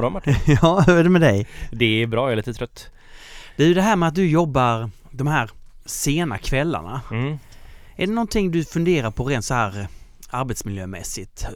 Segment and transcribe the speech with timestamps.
[0.00, 0.34] Morgon Martin.
[0.62, 1.46] Ja, hur är det med dig?
[1.70, 2.90] Det är bra, jag är lite trött.
[3.56, 5.50] Det är ju det här med att du jobbar de här
[5.84, 7.00] sena kvällarna.
[7.10, 7.38] Mm.
[7.96, 9.86] Är det någonting du funderar på rent så här
[10.30, 11.46] arbetsmiljömässigt?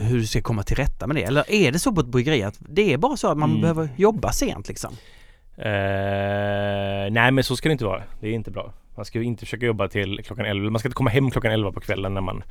[0.00, 1.22] Hur du ska komma till rätta med det?
[1.22, 3.60] Eller är det så på ett bryggeri att det är bara så att man Mm.
[3.60, 4.94] behöver jobba sent liksom?
[5.56, 8.02] Eh, nej men så ska det inte vara.
[8.20, 8.72] Det är inte bra.
[8.96, 10.70] Man ska ju inte försöka jobba till klockan 11.
[10.70, 12.42] Man ska inte komma hem klockan 11 på kvällen när man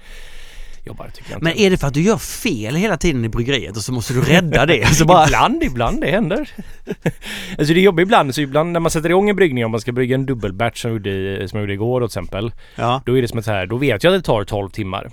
[0.85, 1.43] jobbar tycker jag.
[1.43, 4.13] Men är det för att du gör fel hela tiden i bryggeriet och så måste
[4.13, 4.85] du rädda det?
[4.95, 5.25] Så bara...
[5.25, 6.49] Ibland, ibland, det händer.
[7.57, 8.35] alltså det jobbigt ibland.
[8.35, 10.91] Så ibland när man sätter igång en bryggning, om man ska brygga en dubbelbatch som,
[10.91, 12.51] jag gjorde som jag gjorde igår till exempel.
[12.75, 13.01] Ja.
[13.05, 15.09] Då är det som att så här, då vet jag att det tar 12 timmar.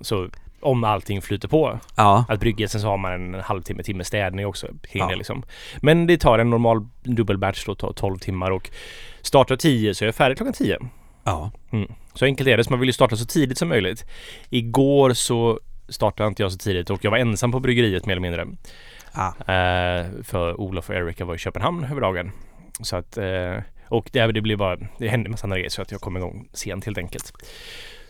[0.00, 0.28] Så
[0.60, 1.78] om allting flyter på.
[1.96, 2.24] Ja.
[2.28, 4.66] Att brygga, sen så har man en halvtimme, timme städning också.
[4.88, 5.16] Hinner Ja.
[5.16, 5.42] liksom.
[5.80, 8.70] Men det tar en normal dubbelbatch då, tar 12 timmar och
[9.22, 10.78] startar 10 så är jag färdig klockan 10.
[11.24, 11.50] Ja.
[12.14, 12.64] Så enkelt är det.
[12.64, 14.04] Så man vill ju starta så tidigt som möjligt.
[14.50, 18.20] Igår så startade inte jag så tidigt och jag var ensam på bryggeriet mer eller
[18.22, 18.46] mindre.
[19.14, 19.28] Ja.
[19.38, 22.30] Eh, för Olof och Erika var i Köpenhamn över dagen.
[22.80, 23.56] Så att, eh,
[23.88, 26.16] och det, det blev bara, det hände en massa andra grejer så att jag kom
[26.16, 27.32] igång sent helt enkelt.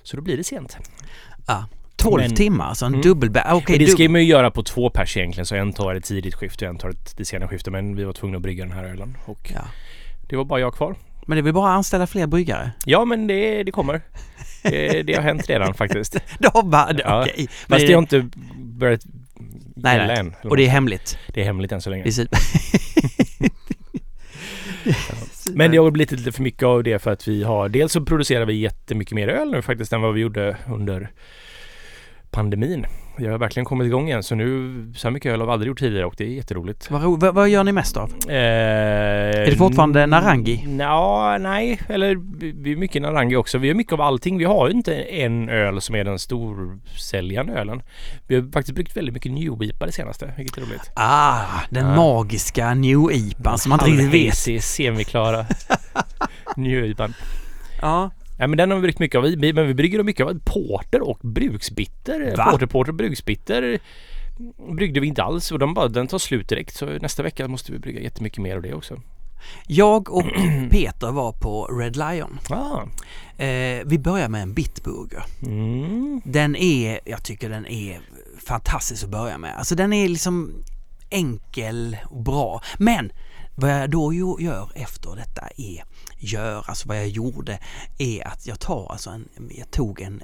[0.03, 0.77] Så då blir det sent.
[1.97, 3.03] 12 Men- timmar, alltså en Mm.
[3.03, 3.31] dubbel...
[3.31, 6.05] Okej, Men det ska man ju göra på två pers egentligen så en tar ett
[6.05, 8.65] tidigt skifte och en tar ett det sena skifte men vi var tvungna att brygga
[8.65, 9.61] den här ölen och Ja.
[10.29, 10.95] det var bara jag kvar.
[11.27, 12.71] Men det vill bara anställa fler bryggare?
[12.85, 14.01] Ja men det, det kommer.
[14.63, 16.13] Det, det har hänt redan faktiskt.
[16.39, 16.93] Det har bara...
[17.05, 17.23] Ja.
[17.23, 17.35] Okej.
[17.67, 19.01] Men Fast är det har inte börjat
[19.77, 20.19] Nej, gälla nej.
[20.19, 20.35] än.
[20.51, 21.19] Och det är hemligt?
[21.27, 22.03] det är hemligt än så länge.
[22.03, 22.39] Det är super.
[25.55, 28.05] Men det har blivit lite för mycket av det för att vi har dels så
[28.05, 31.11] producerar vi jättemycket mer öl nu faktiskt än vad vi gjorde under
[32.31, 32.87] pandemin.
[33.17, 35.69] Vi har verkligen kommit igång igen så nu så här mycket öl har vi aldrig
[35.69, 36.91] gjort tidigare och det är jätteroligt.
[36.91, 38.11] Vad, vad, vad gör ni mest av?
[38.29, 40.67] Eh, Är det fortfarande Narangi?
[40.79, 42.17] Ja, nej, eller
[42.63, 43.59] vi är mycket Narangi också.
[43.59, 44.39] Vi har mycket av allting.
[44.39, 47.83] Vi har ju inte en öl som är den storsäljande ölen.
[48.27, 50.91] Vi har faktiskt bryggt väldigt mycket New IPA det senaste, vilket är roligt.
[50.97, 51.97] Ah, den Ja.
[51.97, 54.65] magiska New IPAn som man inte riktigt vet.
[54.65, 55.47] Semiklara
[56.57, 57.15] New IPAn.
[57.83, 58.11] Ja.
[58.43, 59.25] Ja men den har vi bryggt mycket av.
[59.25, 62.37] Men vi brygger mycket av porter och bruksbitter.
[62.37, 62.51] Va?
[62.51, 63.79] Porter, porter och bruksbitter
[64.73, 66.75] bryggde vi inte alls och de bara, den tar slut direkt.
[66.75, 69.01] Så nästa vecka måste vi brygga jättemycket mer av det också.
[69.67, 70.25] Jag och
[70.71, 72.39] Peter var på Red Lion.
[72.51, 72.83] Ah.
[73.43, 75.25] Eh, vi börjar med en Bitburger.
[75.43, 76.21] Mm.
[76.25, 78.01] Den är, jag tycker den är
[78.47, 79.59] fantastisk att börja med.
[79.59, 80.53] Alltså den är liksom
[81.11, 82.63] enkel och bra.
[82.79, 83.13] Men
[83.55, 85.85] vad jag då gör efter detta är,
[86.19, 87.59] gör, alltså vad jag gjorde
[87.99, 90.23] är att jag tar alltså en, jag tog en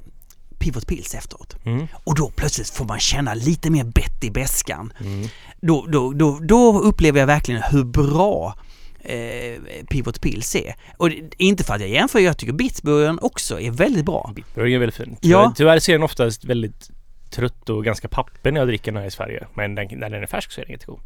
[0.59, 1.57] Pivot Pils efteråt.
[1.65, 1.87] Mm.
[2.05, 4.93] Och då plötsligt får man känna lite mer bett i beskan.
[5.01, 5.29] Mm.
[5.61, 8.55] Då, då, då, då upplever jag verkligen hur bra
[9.01, 10.75] eh, Pivot Pils är.
[10.97, 14.33] Och det, inte för att jag jämför, jag tycker Bitburgern också är väldigt bra.
[14.35, 15.17] Bitburger är väldigt fin.
[15.21, 15.39] Ja.
[15.39, 16.91] Tyvärr, tyvärr ser den oftast väldigt
[17.31, 19.47] trött och ganska pappig när jag dricker den här i Sverige.
[19.55, 21.01] Men den, när den är färsk så är den jättegod.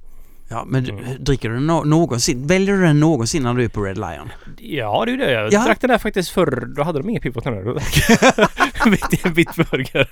[0.52, 1.04] Ja, men Mm.
[1.18, 2.46] dricker du nå- någonsin?
[2.46, 4.28] Väljer du den någonsin när du är på Red Lion?
[4.58, 5.32] Ja, det är det.
[5.32, 5.64] Jag Ja.
[5.64, 6.74] drack den där faktiskt förr.
[6.76, 7.62] Då hade de ingen pivot nu.
[7.64, 10.10] Då drack jag en Bitburger.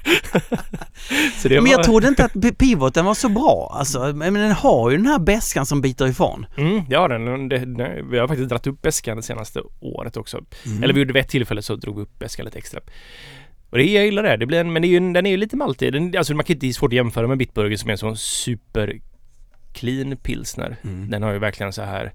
[1.54, 1.70] Men var...
[1.70, 3.72] jag trodde inte att Pivoten var så bra.
[3.78, 6.46] Alltså, men den har ju den här beskan som biter ifrån.
[6.56, 10.40] Mm, ja, den, det, det, vi har faktiskt dratt upp beskan det senaste året också.
[10.66, 10.82] Mm.
[10.82, 12.80] Eller vi gjorde vid ett tillfälle så drog vi upp beskan lite extra.
[13.70, 14.36] Och det, jag gillar det.
[14.36, 15.92] det blir en, men det är ju, den är ju lite maltig.
[15.92, 17.98] Den, alltså man kan inte det är svårt att jämföra med Bitburger som är en
[17.98, 19.00] sån super
[19.72, 20.76] clean pilsner.
[20.82, 21.10] Mm.
[21.10, 22.12] Den har ju verkligen så här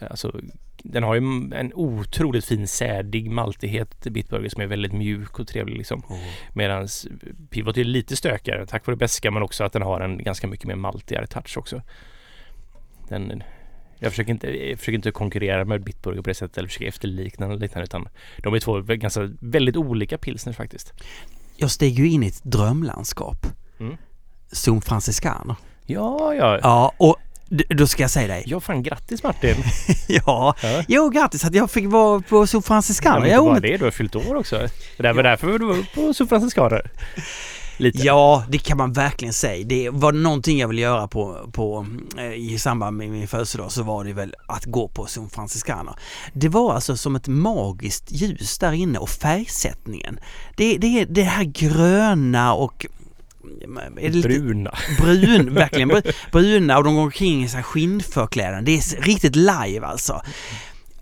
[0.00, 0.40] eh, Alltså
[0.82, 1.20] den har ju
[1.54, 6.02] en otroligt fin sädig maltighet Bitburger som är väldigt mjuk och trevlig liksom.
[6.08, 6.18] Åh.
[6.52, 6.88] Medan
[7.50, 10.66] Pivot är lite stökigare tack vare beska men också att den har en ganska mycket
[10.66, 11.82] mer maltigare touch också.
[13.08, 13.42] Den,
[13.98, 17.46] jag försöker inte, jag försöker inte konkurrera med Bitburger på det sättet eller försöka efterlikna
[17.46, 18.08] eller liknande utan
[18.42, 20.92] de är två ganska väldigt olika pilsner faktiskt.
[21.56, 23.46] Jag steg ju in i ett drömlandskap.
[23.80, 23.96] Mm.
[24.52, 25.56] Zon Franciscano.
[25.90, 26.58] Ja, ja.
[26.62, 27.16] Ja, och
[27.48, 28.42] d- då ska jag säga dig.
[28.46, 29.54] Ja, fan grattis Martin!
[30.08, 30.82] Ja, Ja.
[30.88, 33.20] jo grattis att jag fick vara på Franciscano.
[33.20, 34.68] men Ja, inte bara det, du har fyllt år också.
[34.96, 36.68] Det var därför du var på San Francisco.
[37.80, 37.98] Lite.
[37.98, 39.64] Ja, det kan man verkligen säga.
[39.66, 41.86] Det var någonting jag ville göra på, på,
[42.18, 45.94] eh, i samband med min födelsedag så var det väl att gå på San Franciscano.
[46.32, 50.20] Det var alltså som ett magiskt ljus där inne och färgsättningen.
[50.56, 52.86] Det, det är det här gröna och
[53.96, 54.74] är lite Bruna.
[55.00, 58.64] brun, verkligen br- bruna och de går omkring i skinnförkläden.
[58.64, 60.22] Det är riktigt live alltså.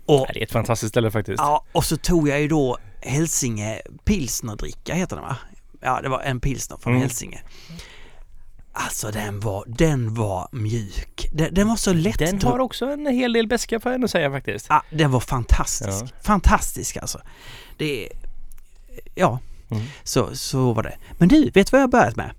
[0.05, 1.37] Och, Det är ett fantastiskt ställe faktiskt.
[1.39, 5.37] ja, och så tog jag ju då Hälsinge pilsnerdricka heter den va?
[5.81, 7.01] Ja, det var en pilsner från Mm.
[7.01, 7.41] Hälsinge.
[8.73, 11.29] Alltså den var, den var mjuk.
[11.33, 12.19] Den, den var så lätt.
[12.19, 14.65] Den har också en hel del beska jag ändå säga faktiskt.
[14.69, 15.89] Ja, den var fantastisk.
[16.03, 16.07] Ja.
[16.23, 17.21] Fantastisk alltså.
[17.77, 18.11] Det är...
[19.15, 19.39] Ja,
[19.71, 19.83] Mm.
[20.03, 20.95] så, så var det.
[21.17, 22.31] Men du, vet du vad jag har börjat med?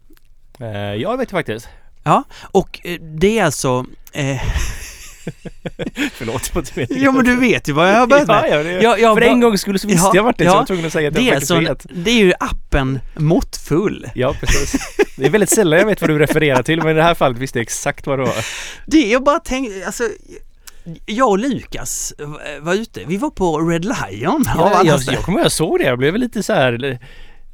[0.60, 1.68] Eh, ja, det vet jag faktiskt.
[2.02, 3.84] Ja, och eh, det är alltså...
[4.12, 4.40] Eh,
[6.12, 7.04] Förlåt, jag var inte meningen.
[7.04, 8.44] ja men du vet ju vad jag har börjat med.
[8.50, 10.46] Ja, ja, det, Jag- jag för bara- en gång skulle så visste Ja, jag Martin,
[10.46, 10.52] så ja.
[10.54, 12.04] jag var tvungen att säga att Det jag faktiskt alltså, vet.
[12.04, 14.06] det är ju appen Måttfull.
[14.14, 14.80] Ja, precis.
[15.16, 17.38] Det är väldigt sällan jag vet vad du refererar till, men i det här fallet
[17.38, 18.44] visste jag exakt vad det var.
[18.86, 20.04] Det jag bara tänkte, alltså
[21.06, 22.14] jag och Lukas
[22.60, 24.44] var ute, vi var på Red Lion.
[24.46, 26.98] Ja, jag, jag kommer ihåg, jag såg det, jag blev lite så här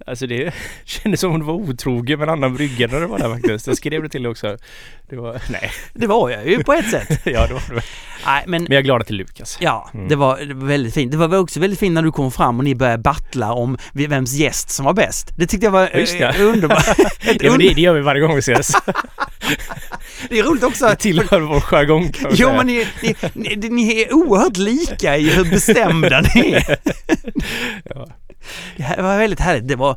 [0.07, 0.55] Alltså det
[0.85, 3.67] kändes som om det var otrogen med en annan brygga när det var där faktiskt.
[3.67, 4.57] Jag skrev det till dig också.
[5.11, 7.09] Det var, nej, Det var jag ju på ett sätt.
[7.25, 7.83] ja det var det.
[8.27, 9.59] Nej men Men jag är glad att det är Lukas.
[9.61, 10.09] Ja, Mm.
[10.09, 11.13] det, var, det var väldigt fint.
[11.13, 14.33] Det var också väldigt fint när du kom fram och ni började battla om vems
[14.33, 15.31] gäst som var bäst.
[15.39, 16.21] Det tyckte jag var Ja, det.
[16.41, 16.85] eh, underbart.
[17.41, 18.73] Ja, men det, det gör vi varje gång vi ses.
[20.29, 22.57] det är roligt också Det tillhör vår jargong kan Jo säga.
[22.57, 23.15] men ni, ni,
[23.57, 26.77] ni, ni är oerhört lika i hur bestämda ni är.
[27.85, 28.07] Ja.
[28.77, 29.69] Det var väldigt härligt.
[29.69, 29.97] Det var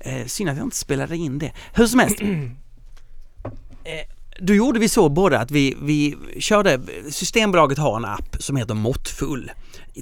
[0.00, 1.52] eh, synd att jag inte spelade in det.
[1.74, 2.18] Hur som helst.
[3.84, 4.06] Eh,
[4.40, 6.80] då gjorde vi så båda att vi, vi körde,
[7.10, 9.50] Systembolaget har en app som heter Måttfull.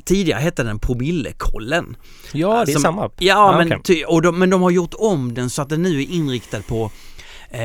[0.05, 1.97] Tidigare hette den Promillekollen.
[2.33, 3.13] ja, det är Som- samma app.
[3.19, 3.81] Ja, Ah, men, okej.
[3.85, 6.63] ty, och de, men de har gjort om den så att den nu är inriktad
[6.63, 6.91] på
[7.51, 7.61] eh,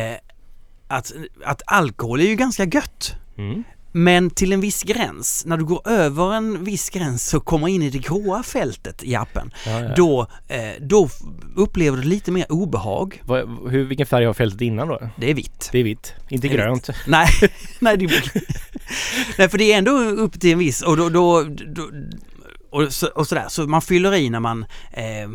[0.87, 1.11] att,
[1.45, 3.13] att alkohol är ju ganska gött.
[3.37, 3.63] Mm.
[3.97, 7.81] Men till en viss gräns, när du går över en viss gräns och kommer in
[7.81, 9.95] i det gråa fältet i appen, Ja, ja.
[9.95, 11.09] då, eh, då
[11.55, 13.21] upplever du lite mer obehag.
[13.25, 15.09] Vad, hur, vilken färg har fältet innan då?
[15.17, 15.69] Det är vitt.
[15.71, 16.89] Det är vitt, inte är grönt.
[17.07, 17.27] Nej,
[17.79, 18.31] nej, det är,
[19.37, 21.89] nej, för det är ändå upp till en viss och då, då, då
[22.71, 25.29] och, så, och sådär, så man fyller i när man eh,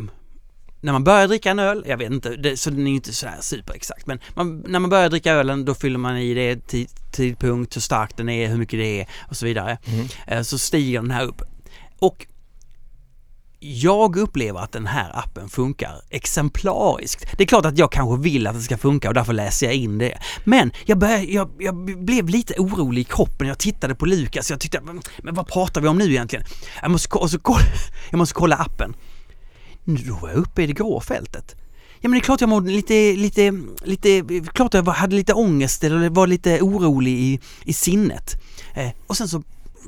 [0.81, 3.13] när man börjar dricka en öl, jag vet inte, det, så den är ju inte
[3.13, 6.89] sådär superexakt men man, när man börjar dricka ölen då fyller man i det tid,
[7.11, 9.77] tidpunkt, hur stark den är, hur mycket det är och så vidare.
[9.85, 10.07] Mm.
[10.27, 11.41] Eh, så stiger den här upp.
[11.99, 12.27] Och
[13.63, 17.37] jag upplever att den här appen funkar exemplariskt.
[17.37, 19.75] Det är klart att jag kanske vill att det ska funka och därför läser jag
[19.75, 20.17] in det.
[20.43, 23.47] Men jag, började, jag, jag blev lite orolig i kroppen.
[23.47, 24.49] Jag tittade på Lukas.
[24.49, 26.45] Jag tyckte, men, vad pratar vi om nu egentligen?
[26.81, 27.39] Jag måste, och så,
[28.09, 28.95] jag måste kolla appen.
[29.83, 31.55] Nu då var jag uppe i det grå fältet.
[31.99, 34.23] Ja men det är klart jag mådde lite, lite, lite,
[34.53, 38.41] klart jag hade lite ångest eller var lite orolig i, i sinnet.
[38.75, 39.43] Eh, och sen så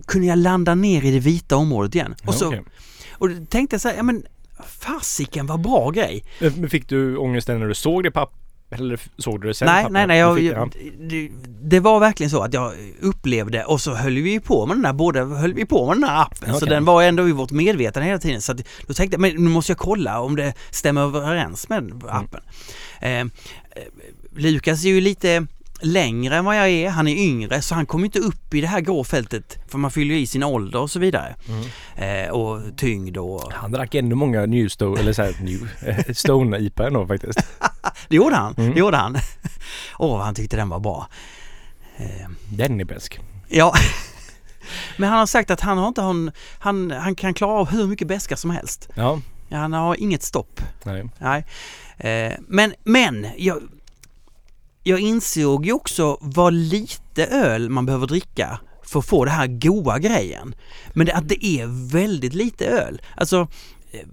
[0.05, 2.15] kunde jag landa ner i det vita området igen.
[2.25, 2.63] Och så Okej.
[3.11, 4.25] och då tänkte jag så här, ja men
[4.67, 6.23] fasiken vad bra grej.
[6.39, 8.42] Men fick du ångesten när du såg det på app?
[8.73, 9.65] Eller såg du det sen?
[9.65, 11.29] nej, nej, nej, jag, jag, det,
[11.63, 14.93] det var verkligen så att jag upplevde och så höll vi på med den där,
[14.93, 16.49] båda höll vi på med den där appen.
[16.49, 16.69] Så Okej.
[16.69, 18.41] den var ändå i vårt medvetande hela tiden.
[18.41, 21.79] Så att, då tänkte jag, men nu måste jag kolla om det stämmer överens med
[21.83, 21.99] Mm.
[22.09, 22.41] appen.
[23.01, 23.25] Eh, eh,
[24.35, 25.47] Lukas är ju lite
[25.83, 28.67] längre än vad jag är, han är yngre så han kommer inte upp i det
[28.67, 31.35] här grå fältet för man fyller i sin ålder och så vidare.
[31.47, 32.25] Mm.
[32.25, 33.53] Eh, och tyngd och...
[33.53, 37.39] Han drack ännu många New Stone, eller såhär New, eh, Stone IPA ändå faktiskt.
[38.09, 38.73] Det gjorde han, Mm.
[38.73, 39.17] det gjorde han.
[39.99, 41.07] Åh, vad han tyckte den var bra.
[41.97, 43.19] Eh, Den är bäsk.
[43.49, 43.73] Ja.
[44.97, 47.87] Men han har sagt att han har inte han, han, han kan klara av hur
[47.87, 48.89] mycket beska som helst.
[48.95, 49.19] Ja,
[49.51, 50.61] Han har inget stopp.
[50.83, 51.09] nej.
[51.19, 51.45] Nej.
[51.97, 53.61] Eh, men, men jag,
[54.83, 59.47] jag insåg ju också vad lite öl man behöver dricka för att få det här
[59.47, 60.55] goa grejen.
[60.93, 63.01] Men det, att det är väldigt lite öl.
[63.15, 63.47] Alltså,
[63.91, 64.07] eh,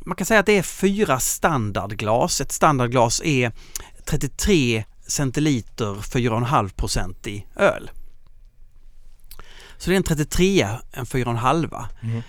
[0.00, 2.40] man kan säga att det är fyra standardglas.
[2.40, 3.52] Ett standardglas är
[4.04, 7.90] 33 centiliter 4,5 i öl.
[9.78, 11.86] Så det är en 33, en 4,5.
[12.02, 12.22] Mm.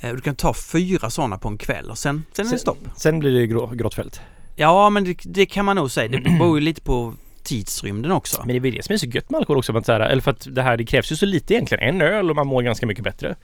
[0.00, 2.78] Eh, Du kan ta fyra sådana på en kväll och sen, sen är det stopp.
[2.96, 4.20] Sen blir det grå, grått fält.
[4.62, 6.08] Ja, men det, det kan man nog säga.
[6.08, 8.42] Det beror ju lite på tidsrymden också.
[8.46, 9.76] Men det är det som är så gött med alkohol också.
[9.76, 11.94] Att så här, eller för att det här, det krävs ju så lite egentligen.
[11.94, 13.36] En öl och man mår ganska mycket bättre.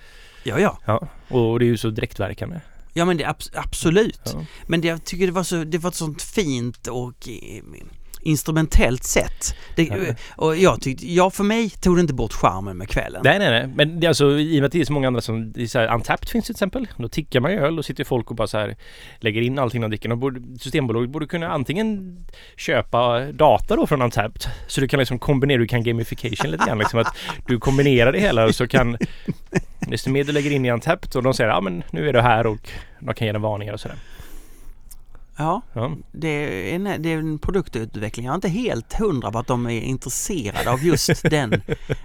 [0.45, 0.79] Ja, ja.
[0.87, 1.09] Ja.
[1.29, 2.61] Och det är ju så direktverkande.
[2.93, 4.21] Ja, men det är abs- absolut.
[4.25, 4.45] Ja.
[4.67, 7.63] Men det, jag tycker det var, så, det var ett sånt fint och eh,
[8.21, 9.55] instrumentellt sätt.
[9.77, 10.17] Det.
[10.37, 13.21] Och jag tyckte, ja för mig tog det inte bort charmen med kvällen.
[13.25, 13.67] Nej, nej, nej.
[13.75, 15.53] Men det är alltså i och med att det är så många andra som...
[15.53, 16.87] Det är så här, Untapped finns till exempel.
[16.97, 18.77] Då tickar man ju öl och sitter folk och bara så här
[19.21, 20.15] lägger in allting de dricker.
[20.15, 22.19] Borde, Systembolaget borde kunna antingen
[22.57, 26.79] köpa data då från Untapped så du kan liksom kombinera, du kan gamification lite grann
[26.79, 28.97] liksom att du kombinerar det hela och så kan
[29.81, 32.21] desto mer du lägger in i Untapped och de säger ja men nu är du
[32.21, 32.71] här och
[33.01, 33.97] de kan ge dig varningar och sådär.
[35.38, 35.97] Ja, Ja.
[36.12, 38.26] det är, en, det är en produktutveckling.
[38.26, 41.62] Jag är inte helt hundra på att de är intresserade av just den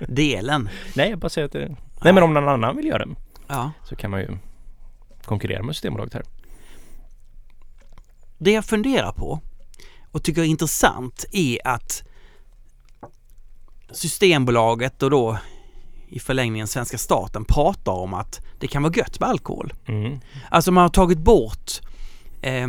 [0.07, 0.69] delen.
[0.95, 1.75] Nej, jag bara säger att det...
[2.03, 3.15] Nej men om någon annan vill göra det
[3.47, 3.71] Ja.
[3.89, 4.37] så kan man ju
[5.25, 6.23] konkurrera med Systembolaget här.
[8.37, 9.39] Det jag funderar på
[10.11, 12.03] och tycker är intressant är att
[13.91, 15.37] Systembolaget och då
[16.09, 19.73] i förlängningen svenska staten pratar om att det kan vara gött med alkohol.
[19.85, 20.19] Mm.
[20.49, 21.71] Alltså man har tagit bort
[22.41, 22.67] eh,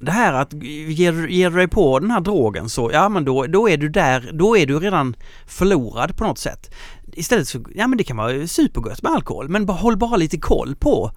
[0.00, 0.52] det här att
[0.88, 4.30] ger, ger dig på den här drogen så, ja men då, då är du där,
[4.32, 6.74] då är du redan förlorad på något sätt.
[7.12, 10.38] Istället så, ja men det kan vara supergött med alkohol, men bara, håll bara lite
[10.38, 11.10] koll på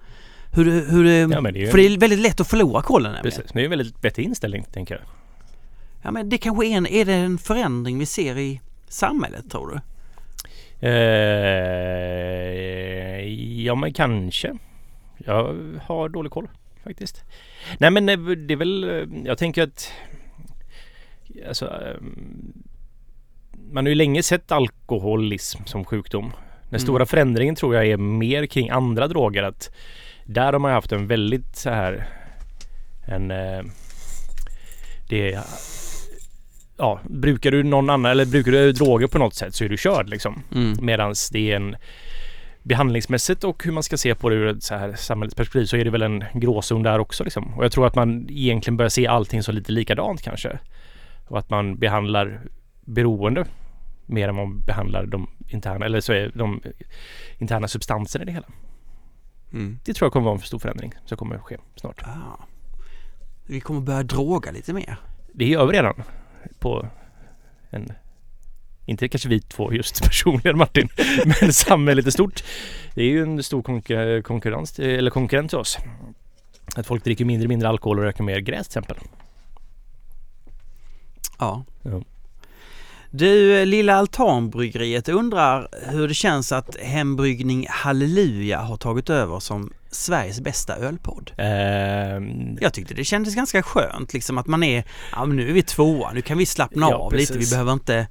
[0.52, 3.36] hur, hur Ja, det ju- för det är väldigt lätt att förlora kollen nämligen.
[3.38, 5.02] Precis, det är en väldigt bättre inställning tänker jag.
[6.02, 9.68] Ja men det kanske är en, är det en förändring vi ser i samhället tror
[9.70, 9.80] du?
[12.12, 13.28] Eh,
[13.64, 14.58] ja men kanske.
[15.18, 16.48] Jag har dålig koll
[16.84, 17.24] faktiskt.
[17.78, 19.92] Nej men eh, det är väl, eh, jag tänker att
[21.48, 21.96] alltså, eh,
[23.72, 26.32] man har ju länge sett alkoholism som sjukdom.
[26.62, 26.80] Den Mm.
[26.80, 29.42] stora förändringen tror jag är mer kring andra droger.
[29.42, 29.70] Att
[30.24, 32.08] där har man haft en väldigt så här
[33.06, 33.62] en eh,
[35.08, 35.42] det är
[36.76, 39.76] ja, brukar du någon annan eller brukar du droger på något sätt så är du
[39.76, 40.42] körd liksom.
[40.54, 40.76] Mm.
[40.80, 41.76] Medan det är en
[42.62, 45.76] behandlingsmässigt och hur man ska se på det ur ett så här samhällets perspektiv så
[45.76, 47.54] är det väl en gråzon där också liksom.
[47.54, 50.58] Och jag tror att man egentligen börjar se allting som lite likadant kanske.
[51.28, 52.40] Och att man behandlar
[52.80, 53.44] beroende
[54.06, 56.62] mer än man behandlar de interna, eller så är de
[57.38, 58.46] interna substanserna i det hela.
[59.52, 59.78] Mm.
[59.84, 62.02] Det tror jag kommer vara en stor förändring som kommer ske snart.
[62.02, 62.44] Ah.
[63.46, 64.96] Vi kommer börja droga lite mer.
[65.32, 66.02] Det gör vi redan
[66.58, 66.88] på
[67.70, 67.92] en
[68.86, 70.88] inte kanske vi två just personligen Martin,
[71.24, 72.44] men samhället i stort.
[72.94, 75.78] Det är ju en stor konkur- konkurrens, eller konkurrent till oss.
[76.76, 78.96] Att folk dricker mindre och mindre alkohol och röker mer gräs till exempel.
[81.38, 81.64] Ja.
[81.82, 82.02] Ja.
[83.10, 90.40] Du, Lilla Altanbryggeriet undrar hur det känns att Hembryggning Halleluja har tagit över som Sveriges
[90.40, 91.30] bästa ölpodd.
[91.38, 95.52] Ehm, Jag tyckte det kändes ganska skönt liksom att man är, ja men nu är
[95.52, 97.52] vi tvåa, nu kan vi slappna Ja, av lite, vi precis.
[97.52, 98.06] behöver inte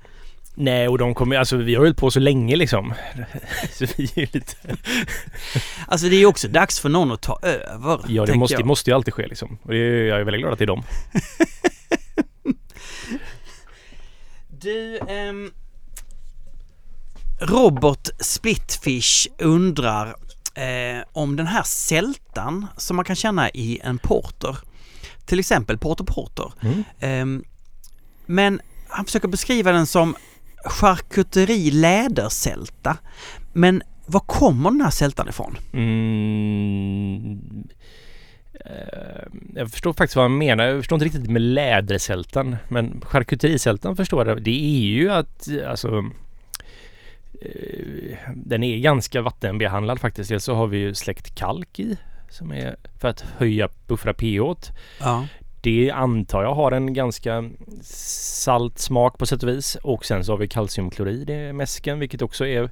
[0.56, 2.94] nej, och de kommer, alltså vi har hållit på så länge liksom.
[3.74, 4.56] så vi är ju lite,
[5.88, 8.00] Alltså det är ju också dags för någon att ta över.
[8.08, 8.66] ja det måste, jag.
[8.66, 9.58] måste ju alltid ske liksom.
[9.64, 10.84] Och det är, jag är väldigt glad att det är dem.
[14.62, 15.52] Du, ehm,
[17.40, 20.08] Robert Splitfish undrar
[20.56, 24.58] eh, om den här sältan som man kan känna i en porter,
[25.26, 26.54] till exempel Porter Porter.
[26.62, 26.84] Mm.
[27.00, 27.44] Ehm,
[28.26, 30.16] men han försöker beskriva den som
[30.66, 32.98] charkuteri lädersälta.
[33.54, 35.58] Men var kommer den här sältan ifrån?
[35.74, 37.42] Mm,
[38.54, 39.24] eh,
[39.56, 40.64] jag förstår faktiskt vad han menar.
[40.64, 42.56] Jag förstår inte riktigt med lädersältan.
[42.68, 44.44] Men charkuterisältan förstår jag.
[44.44, 46.06] Det är ju att alltså
[47.42, 50.30] eh, den är ganska vattenbehandlad faktiskt.
[50.30, 51.98] Dels så har vi ju släckt kalk i
[52.32, 54.72] som är för att höja buffra pH.
[55.00, 55.28] Ja.
[55.62, 57.50] Det antar jag har en ganska
[58.42, 59.76] salt smak på sätt och vis.
[59.76, 62.64] Och sen så har vi kalciumklorid i mäsken vilket också är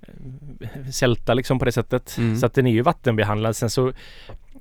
[0.00, 2.16] eh, sälta liksom på det sättet.
[2.18, 2.36] Mm.
[2.36, 3.56] Så att den är ju vattenbehandlad.
[3.56, 3.92] Sen så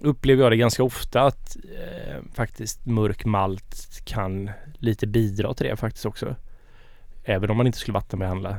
[0.02, 5.76] upplever jag det ganska ofta att eh, faktiskt mörk malt kan lite bidra till det
[5.76, 6.36] faktiskt också.
[7.24, 8.58] Även om man inte skulle vattenbehandla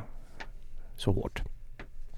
[0.96, 1.42] så hårt.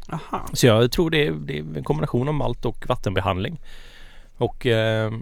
[0.08, 0.46] Aha.
[0.52, 3.60] Så jag tror det är, det är en kombination av malt och vattenbehandling.
[4.36, 5.12] Och eh,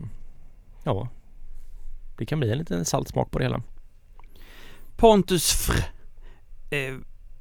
[0.84, 1.08] ja,
[2.18, 3.62] det kan bli en liten salt smak på det hela.
[4.96, 5.72] Pontus Fr
[6.70, 6.94] eh,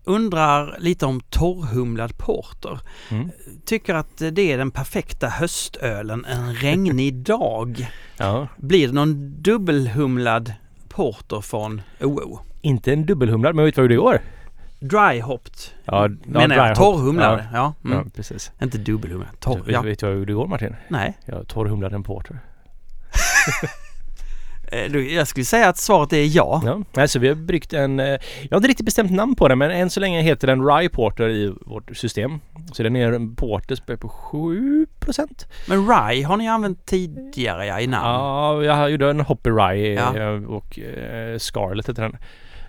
[0.03, 2.79] undrar lite om torrhumlad porter.
[3.11, 3.31] Mm.
[3.65, 7.87] Tycker att det är den perfekta höstölen en regnig dag.
[8.17, 10.53] Ja, Blir det någon dubbelhumlad
[10.89, 12.39] porter från OO?
[12.61, 14.21] inte en dubbelhumlad, men vet du vad jag gjorde igår?
[14.79, 15.53] Dry hopped
[15.85, 17.39] Ja, menar jag, torrhumlad.
[17.39, 17.97] Ja, Ja, mm.
[17.97, 18.51] ja precis.
[18.61, 19.59] Inte dubbelhumlad, torr.
[19.59, 19.81] Vet, Ja.
[19.81, 20.75] vet du vad jag gjorde igår Martin?
[20.87, 22.39] Nej, Jag torrhumlade en porter.
[24.71, 26.61] Eh, jag skulle säga att svaret är ja.
[26.65, 28.17] Ja, alltså vi har bryggt en, eh, jag
[28.51, 31.29] har inte riktigt bestämt namn på den men än så länge heter den Rye Porter
[31.29, 32.39] i vårt system.
[32.73, 35.45] Så den är en porter som är på 7%.
[35.67, 38.05] Men Rye har ni använt tidigare ja, i namn.
[38.05, 40.17] Ja, jag gjorde en Hoppy Rye Ja.
[40.17, 42.17] eh, och eh, Scarlet heter den.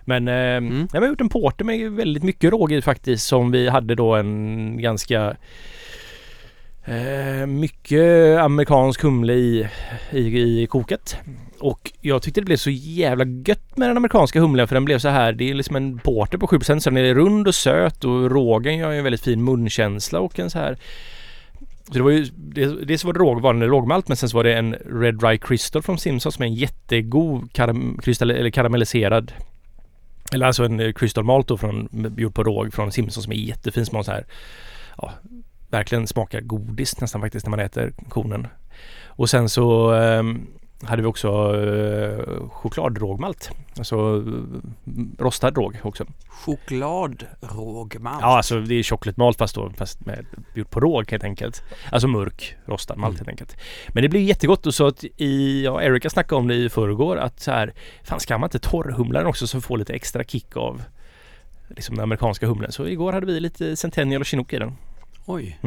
[0.04, 0.88] Men eh, Mm.
[0.92, 4.14] jag har gjort en porter med väldigt mycket råg i faktiskt som vi hade då
[4.14, 5.36] en ganska
[6.88, 9.68] eh, mycket amerikansk humle i,
[10.10, 11.16] i, i koket.
[11.60, 14.98] Och jag tyckte det blev så jävla gött med den amerikanska humlen för den blev
[14.98, 18.04] så här, det är liksom en porter på 7% så den är rund och söt
[18.04, 20.78] och rågen gör ju en väldigt fin munkänsla och en så här
[21.86, 24.44] så det var ju, det, dels var det råg, vanlig rågmalt men sen så var
[24.44, 29.32] det en Red Rye Crystal från Simpsons som är en jättegod karam, kristall, eller karamelliserad
[30.32, 33.36] eller alltså en eh, Crystal Malt då från, gjord på råg från Simpsons som är
[33.36, 34.26] jättefin smak så här.
[34.96, 35.12] Ja,
[35.70, 38.46] verkligen smakar godis nästan faktiskt när man äter kornen.
[39.06, 40.46] Och sen så ehm,
[40.82, 43.50] hade vi också eh, chokladrågmalt.
[43.78, 46.04] Alltså eh, rostad råg också.
[46.28, 48.18] Chokladrågmalt.
[48.20, 51.62] Ja, alltså det är chokladmalt fast då fast med, gjort på råg helt enkelt.
[51.92, 53.16] Alltså mörk rostad malt Mm.
[53.18, 53.56] helt enkelt.
[53.88, 57.16] Men det blir jättegott och så att i, ja, Erika snackade om det i förrgår
[57.16, 57.72] att så här,
[58.04, 60.82] fan ska man inte torrhumla den också så får lite extra kick av
[61.68, 62.72] liksom den amerikanska humlen.
[62.72, 64.72] Så igår hade vi lite Centennial och Chinook i den.
[65.30, 65.58] Oj.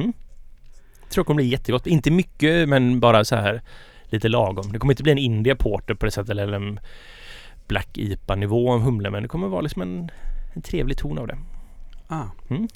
[1.09, 1.87] tror det kommer bli jättegott.
[1.87, 3.61] Inte mycket men bara så här
[4.03, 4.71] lite lagom.
[4.71, 6.79] Det kommer inte bli en India Porter på det sättet eller en
[7.67, 10.11] Black IPA nivå av humle men det kommer vara liksom en,
[10.53, 11.37] en trevlig ton av det.
[12.07, 12.25] Ah.
[12.49, 12.67] Mm.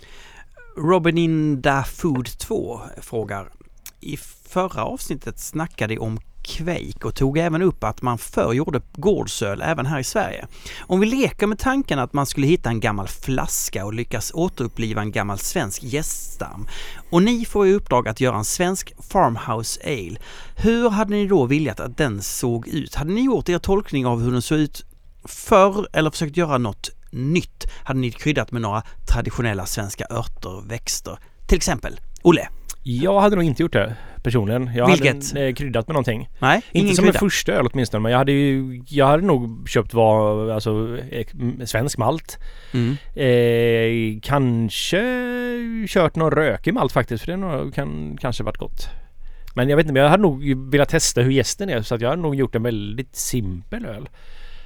[0.78, 3.52] Robin Inda Food 2 frågar.
[4.00, 8.82] I förra avsnittet snackade de om Quake och tog även upp att man förr gjorde
[8.96, 10.48] gårdsöl även här i Sverige.
[10.80, 15.02] Om vi leker med tanken att man skulle hitta en gammal flaska och lyckas återuppliva
[15.02, 16.68] en gammal svensk gäststam
[17.10, 20.18] och ni får i uppdrag att göra en svensk Farmhouse Ale.
[20.56, 22.96] Hur hade ni då velat att den såg ut?
[22.96, 24.86] Hade ni gjort er tolkning av hur den såg ut
[25.24, 27.68] förr eller försökt göra något nytt?
[27.84, 31.20] Hade ni kryddat med några traditionella svenska örter och växter?
[31.48, 32.50] Till exempel Olle?
[32.88, 34.72] Jag hade nog inte gjort det personligen.
[34.76, 35.30] Jag Vilket?
[35.34, 36.30] hade eh, kryddat med någonting.
[36.40, 37.18] Nej, Inte ingen som krydda.
[37.18, 41.26] en första öl åtminstone men jag hade ju Jag hade nog köpt vad, alltså eh,
[41.66, 42.38] svensk malt.
[42.74, 42.98] Mm.
[43.16, 45.02] Eh, kanske
[45.88, 48.90] kört någon rökig malt faktiskt för det nog, kan kanske varit gott.
[49.56, 52.02] Men jag vet inte, men jag hade nog velat testa hur gästen är så att
[52.02, 54.10] jag hade nog gjort en väldigt simpel öl.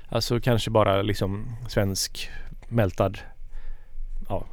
[0.09, 2.29] Alltså kanske bara liksom svensk
[2.67, 3.17] mältad
[4.29, 4.45] ja,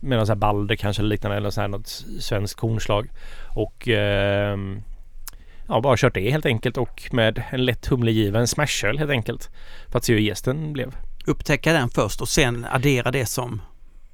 [0.00, 3.08] med någon sån här balder kanske eller liknande eller så här något svenskt kornslag.
[3.54, 4.82] Och ehm,
[5.68, 9.50] ja, bara kört det helt enkelt och med en lätt humlegiven smashöl helt enkelt.
[9.88, 10.96] För att se hur gästen blev.
[11.26, 13.62] Upptäcka den först och sen addera det som...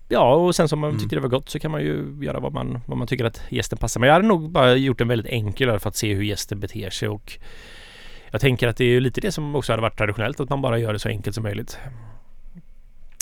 [0.09, 1.03] Ja, och sen som man Mm.
[1.03, 3.43] tycker det var gott så kan man ju göra vad man, vad man tycker att
[3.49, 4.01] gästen passar.
[4.01, 6.91] Men jag hade nog bara gjort en väldigt enkel för att se hur gästen beter
[6.91, 7.39] sig och
[8.31, 10.79] jag tänker att det är lite det som också hade varit traditionellt, att man bara
[10.79, 11.79] gör det så enkelt som möjligt.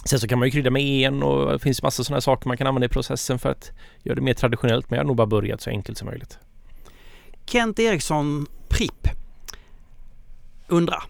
[0.05, 2.57] Sen så kan man ju krydda med en och det finns massa sådana saker man
[2.57, 4.91] kan använda i processen för att göra det mer traditionellt.
[4.91, 6.39] Men jag har nog bara börjat så enkelt som möjligt.
[7.47, 9.09] Kent Eriksson Pripp
[10.69, 11.05] undrar.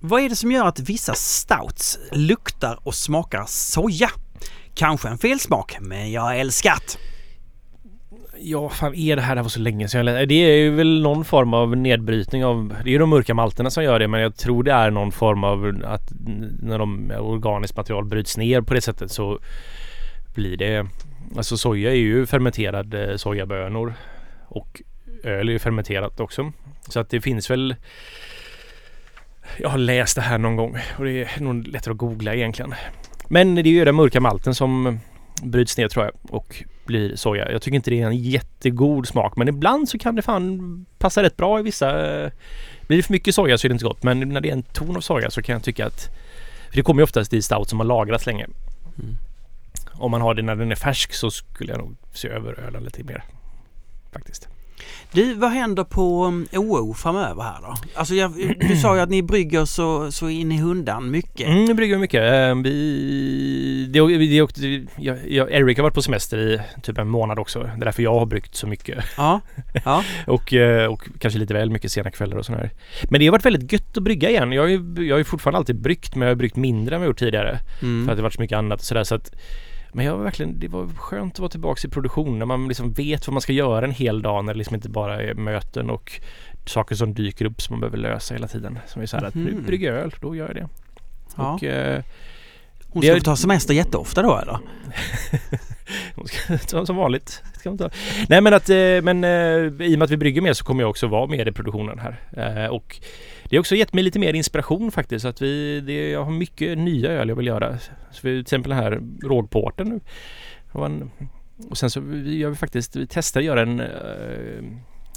[0.00, 4.10] Vad är det som gör att vissa stouts luktar och smakar soja?
[4.74, 7.13] Kanske en felsmak, men jag älskar det.
[8.38, 9.34] Ja, fan är det här?
[9.34, 10.26] Det här var så länge sedan jag läste.
[10.26, 12.74] Det är ju väl någon form av nedbrytning av...
[12.84, 15.12] Det är ju de mörka malterna som gör det men jag tror det är någon
[15.12, 16.12] form av att
[16.62, 19.38] när de organiskt material bryts ner på det sättet så
[20.34, 20.86] blir det...
[21.36, 23.94] Alltså soja är ju fermenterad eh, sojabönor
[24.48, 24.82] och
[25.24, 26.52] öl är ju fermenterat också.
[26.88, 27.74] Så att det finns väl...
[29.58, 32.74] Jag har läst det här någon gång och det är nog lättare att googla egentligen.
[33.28, 35.00] Men det är ju den mörka malten som
[35.42, 37.52] bryts ner tror jag och blir soja.
[37.52, 41.22] Jag tycker inte det är en jättegod smak men ibland så kan det fan passa
[41.22, 41.92] rätt bra i vissa...
[42.86, 44.62] Blir det för mycket soja så är det inte gott men när det är en
[44.62, 46.08] ton av soja så kan jag tycka att...
[46.72, 48.44] Det kommer ju oftast i stout som har lagrats länge.
[48.98, 49.16] Mm.
[49.92, 52.84] Om man har det när den är färsk så skulle jag nog se över ölen
[52.84, 53.24] lite mer.
[54.12, 54.48] Faktiskt.
[55.12, 57.74] Du, vad händer på um, OO framöver här då?
[57.94, 61.48] Alltså jag, du sa ju att ni brygger så, så in i hundan mycket.
[61.48, 62.22] Mm, nu brygger vi mycket.
[62.32, 67.08] Eh, Vi, det, det, åkte, jag, jag, Eric har varit på semester i typ en
[67.08, 67.62] månad också.
[67.62, 69.04] Det är därför jag har bryggt så mycket.
[69.16, 69.40] Ja,
[69.84, 70.04] ja.
[70.26, 72.70] Och, eh, och kanske lite väl mycket sena kvällar och sådär.
[73.10, 74.52] Men det har varit väldigt gött att brygga igen.
[74.52, 77.00] Jag har ju, jag har ju fortfarande alltid bryggt men jag har bryggt mindre än
[77.00, 77.58] vad jag gjort tidigare.
[77.58, 78.16] För att Mm.
[78.16, 79.04] det varit så mycket annat och sådär.
[79.04, 79.34] Så att,
[79.94, 82.92] men jag var verkligen, det var skönt att vara tillbaka i produktion när man liksom
[82.92, 85.90] vet vad man ska göra en hel dag när det liksom inte bara är möten
[85.90, 86.20] och
[86.66, 88.78] saker som dyker upp som man behöver lösa hela tiden.
[88.86, 89.64] Som är så här att nu Mhm.
[89.66, 90.68] brygger jag öl, då gör jag det.
[91.36, 91.52] ja.
[91.54, 92.02] Och eh,
[92.88, 94.58] Hon det- ska få ta semester jätteofta då eller?
[96.86, 97.42] Som, vanligt.
[98.28, 100.82] Nej men att, eh, men eh, i och med att vi brygger mer så kommer
[100.82, 102.20] jag också vara med i produktionen här.
[102.64, 102.96] Eh, och
[103.48, 105.24] det har också gett mig lite mer inspiration faktiskt.
[105.24, 107.78] Att vi, det, jag har mycket nya öl jag vill göra.
[107.78, 110.00] Så vi, till exempel den här rågporten nu.
[110.84, 111.10] En,
[111.70, 114.64] och sen så gör vi faktiskt, vi testar att göra en, eh,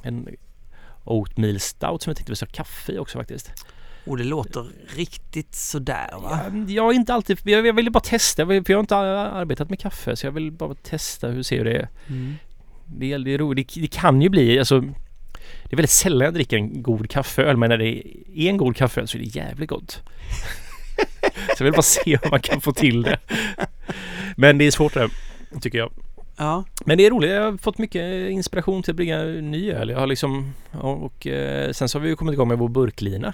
[0.03, 0.27] en
[1.03, 3.51] oatmeal stout som jag tänkte vi ska ha kaffe i också faktiskt.
[4.05, 6.39] Och det låter riktigt sådär va?
[6.67, 9.79] Jag, jag inte alltid, jag, jag ville bara testa för jag har inte arbetat med
[9.79, 11.87] kaffe så jag vill bara testa hur ser det är.
[12.07, 12.35] Mm.
[12.85, 14.83] Det, är- det, det, det kan ju bli alltså
[15.69, 18.03] Det är väldigt sällan jag dricker en god kaffeöl men när det
[18.35, 20.03] är en god kaffeöl så är det jävligt gott.
[21.57, 23.19] så jag vill bara se om man kan få till det.
[24.35, 25.09] Men det är svårt det
[25.61, 25.91] tycker jag.
[26.37, 27.29] Ja, Men det är roligt.
[27.29, 29.89] Jag har fått mycket inspiration till att brygga ny öl.
[29.89, 32.69] Jag har liksom ja, och eh, sen så har vi ju kommit igång med vår
[32.69, 33.33] burklina.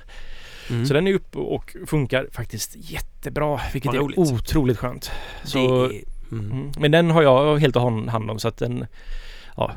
[0.69, 0.85] mm.
[0.85, 4.17] Så den är upp och funkar faktiskt jättebra vilket Vad är roligt.
[4.17, 5.11] otroligt skönt.
[5.43, 5.89] Så, är,
[6.31, 6.51] mm.
[6.51, 6.71] Mm.
[6.79, 8.85] Men den har jag helt och hand om så att den
[9.57, 9.71] ja,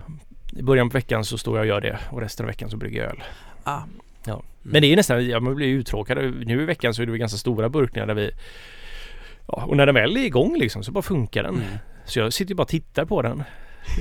[0.59, 2.77] I början på veckan så står jag och gör det och resten av veckan så
[2.77, 3.23] brygger jag öl.
[3.65, 3.85] Ja.
[4.27, 4.43] Ja.
[4.63, 6.19] Men det är nästan, ja, man blir uttråkad.
[6.47, 8.31] Nu i veckan så är det ganska stora burkningar där vi
[9.47, 11.55] Ja, och när den väl är igång liksom så bara funkar den.
[11.55, 11.79] Mm.
[12.05, 13.43] Så jag sitter ju bara och tittar på den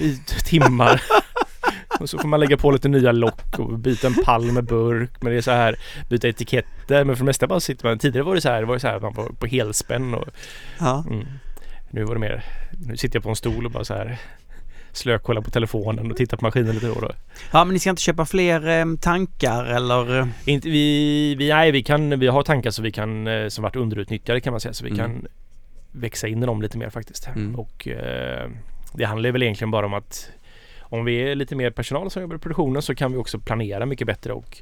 [0.02, 1.02] i timmar.
[2.00, 5.12] och så får man lägga på lite nya lock och byta en pall med burk.
[5.22, 5.76] Men det är så här,
[6.10, 7.04] byta etiketter.
[7.04, 8.88] Men för det mesta bara sitter man, tidigare var det så här, det var så
[8.88, 10.28] här man var på helspänn och
[10.80, 11.04] Ja.
[11.10, 11.26] mm.
[11.90, 12.44] Nu var det mer,
[12.88, 14.18] nu sitter jag på en stol och bara så här
[14.98, 17.12] slökollar på telefonen och tittar på maskinen lite då och då.
[17.52, 20.28] ja, men ni ska inte köpa fler eh, tankar eller?
[20.46, 23.76] Inte, vi, vi, nej, vi, kan, vi har tankar så vi kan, eh, som varit
[23.76, 25.06] underutnyttjade kan man säga, så vi Mm.
[25.06, 25.28] kan
[25.92, 27.28] växa in i dem lite mer faktiskt.
[27.28, 27.56] Mm.
[27.56, 28.50] Och eh,
[28.94, 30.30] det handlar väl egentligen bara om att
[30.80, 33.86] om vi är lite mer personal som jobbar i produktionen så kan vi också planera
[33.86, 34.62] mycket bättre och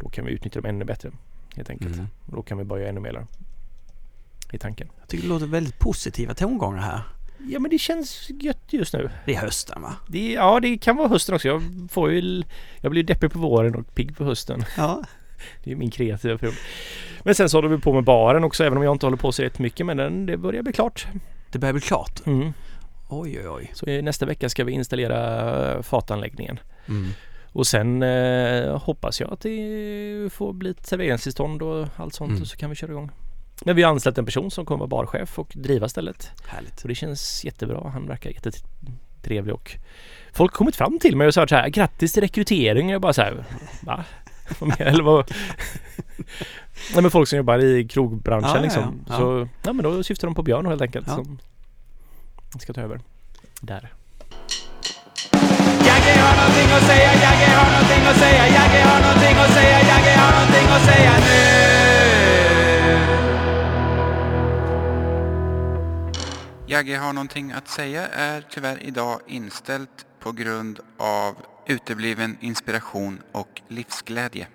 [0.00, 1.10] då kan vi utnyttja dem ännu bättre.
[1.56, 1.94] Helt enkelt.
[1.94, 2.06] Mm.
[2.26, 3.26] Och då kan vi göra ännu mer
[4.52, 4.88] i tanken.
[5.00, 7.00] Jag tycker det låter väldigt positiva tongångar här.
[7.48, 9.10] Ja men det känns gött just nu.
[9.26, 9.94] Det är hösten va?
[10.08, 11.48] Det, ja det kan vara hösten också.
[11.48, 12.42] Jag, får ju,
[12.80, 14.64] jag blir deppig på våren och pigg på hösten.
[14.76, 15.02] Ja.
[15.64, 16.54] Det är min kreativa period.
[17.24, 19.32] Men sen så håller vi på med baren också även om jag inte håller på
[19.32, 21.06] så jättemycket men den, det börjar bli klart.
[21.52, 22.26] Det börjar bli klart.
[22.26, 22.52] Mm.
[23.08, 23.70] Oj, oj, oj.
[23.74, 26.58] Så nästa vecka ska vi installera fatanläggningen.
[26.88, 27.08] Mm.
[27.52, 32.42] Och sen eh, hoppas jag att det får bli ett serveringstillstånd och allt sånt Mm.
[32.42, 33.10] och så kan vi köra igång.
[33.64, 36.30] Men vi har anställt en person som kommer vara barchef och driva stället.
[36.46, 36.80] Härligt.
[36.80, 37.90] Så det känns jättebra.
[37.92, 39.76] Han verkar jättetrevlig och
[40.32, 42.90] folk har kommit fram till mig och sagt så här grattis till rekrytering.
[42.90, 43.44] Jag bara så här
[43.82, 44.04] va?
[44.78, 45.30] Eller vad?
[46.94, 49.04] Nej men folk som jobbar i krogbranschen Ja, ja, liksom.
[49.08, 49.16] ja.
[49.18, 51.14] Så ja men då syftar de på Björn helt enkelt Ja.
[51.14, 51.38] som
[52.60, 53.00] ska ta över.
[53.60, 53.92] Där.
[55.86, 59.78] Jagge har någonting att säga, Jagge har någonting att säga, Jagge har någonting att säga,
[59.90, 61.59] Jagge har någonting att säga nu.
[66.70, 71.34] Jagge har någonting att säga är tyvärr idag inställt på grund av
[71.66, 74.46] utebliven inspiration och livsglädje.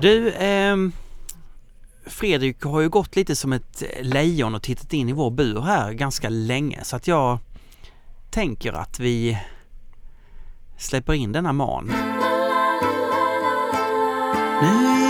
[0.00, 0.92] Du, ehm,
[2.06, 5.92] Fredrik har ju gått lite som ett lejon och tittat in i vår bur här
[5.92, 7.38] ganska länge så att jag
[8.30, 9.38] tänker att vi
[10.78, 11.92] släpper in denna man.
[14.62, 15.03] Nu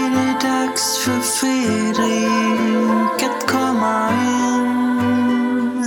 [0.44, 5.78] dags för Fredrik att komma in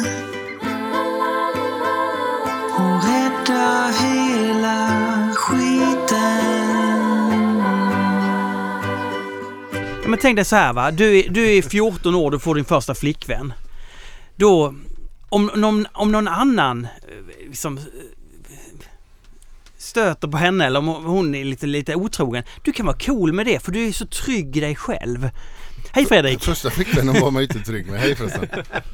[2.76, 4.90] och rädda hela
[5.36, 6.38] skiten.
[10.04, 12.56] Ja, Men tänk dig så här va, du är, du är 14 år, du får
[12.56, 13.54] din första flickvän.
[14.36, 14.76] Då,
[15.30, 16.90] om, någon, om någon annan eh,
[17.48, 17.80] liksom,
[19.98, 22.44] stöter på henne eller om hon är lite, lite otrogen.
[22.62, 25.30] Du kan vara cool med det för du är så trygg i dig själv.
[25.92, 26.44] Hej Fredrik!
[26.44, 28.00] Första flickvännen var man inte trygg med.
[28.00, 28.48] Hej förresten.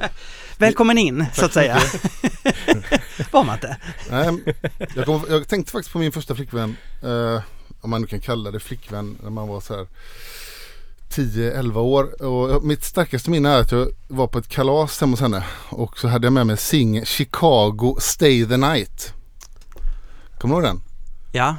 [0.57, 1.73] Välkommen in så att säga.
[3.31, 3.77] var man inte?
[4.09, 4.43] Nej,
[4.95, 6.75] jag, kom, jag tänkte faktiskt på min första flickvän.
[7.03, 7.41] Eh,
[7.81, 9.17] om man nu kan kalla det flickvän.
[9.23, 9.87] När man var så här
[11.09, 12.23] 10-11 år.
[12.23, 15.43] Och mitt starkaste minne är att jag var på ett kalas hemma hos henne.
[15.69, 19.13] Och så hade jag med mig Sing Chicago Stay the Night.
[20.39, 20.92] Kommer du ihåg den?
[21.36, 21.56] Ja,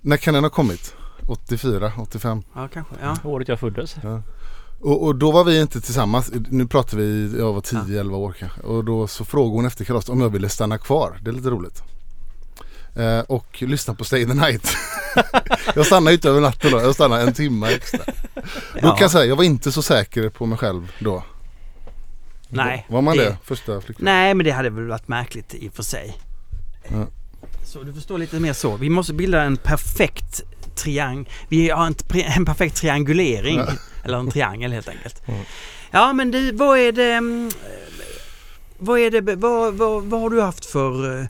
[0.00, 0.94] När kan den ha kommit?
[1.26, 2.42] 84, 85?
[2.54, 2.94] ja kanske.
[3.02, 3.16] Ja.
[3.24, 3.96] Året jag föddes.
[4.80, 6.32] Och, och då var vi inte tillsammans.
[6.50, 8.60] Nu pratar vi, jag var 10-11 år kanske.
[8.60, 11.18] Och då så frågade hon efter kalaset om jag ville stanna kvar.
[11.22, 11.82] Det är lite roligt.
[12.96, 14.76] Eh, och lyssna på Stay the Night.
[15.74, 16.80] jag stannade inte över natten då.
[16.80, 18.00] Jag stannade en timme extra.
[18.34, 18.90] Då Ja.
[18.90, 21.22] kan jag säga, jag var inte så säker på mig själv då.
[22.48, 22.86] Nej.
[22.88, 23.36] Var man det?
[23.44, 24.04] Första flickvän?
[24.04, 26.16] Nej, men det hade väl varit märkligt i och för sig.
[26.88, 27.06] Ja.
[27.66, 28.76] Så du förstår lite mer så.
[28.76, 30.42] Vi måste bilda en perfekt
[30.74, 31.28] triang...
[31.48, 31.94] Vi har en,
[32.36, 33.58] en perfekt triangulering.
[33.58, 33.72] Ja.
[34.04, 35.22] Eller en triangel helt enkelt.
[35.28, 35.40] Mm.
[35.90, 37.12] Ja, men du, vad är det...
[37.12, 37.50] mm,
[38.78, 39.36] Vad är det...
[39.36, 41.26] Vad, vad, vad har du haft för uh,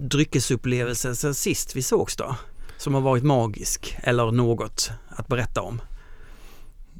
[0.00, 2.36] dryckesupplevelse sen sist vi sågs då?
[2.78, 5.80] Som har varit magisk eller något att berätta om?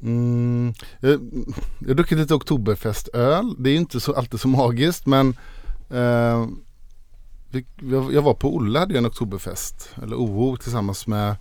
[0.01, 1.11] Mm, jag,
[1.79, 3.55] jag har druckit lite oktoberfestöl.
[3.63, 5.37] Det är inte så, alltid så magiskt men
[5.89, 6.47] eh,
[7.75, 9.89] jag, jag var på Olle hade jag en oktoberfest.
[10.03, 11.35] Eller OO tillsammans med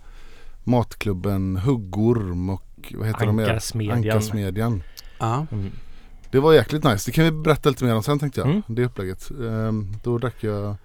[0.64, 3.44] matklubben Huggorm och vad heter de mer?
[3.44, 3.96] Ankarsmedjan.
[3.96, 4.82] Ankarsmedjan.
[5.18, 5.46] Ja.
[5.52, 5.70] Mm.
[6.30, 7.10] Det var jäkligt nice.
[7.10, 8.48] Det kan vi berätta lite mer om sen tänkte jag.
[8.48, 8.62] Mm.
[8.66, 9.30] Det upplägget.
[9.30, 10.76] Eh, då drack jag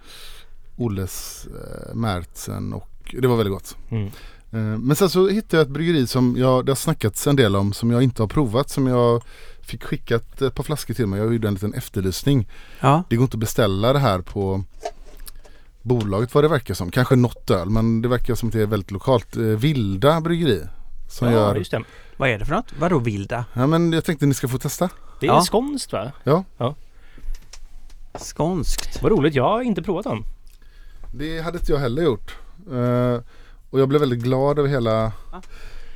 [0.76, 3.78] Olles eh, Märtsen och det var väldigt gott.
[3.90, 4.06] Mm.
[4.52, 7.56] Eh, Men sen så hittade jag ett bryggeri som jag, det har snackats en del
[7.56, 9.24] om som jag inte har provat som jag
[9.62, 11.20] fick skickat ett par flaskor till mig.
[11.20, 12.48] Jag gjorde en liten efterlysning.
[12.80, 13.04] Ja.
[13.10, 14.64] Det går inte att beställa det här på
[15.82, 16.92] bolaget vad det verkar som.
[16.92, 19.36] Kanske något öl men det verkar som att det är väldigt lokalt.
[19.38, 20.62] Eh, Vilda bryggeri.
[21.10, 21.56] Som Ja, gör...
[21.56, 21.84] just det.
[22.18, 22.74] Vad är det för något?
[22.80, 23.46] Vadå vilda?
[23.54, 24.90] Ja men jag tänkte ni ska få testa.
[25.20, 25.42] Det är Ja.
[25.42, 26.12] skånskt va?
[28.20, 29.02] Skånskt?
[29.04, 30.24] Vad roligt, jag har inte provat dem.
[31.14, 32.36] Det hade inte jag heller gjort.
[32.72, 33.22] Eh,
[33.70, 35.12] och jag blev väldigt glad över hela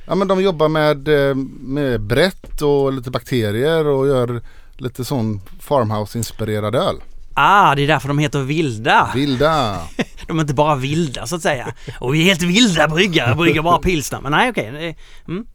[0.06, 4.42] Ja men de jobbar med, eh, med brett och lite bakterier och gör
[4.76, 6.96] lite sån farmhouse-inspirerad öl.
[7.38, 9.10] Ah, det är därför de heter Vilda.
[9.14, 9.80] Vilda!
[10.26, 11.74] De är inte bara vilda så att säga.
[12.00, 14.20] Och vi är helt vilda bryggare, brygger bara pilsner.
[14.20, 14.70] Men nej okej.
[14.72, 14.94] det-
[15.32, 15.46] Mm.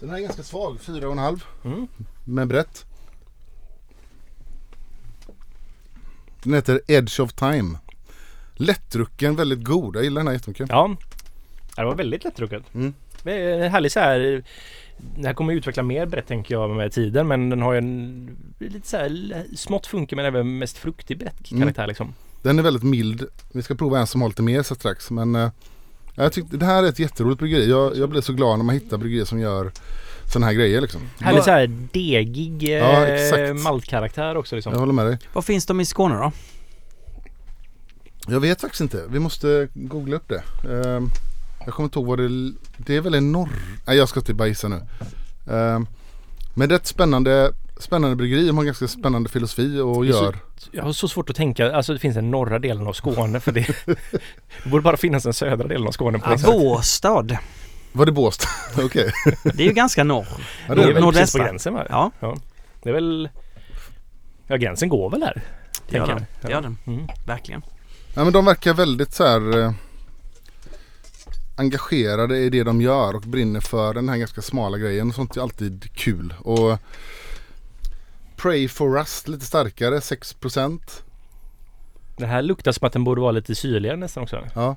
[0.00, 1.86] Den här är ganska svag, 4,5 Mm.
[2.24, 2.84] med brett.
[6.42, 7.78] Den heter Edge of Time.
[8.54, 9.96] Lättdrucken, väldigt god.
[9.96, 10.66] Jag gillar den här jättemycket.
[10.68, 10.96] Ja,
[11.76, 12.62] det var väldigt lättdrucket.
[12.74, 12.94] Mm.
[13.72, 14.42] Härlig så här.
[15.16, 18.36] Den här kommer utveckla mer brett tänker jag med tiden men den har ju en
[18.58, 21.62] lite så här smått funkig men även mest fruktig brett Mm.
[21.62, 22.14] karaktär liksom.
[22.42, 23.24] Den är väldigt mild.
[23.52, 25.10] Vi ska prova en som har lite mer så strax.
[25.10, 25.50] Men eh,
[26.14, 27.70] jag tyckte det här är ett jätteroligt bryggeri.
[27.70, 29.72] Jag, jag blir så glad när man hittar bryggerier som gör
[30.32, 31.00] sådana här grejer liksom.
[31.20, 33.64] Härlig så här degig Ja, eh, exakt.
[33.64, 34.72] maltkaraktär också liksom.
[34.72, 35.18] Jag håller med dig.
[35.32, 36.32] Var finns de i Skåne då?
[38.28, 39.04] Jag vet faktiskt inte.
[39.08, 40.42] Vi måste googla upp det.
[40.72, 41.08] Ehm,
[41.64, 43.48] jag kommer inte ihåg vad det Det är väl en norr...
[43.86, 44.80] Nej jag ska inte bara gissa nu.
[45.50, 45.86] Ehm,
[46.54, 48.46] men det är ett spännande, spännande bryggeri.
[48.46, 50.36] De har ganska spännande filosofi och Det är så- gör...
[50.72, 53.52] Jag har så svårt att tänka, alltså det finns en norra delen av Skåne för
[53.52, 53.66] det.
[54.64, 56.52] det borde bara finnas en södra delen av Skåne på Ja.
[56.52, 57.26] Båstad.
[57.92, 58.48] Var det Båstad?
[58.84, 59.12] Okej.
[59.44, 60.26] Det är ju ganska norr.
[60.68, 61.86] Ja, Det är väl precis på gränsen va?
[61.90, 62.10] Ja,
[62.82, 63.28] Det är väl...
[64.46, 65.42] Ja gränsen går väl där?
[65.88, 66.26] det gör tänker den.
[66.40, 66.50] jag.
[66.50, 66.76] Det gör den.
[66.86, 67.06] Mm.
[67.26, 67.62] Verkligen.
[68.14, 69.72] Ja men de verkar väldigt så här eh,
[71.60, 75.12] engagerade i det de gör och brinner för den här ganska smala grejen.
[75.12, 76.34] Sånt är alltid kul.
[76.38, 76.78] Och
[78.36, 80.80] Pray for Rust lite starkare, 6%.
[82.16, 84.46] Det här luktar som att den borde vara lite syrligare nästan också.
[84.54, 84.76] Ja,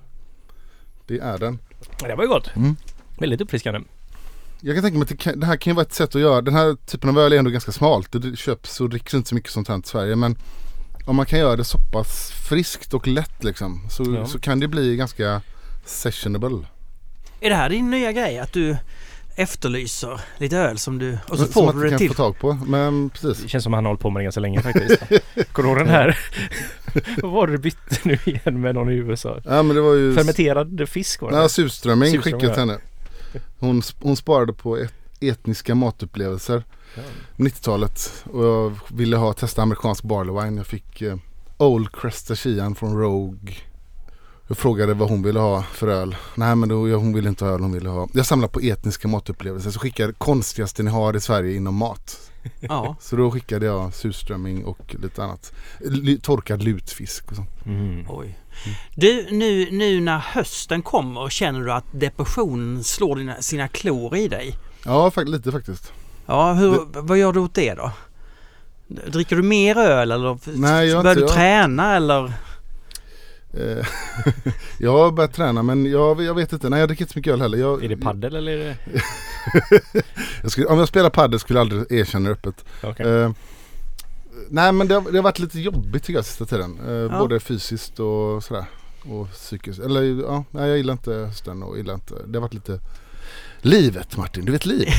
[1.08, 1.60] det är den.
[2.00, 2.56] Det var ju gott.
[2.56, 2.76] Mm.
[3.20, 3.82] Väldigt uppfriskande.
[4.62, 6.22] Jag kan tänka mig att det, kan, det här kan ju vara ett sätt att
[6.22, 6.42] göra.
[6.42, 8.12] Den här typen av öl är ändå ganska smalt.
[8.12, 10.16] Det köps och dricks inte så mycket sånt här i Sverige.
[10.16, 10.36] Men
[11.06, 13.88] om man kan göra det så pass friskt och lätt liksom.
[13.90, 14.26] Så, Ja.
[14.26, 15.42] så kan det bli ganska
[15.86, 16.68] sessionable.
[17.40, 18.40] Är det här din nya grej?
[18.40, 18.78] Att du
[19.36, 21.18] efterlyser lite öl som du...
[21.28, 22.10] Och så som får att du det kan till.
[22.10, 22.54] få tag på.
[22.54, 23.44] Men precis.
[23.44, 25.04] Det känns som han har hållit på med det ganska länge faktiskt.
[25.52, 26.20] Kommer du ihåg den här?
[27.22, 29.42] Vad var det du bytte nu igen med någon i USA?
[29.46, 30.16] Ja men det var ju...
[30.16, 31.38] Fermenterad fisk var det.
[31.38, 32.56] Ja, surströmming skickade till ja.
[32.56, 32.78] henne.
[33.60, 36.64] Hon, hon sparade på et, etniska matupplevelser.
[37.38, 38.24] 90-talet.
[38.24, 40.58] Och jag ville ha testa amerikansk barley wine.
[40.58, 41.16] Jag fick eh,
[41.58, 43.56] Old Cresta Sheehan från Rogue.
[44.48, 46.16] Jag frågade vad hon ville ha för öl.
[46.36, 48.08] Nej men då, hon ville inte ha öl, hon ville ha...
[48.14, 49.72] Jag samlar på etniska matupplevelser.
[49.72, 52.32] Så skickade konstigaste ni har i Sverige inom mat.
[52.60, 52.96] Ja.
[53.02, 55.52] Så då skickade jag surströmming och lite annat.
[55.86, 57.50] L- torkad lutfisk och sånt.
[57.66, 58.06] Mm.
[58.10, 58.40] Oj.
[58.96, 64.28] Du, nu, nu när hösten kommer känner du att depressionen slår dina, sina klor i
[64.28, 64.56] dig?
[64.86, 65.92] Ja, fakt- lite faktiskt.
[66.26, 67.92] Ja, hur, vad gör du åt det då?
[69.08, 72.34] Dricker du mer öl eller Nej, jag börjar inte- du jag- träna eller?
[73.54, 73.86] Eh,
[74.78, 76.70] jag har börjat träna men jag, jag vet inte.
[76.70, 77.58] Nej jag dricker inte så mycket öl heller.
[77.58, 78.78] Jag, Är det paddel eller är det...
[80.42, 82.66] jag skulle, om jag spelar padel skulle jag aldrig erkänna det öppet.
[82.84, 83.08] Okej.
[83.08, 83.32] Eh,
[84.50, 86.80] nej men det har, det har varit lite jobbigt tycker jag sista tiden.
[86.88, 87.20] Eh, Ja.
[87.20, 88.66] Både fysiskt och sådär.
[89.04, 89.80] Och psykiskt.
[89.80, 92.16] Eller ja, nej, jag gillar inte hösten och gillar inte.
[92.28, 92.80] Det har varit lite
[93.62, 94.94] Livet Martin, du vet livet.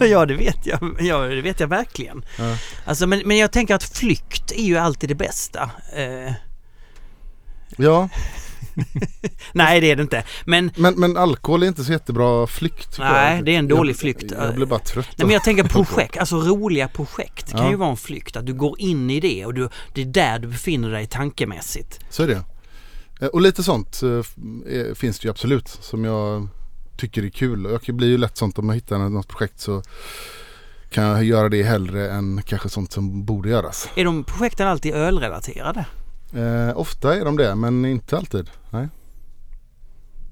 [0.00, 0.96] ja, det vet jag.
[1.00, 2.24] Ja, det vet jag verkligen.
[2.38, 2.56] Ja.
[2.84, 5.70] Alltså, men, men jag tänker att flykt är ju alltid det bästa.
[5.96, 6.32] Eh,
[7.76, 8.08] Ja,
[9.52, 10.24] nej, det är det inte.
[10.44, 12.98] Men, men, men alkohol är inte så jättebra flykt.
[12.98, 13.44] Nej, jag.
[13.44, 14.32] det är en dålig jag, flykt.
[14.38, 15.08] Jag blir bara trött.
[15.16, 17.70] nej, men jag tänker projekt, alltså roliga projekt kan Ja.
[17.70, 18.36] ju vara en flykt.
[18.36, 22.00] Att du går in i det och du, det är där du befinner dig tankemässigt.
[22.10, 22.42] Så är det.
[23.20, 24.08] Eh, Och lite sånt eh,
[24.74, 26.48] eh, finns det ju absolut som jag
[26.96, 27.66] tycker är kul.
[27.66, 29.82] Och Jag blir ju lätt sånt om jag hittar något projekt så
[30.90, 33.88] kan jag göra det hellre än kanske sånt som borde göras.
[33.94, 35.84] Är de projekten alltid ölrelaterade?
[36.34, 38.50] Eh, ofta är de det men inte alltid.
[38.70, 38.88] Nej.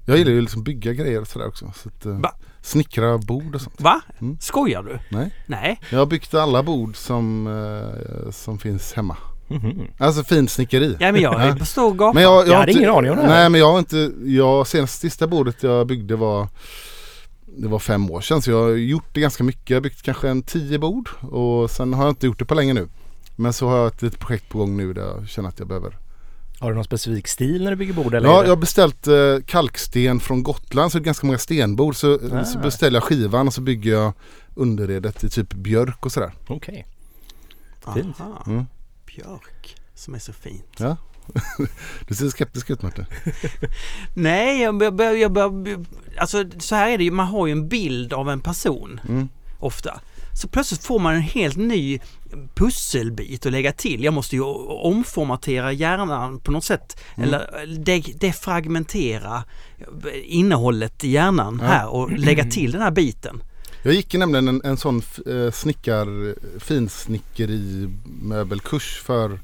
[0.05, 1.71] Jag gillar ju liksom bygga grejer och sådär också.
[1.75, 2.31] Så att, eh, Va?
[2.61, 3.81] snickra bord och sånt.
[3.81, 4.01] Va?
[4.19, 4.37] Mm.
[4.39, 4.99] Skojar du?
[5.17, 5.31] Nej.
[5.47, 5.79] Nej.
[5.91, 9.17] Jag har byggt alla bord som, eh, som finns hemma.
[9.47, 9.87] Mhm.
[9.97, 10.97] Alltså fint snickeri.
[10.99, 12.13] Ja men jag är på stor gata.
[12.13, 13.29] Men jag, jag, Jag hade inte- ingen aning om det här.
[13.29, 16.47] Nej men jag har inte, jag, senast sista bordet jag byggde var
[17.57, 19.69] Det var fem år sedan så jag har gjort det ganska mycket.
[19.69, 22.55] Jag har byggt kanske en tio bord och sen har jag inte gjort det på
[22.55, 22.87] länge nu.
[23.39, 25.67] Men så har jag ett litet projekt på gång nu där jag känner att jag
[25.67, 25.97] behöver
[26.59, 28.29] Har du någon specifik stil när du bygger bord eller?
[28.29, 31.95] Ja, jag har beställt eh, kalksten från Gotland så det är ganska många stenbord.
[31.95, 32.43] Så, Ah.
[32.45, 34.13] så beställer jag skivan och så bygger jag
[34.55, 36.31] underredet i typ björk och sådär.
[36.47, 36.85] Okej.
[37.93, 38.21] Fint.
[38.21, 38.43] Aha.
[38.47, 38.65] Mm.
[39.05, 40.75] Björk, som är så fint.
[40.77, 40.97] Ja.
[42.07, 43.05] du ser skeptisk ut Martin.
[44.13, 45.51] Nej, jag bör, bör, jag bör,
[46.17, 49.29] alltså så här är det ju, man har ju en bild av en person Mm.
[49.59, 50.01] ofta.
[50.39, 51.99] Så plötsligt får man en helt ny
[52.55, 54.03] pusselbit att lägga till.
[54.03, 54.41] Jag måste ju
[54.83, 59.43] omformatera hjärnan på något sätt eller de- defragmentera
[60.23, 61.67] innehållet i hjärnan Ja.
[61.67, 63.43] här och lägga till den här biten.
[63.83, 67.89] Jag gick ju nämligen en, en sån eh, snickar, finsnickeri
[68.21, 69.39] möbelkurs för,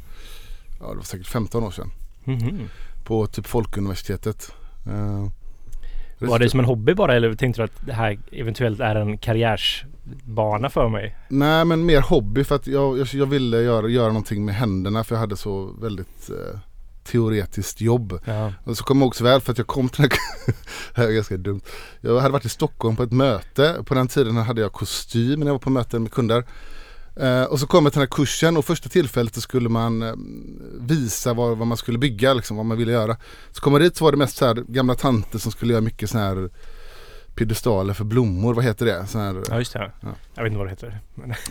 [0.80, 1.92] ja det var säkert 15 år sedan.
[2.24, 2.70] Mhm.
[3.06, 4.52] På typ Folkuniversitetet.
[4.88, 5.28] Eh,
[6.20, 9.18] Var det som en hobby bara eller tänkte du att det här eventuellt är en
[10.06, 11.15] karriärsbana för mig?
[11.28, 15.04] Nej men mer hobby för att jag, jag, jag ville göra, göra någonting med händerna
[15.04, 16.60] för jag hade så väldigt eh,
[17.04, 18.20] teoretiskt jobb.
[18.26, 18.54] Ja.
[18.63, 20.20] Och så kommer jag också väl för att jag kom till den här,
[20.96, 21.62] det här är ganska dumt.
[22.02, 23.84] Jag hade varit i Stockholm på ett möte.
[23.86, 26.44] På den tiden hade jag kostym när jag var på möten med kunder.
[27.15, 30.02] Eh, och så kom jag till den här kursen och första tillfället så skulle man
[30.02, 30.13] eh,
[30.80, 33.18] visa vad, vad man skulle bygga, liksom, vad man ville göra.
[33.52, 35.82] Så kom jag dit så var det mest så här gamla tanter som skulle göra
[35.82, 36.50] mycket så här
[37.36, 39.08] piedestaler för blommor, vad heter det?
[39.08, 39.91] Så här, ja, just det.
[40.02, 40.08] Ja.
[40.36, 41.00] Jag vet inte vad det heter.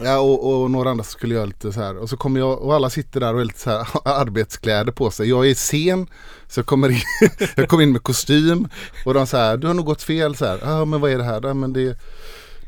[0.03, 2.75] Ja och, och några andra skulle göra lite så här och så kommer jag och
[2.75, 5.29] alla sitter där och har lite så här arbetskläder på sig.
[5.29, 6.07] Jag är sen
[6.49, 7.01] så jag kommer in,
[7.57, 8.68] jag kommer in med kostym
[9.05, 10.59] och de så här du har nog gått fel så här.
[10.62, 11.40] Ja men vad är det här?
[11.42, 11.99] Ja men det,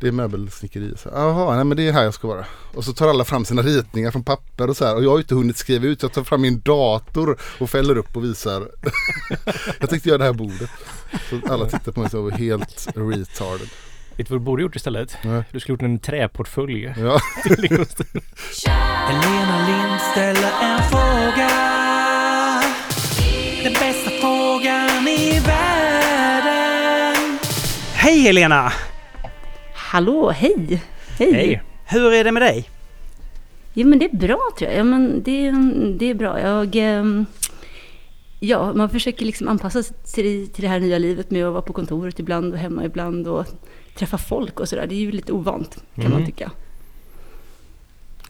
[0.00, 0.94] det är möbelsnickeri.
[1.04, 2.44] Jaha, nej men det är här jag ska vara.
[2.74, 5.16] Och så tar alla fram sina ritningar från papper och så här och jag har
[5.16, 6.02] ju inte hunnit skriva ut.
[6.02, 8.68] Jag tar fram min dator och fäller upp och visar.
[9.80, 10.70] jag tänkte göra det här bordet.
[11.30, 13.68] Så alla tittar på mig så jag var helt retarded.
[14.16, 15.16] vet du vad du borde gjort istället?
[15.24, 15.42] Nej.
[15.52, 16.94] Du skulle gjort en träportfölj.
[16.96, 17.20] Ja.
[18.66, 21.50] Helena Lind ställer en fråga.
[23.62, 27.38] Den bästa frågan i världen.
[27.94, 28.72] Hej Helena!
[29.96, 30.82] Hallå, hej!
[31.18, 31.32] Hej!
[31.32, 31.62] Hej!
[31.86, 32.70] Hur är det med dig?
[33.74, 34.78] Jo men det är bra tror jag.
[34.78, 35.50] Ja, men det,
[35.98, 36.40] det är bra.
[36.40, 37.26] Jag, ehm,
[38.40, 41.62] ja, man försöker liksom anpassa sig till, till det här nya livet med att vara
[41.62, 43.46] på kontoret ibland och hemma ibland och
[43.98, 44.86] träffa folk och sådär.
[44.86, 46.18] Det är ju lite ovant kan Mm.
[46.18, 46.50] man tycka.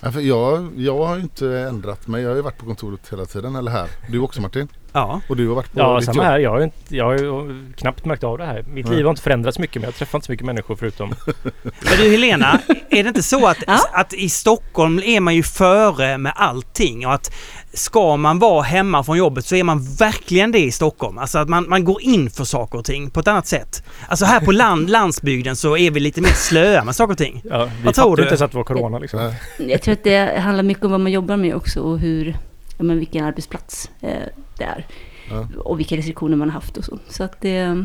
[0.03, 2.23] Ja, jag, jag har ju inte ändrat mig.
[2.23, 3.57] Jag har ju varit på kontoret hela tiden.
[3.57, 3.89] Eller här.
[4.11, 4.69] Du också Martin.
[4.97, 5.21] Ja.
[5.29, 6.25] Och du har varit på Ja, samma jobb.
[6.27, 6.39] här.
[6.39, 8.65] Jag har, inte, jag har ju knappt märkt av det här.
[8.69, 8.97] Mitt Nej.
[8.97, 11.09] liv har inte förändrats mycket men jag träffar inte så mycket människor förutom...
[11.63, 13.79] Men du Helena, är det inte så att, Ja.
[13.93, 17.33] att i Stockholm är man ju före med allting och att
[17.73, 21.19] ska man vara hemma från jobbet så är man verkligen det i Stockholm.
[21.19, 23.83] Alltså att man, man går in för saker och ting på ett annat sätt.
[24.09, 27.43] Alltså här på land, landsbygden så är vi lite mer slöa med saker och ting.
[27.51, 28.23] Ja, vi Vad tror du?
[28.23, 29.33] inte ens att det var corona liksom.
[29.59, 32.37] Jag tror att det handlar mycket om vad man jobbar med också och hur,
[32.77, 34.11] ja, men vilken arbetsplats eh,
[34.59, 34.87] det är.
[35.31, 35.47] Ja.
[35.59, 36.99] Och vilka restriktioner man har haft och så.
[37.09, 37.85] Så att det,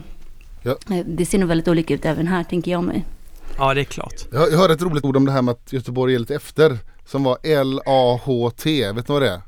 [0.63, 0.75] Ja.
[0.91, 3.05] eh, det ser nog väldigt olika ut även här tänker jag mig.
[3.57, 4.13] Ja, det är klart.
[4.31, 6.77] Jag, jag hörde ett roligt ord om det här med att Göteborg är lite efter.
[7.05, 8.91] Som var L-A-H-T.
[8.91, 9.41] Vet ni vad det är?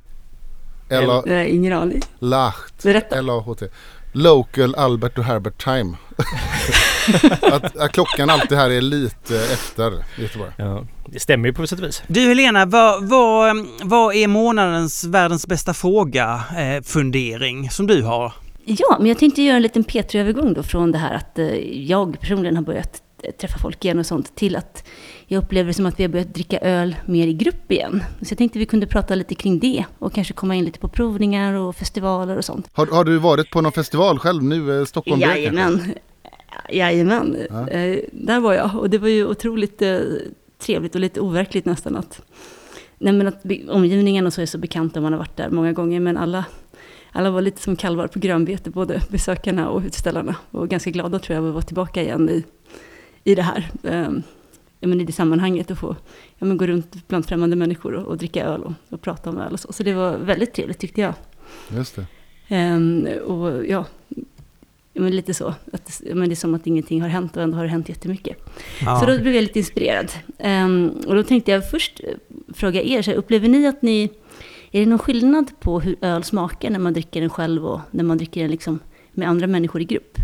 [0.89, 2.01] L-A- Nej, ingen aning.
[2.19, 2.83] Lacht.
[2.83, 3.15] Berätta.
[3.17, 3.65] L-A-H-T.
[4.13, 5.97] Local Albert och Herbert Time.
[7.41, 10.51] att, att klockan alltid här är lite efter Göteborg.
[10.57, 12.03] Ja, det stämmer ju på sätt och vis.
[12.07, 18.33] Du Helena, vad, vad, vad är månadens världens bästa fråga eh, fundering som du har?
[18.65, 21.55] Ja, men jag tänkte göra en liten P3-övergång då från det här att eh,
[21.87, 24.83] jag personligen har börjat eh, träffa folk igen och sånt till att
[25.27, 28.03] jag upplever det som att vi har börjat dricka öl mer i grupp igen.
[28.21, 30.87] Så jag tänkte vi kunde prata lite kring det och kanske komma in lite på
[30.87, 32.69] provningar och festivaler och sånt.
[32.73, 34.79] Har, har du varit på någon festival själv nu?
[34.79, 35.21] Eh, Stockholm?
[35.21, 35.93] Jajamän.
[36.69, 37.37] Jajamän.
[37.49, 37.69] Ja.
[37.69, 39.99] Eh, där var jag och det var ju otroligt eh,
[40.59, 42.21] trevligt och lite overkligt nästan att,
[42.97, 45.99] nej men att omgivningen och så är så bekanta man har varit där många gånger
[45.99, 46.45] men alla,
[47.11, 51.35] alla var lite som kalvar på grönbete, både besökarna och utställarna och ganska glada tror
[51.35, 52.43] jag att vara tillbaka igen i,
[53.23, 53.71] i det här.
[54.83, 55.95] Ja, men i det sammanhanget och få
[56.37, 59.37] ja, men gå runt bland främmande människor och, och dricka öl och, och prata om
[59.37, 59.73] öl och så.
[59.73, 61.13] Så det var väldigt trevligt tyckte jag.
[61.69, 62.05] Just det.
[62.47, 63.85] Ehm, och ja,
[64.93, 65.53] ja, men lite så.
[65.73, 68.37] Att, men det är som att ingenting har hänt och ändå har det hänt jättemycket.
[68.81, 68.99] Ja.
[68.99, 70.11] Så då blev jag lite inspirerad.
[70.39, 72.01] Ehm, och då tänkte jag först
[72.53, 74.09] fråga er, så här, upplever ni att ni,
[74.71, 78.03] är det någon skillnad på hur öl smakar när man dricker den själv och när
[78.03, 78.79] man dricker den liksom
[79.11, 80.17] med andra människor i grupp?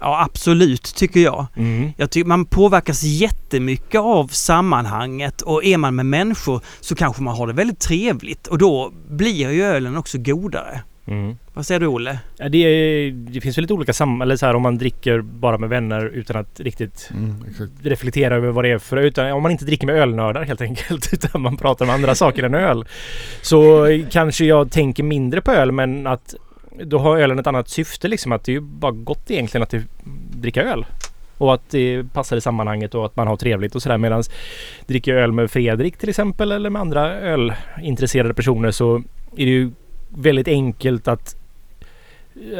[0.00, 1.46] Ja, absolut tycker jag.
[1.56, 1.90] Mm.
[1.96, 7.36] Jag tycker man påverkas jättemycket av sammanhanget och är man med människor så kanske man
[7.36, 10.80] har det väldigt trevligt och då blir ju ölen också godare.
[11.06, 11.36] Mm.
[11.54, 12.18] Vad säger du Olle?
[12.36, 14.22] Ja, det, är- det finns väl lite olika sam...
[14.22, 17.44] Eller så här om man dricker bara med vänner utan att riktigt Mm,
[17.82, 21.12] reflektera över vad det är för utan om man inte dricker med ölnördar helt enkelt
[21.12, 22.84] utan man pratar om andra saker än öl.
[23.42, 26.34] Så kanske jag tänker mindre på öl men att
[26.84, 29.74] då har ölen ett annat syfte liksom att det är ju bara gott egentligen att
[30.30, 30.86] dricka öl.
[31.38, 34.22] Och att det passar i sammanhanget och att man har trevligt och sådär medan
[34.86, 38.96] dricker jag öl med Fredrik till exempel eller med andra ölintresserade personer så
[39.36, 39.70] är det ju
[40.08, 41.36] väldigt enkelt att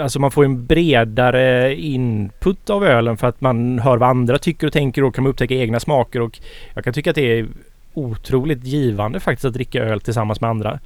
[0.01, 4.67] Alltså man får en bredare input av ölen för att man hör vad andra tycker
[4.67, 6.39] och tänker och kan man upptäcka egna smaker och
[6.75, 7.47] jag kan tycka att det är
[7.95, 10.81] otroligt givande faktiskt att dricka öl tillsammans med andra.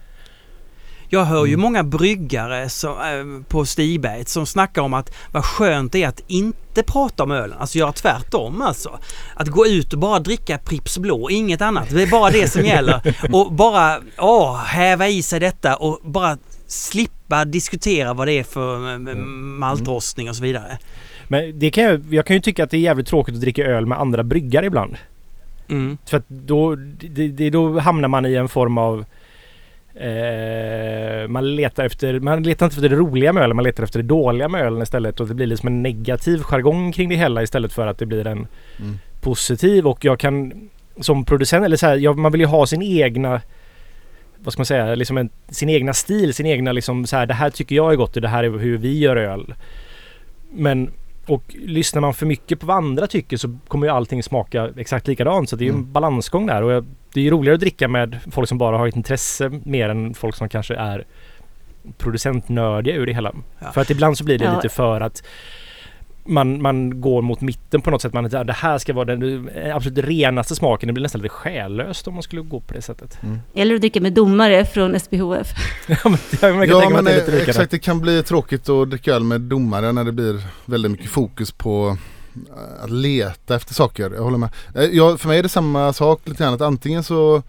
[1.14, 1.60] Jag hör ju Mm.
[1.60, 6.22] många bryggare som, eh, på Stigberget som snackar om att vad skönt det är att
[6.26, 7.58] inte prata om ölen.
[7.58, 8.98] Alltså göra tvärtom alltså.
[9.34, 11.88] Att gå ut och bara dricka Pripps Blå, inget annat.
[11.90, 13.14] Det är bara det som gäller.
[13.32, 18.88] Och bara åh, häva i sig detta och bara slippa diskutera vad det är för
[18.88, 19.58] eh, Mm.
[19.58, 20.78] maltrostning och så vidare.
[21.28, 23.64] Men det kan jag, jag kan ju tycka att det är jävligt tråkigt att dricka
[23.64, 24.96] öl med andra bryggare ibland.
[25.68, 25.98] Mm.
[26.06, 29.04] För att då, det, det, då hamnar man i en form av
[29.94, 33.98] eh, man letar efter, man letar inte efter det roliga med ölen, man letar efter
[34.02, 37.42] det dåliga med ölen istället och det blir liksom en negativ jargong kring det hela
[37.42, 38.46] istället för att det blir en
[38.78, 38.98] Mm.
[39.20, 40.68] positiv och jag kan
[41.00, 43.40] som producent eller så här, jag, man vill ju ha sin egna
[44.38, 47.34] vad ska man säga, liksom en, sin egna stil, sin egna liksom så här, det
[47.34, 49.54] här tycker jag är gott och det här är hur vi gör öl.
[50.52, 50.90] Men
[51.26, 55.06] och lyssnar man för mycket på vad andra tycker så kommer ju allting smaka exakt
[55.08, 55.48] likadant.
[55.48, 55.92] Så det är ju en Mm.
[55.92, 56.62] balansgång där.
[56.62, 56.84] Och jag,
[57.14, 60.14] det är ju roligare att dricka med folk som bara har ett intresse mer än
[60.14, 61.04] folk som kanske är
[61.98, 63.32] producentnördiga ur det hela.
[63.58, 63.72] Ja.
[63.72, 64.54] För att ibland så blir det Ja.
[64.54, 65.22] lite för att
[66.24, 68.12] man, man går mot mitten på något sätt.
[68.12, 70.86] Man det här ska vara den absolut renaste smaken.
[70.86, 73.18] Det blir nästan lite själlöst om man skulle gå på det sättet.
[73.54, 75.48] Eller att dricka med domare från SPHF.
[75.88, 75.96] ja,
[76.42, 79.92] men jag Ja men det exakt, det kan bli tråkigt att dricka öl med domare
[79.92, 81.96] när det blir väldigt mycket fokus på
[82.80, 84.10] att leta efter saker.
[84.10, 84.50] Jag håller med.
[84.74, 87.42] Eh, jag, för mig är det samma sak lite grann att antingen så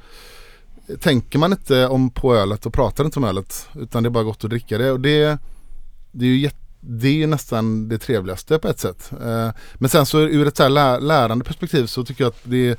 [0.99, 4.23] tänker man inte om på ölet och pratar inte om ölet utan det är bara
[4.23, 5.38] gott att dricka det och det,
[6.11, 9.11] det är ju jätte det är ju nästan det trevligaste på ett sätt.
[9.11, 12.39] Eh, men sen så ur ett så här lä- lärande perspektiv så tycker jag att
[12.43, 12.77] det är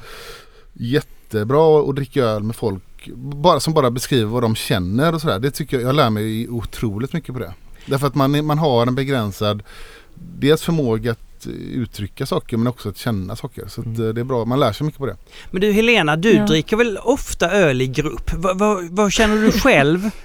[0.72, 5.38] jättebra att dricka öl med folk bara, som bara beskriver vad de känner och sådär.
[5.38, 7.54] Det tycker jag, jag lär mig otroligt mycket på det.
[7.86, 9.62] Därför att man, man har en begränsad
[10.14, 13.66] dels förmåga att uttrycka saker men också att känna saker.
[13.68, 14.08] Så att, Mm.
[14.08, 15.16] eh, det är bra, man lär sig mycket på det.
[15.50, 16.46] Men du Helena, du Ja.
[16.46, 18.30] dricker väl ofta öl i grupp?
[18.90, 20.10] Vad känner du själv?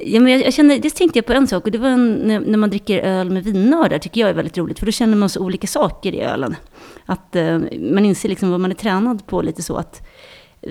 [0.00, 2.14] Ja, men jag, jag känner, det tänkte jag på en sak och det var en,
[2.14, 5.16] när, när man dricker öl med vinnördar tycker jag är väldigt roligt för då känner
[5.16, 6.56] man så olika saker i ölen.
[7.06, 7.58] Att eh,
[7.92, 10.02] man inser liksom vad man är tränad på lite så att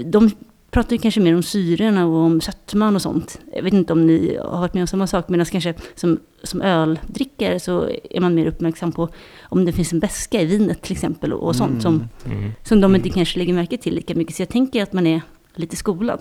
[0.06, 0.32] de
[0.72, 3.40] pratar ju kanske mer om syrorna och om sötman och sånt.
[3.56, 6.62] Jag vet inte om ni har varit med om samma sak, medan kanske som, som
[6.62, 9.10] öldrickare så är man mer uppmärksam på
[9.42, 12.52] om det finns en beska i vinet till exempel och, och sånt som, Mm.
[12.64, 14.36] som de inte kanske lägger märke till lika mycket.
[14.36, 15.22] Så jag tänker att man är
[15.56, 16.20] lite skolad.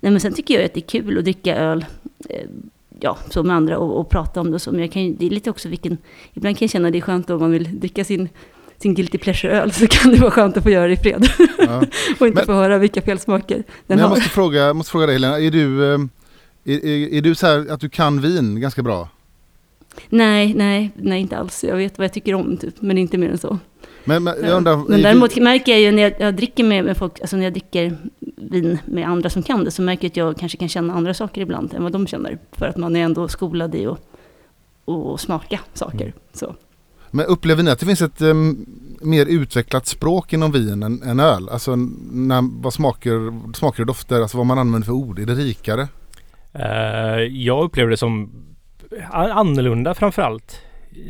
[0.00, 1.84] Nej, men sen tycker jag att det är kul att dricka öl
[2.28, 2.48] eh,
[3.00, 4.70] ja, så med andra och, och prata om det och så.
[4.72, 5.98] Men jag kan, det är lite också vilken...
[6.32, 8.28] Ibland kan jag känna att det är skönt om man vill dricka sin,
[8.78, 11.28] sin guilty pleasure-öl så kan det vara skönt att få göra det i fred.
[11.58, 11.76] Ja.
[12.20, 14.16] och inte Men- få höra vilka felsmaker den Men jag har.
[14.16, 15.98] måste fråga, måste fråga dig Helena, är du, eh,
[16.64, 19.08] är, är, är du så här att du kan vin ganska bra?
[20.08, 21.64] Nej, nej, nej inte alls.
[21.64, 23.58] Jag vet vad jag tycker om typ, men inte mer än så.
[24.04, 26.96] Men, men jag undrar, Men däremot märker jag ju när jag, jag dricker med, med
[26.96, 27.96] folk, alltså när jag dricker
[28.36, 31.14] vin med andra som kan det, så märker jag att jag kanske kan känna andra
[31.14, 32.38] saker ibland än vad de känner.
[32.52, 33.98] För att man är ändå skolad i att
[34.84, 36.00] och smaka saker.
[36.04, 36.12] Mm.
[36.32, 36.54] Så.
[37.14, 38.66] Men upplever ni att det finns ett em,
[39.00, 41.48] mer utvecklat språk inom vin än, än öl?
[41.48, 45.34] Alltså när, vad smaker, smaker och dofter, alltså vad man använder för ord, är det
[45.34, 45.88] rikare?
[46.52, 48.30] Eh, jag upplever det som
[49.12, 50.60] annorlunda framförallt.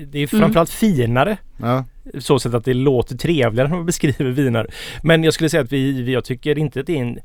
[0.07, 0.41] Det är Mm.
[0.43, 1.37] framförallt finare.
[1.57, 1.85] Ja,
[2.19, 4.67] Så sätt att det låter trevligare när man beskriver viner.
[5.03, 7.19] Men jag skulle säga att vi, vi- jag tycker inte att det är en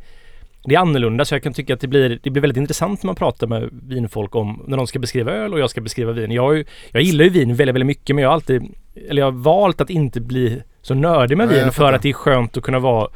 [0.64, 3.08] det är annorlunda så jag kan tycka att det blir, det blir väldigt intressant när
[3.08, 6.32] man pratar med vinfolk om när de ska beskriva öl och jag ska beskriva vin.
[6.32, 8.64] Jag, ju, jag gillar ju vin väldigt, väldigt mycket men jag har alltid,
[9.10, 11.94] eller jag har valt att inte bli så nördig med vin för fattar.
[11.94, 13.08] att det är skönt att kunna vara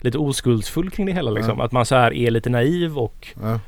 [0.00, 1.58] lite oskuldsfull kring det hela liksom.
[1.58, 1.64] Ja.
[1.64, 3.60] Att man så här är lite naiv och ja.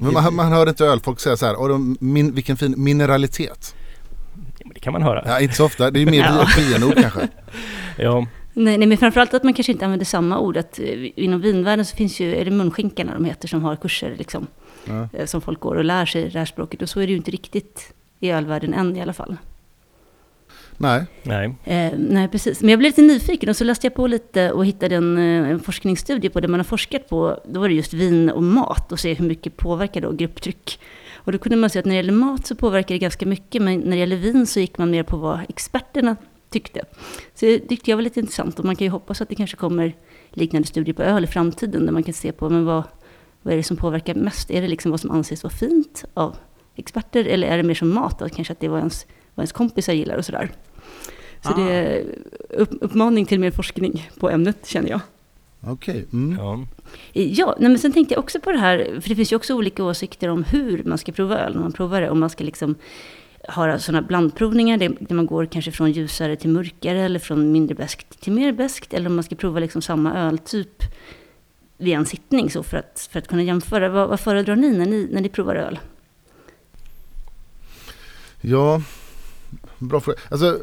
[0.00, 3.74] Men man, man hör inte ölfolk säga så här, "Åh, de, min, vilken fin mineralitet.
[4.58, 5.22] ja, det kan man höra.
[5.26, 6.46] Ja, inte så ofta, det är mer Ja.
[6.58, 7.28] vinord kanske.
[7.96, 8.26] Ja.
[8.58, 10.56] Nej, nej, men framförallt att man kanske inte använder samma ord.
[10.56, 14.14] Att, eh, inom vinvärlden så finns ju, är det munskinkarna de heter, som har kurser
[14.18, 14.46] liksom.
[14.84, 15.08] Ja.
[15.12, 16.82] eh, Som folk går och lär sig det här språket.
[16.82, 19.36] Och så är det ju inte riktigt i ölvärlden än i alla fall.
[20.76, 21.54] Nej, Nej.
[21.64, 22.60] Eh, nej, precis.
[22.60, 25.50] Men jag blev lite nyfiken och så läste jag på lite och hittade en, eh,
[25.50, 27.40] en forskningsstudie på det man har forskat på.
[27.48, 30.80] Då var det just vin och mat och se hur mycket påverkar då grupptryck.
[31.14, 33.62] Och då kunde man se att när det gäller mat så påverkar det ganska mycket,
[33.62, 36.16] men när det gäller vin så gick man mer på vad experterna
[36.50, 36.84] tyckte.
[37.34, 39.56] Så det tyckte jag var lite intressant och man kan ju hoppas att det kanske
[39.56, 39.96] kommer
[40.30, 42.82] liknande studier på öl i framtiden där man kan se på men vad,
[43.42, 44.50] vad är det som påverkar mest?
[44.50, 46.36] Är det liksom vad som anses vara fint av
[46.76, 48.18] experter eller är det mer som mat?
[48.18, 48.28] Då?
[48.28, 50.50] Kanske att det vad ens, vad ens kompisar gillar och sådär.
[51.44, 51.56] Så Ah.
[51.56, 52.04] det är
[52.50, 55.00] upp, uppmaning till mer forskning på ämnet känner jag.
[55.66, 56.06] Okej.
[56.12, 56.38] Mm.
[56.38, 56.64] Ja.
[57.12, 59.54] Ja, nej, men sen tänkte jag också på det här, för det finns ju också
[59.54, 62.10] olika åsikter om hur man ska prova öl när man provar det.
[62.10, 62.74] Om man ska liksom
[63.48, 68.20] har sådana blandprovningar där man går kanske från ljusare till mörkare eller från mindre beskt
[68.20, 68.94] till mer beskt.
[68.94, 70.82] Eller om man ska prova liksom samma öltyp
[71.78, 73.88] vid en sittning så för att, för att kunna jämföra.
[73.88, 75.78] Vad, vad föredrar ni när, ni när ni provar öl?
[78.40, 78.82] Ja,
[79.78, 80.18] bra fråga.
[80.30, 80.60] Alltså,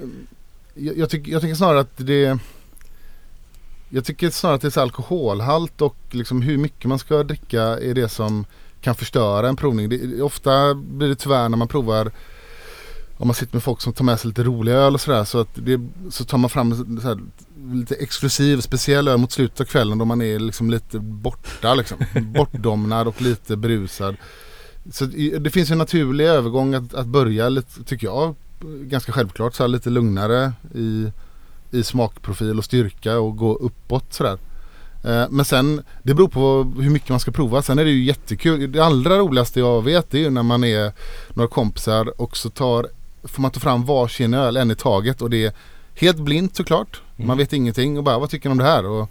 [0.73, 2.39] jag, jag, tycker, jag tycker snarare att det
[3.89, 7.93] Jag tycker snarare att det är alkoholhalt och liksom hur mycket man ska dricka är
[7.93, 8.45] det som
[8.81, 9.89] kan förstöra en provning.
[9.89, 12.11] Det, ofta blir det tyvärr när man provar
[13.17, 15.39] om man sitter med folk som tar med sig lite roliga öl och sådär så,
[15.39, 17.19] att det, så tar man fram här,
[17.73, 21.97] lite exklusiv speciell öl mot slutet av kvällen då man är liksom lite borta liksom.
[22.21, 24.15] Bortdomnad och lite berusad.
[24.91, 25.05] Så
[25.39, 28.35] det finns en naturlig övergång att, att börja lite, tycker jag,
[28.81, 31.11] ganska självklart så här lite lugnare i,
[31.71, 34.37] i smakprofil och styrka och gå uppåt sådär.
[35.03, 37.61] Eh, Men sen, det beror på hur mycket man ska prova.
[37.61, 38.71] Sen är det ju jättekul.
[38.71, 40.91] Det allra roligaste jag vet är ju när man är
[41.33, 42.87] några kompisar och så tar,
[43.25, 45.53] får man ta fram varsin öl, en i taget och det är
[45.95, 47.01] helt blint såklart.
[47.15, 47.37] Man Mm.
[47.37, 48.85] vet ingenting och bara vad tycker ni om det här?
[48.85, 49.09] Och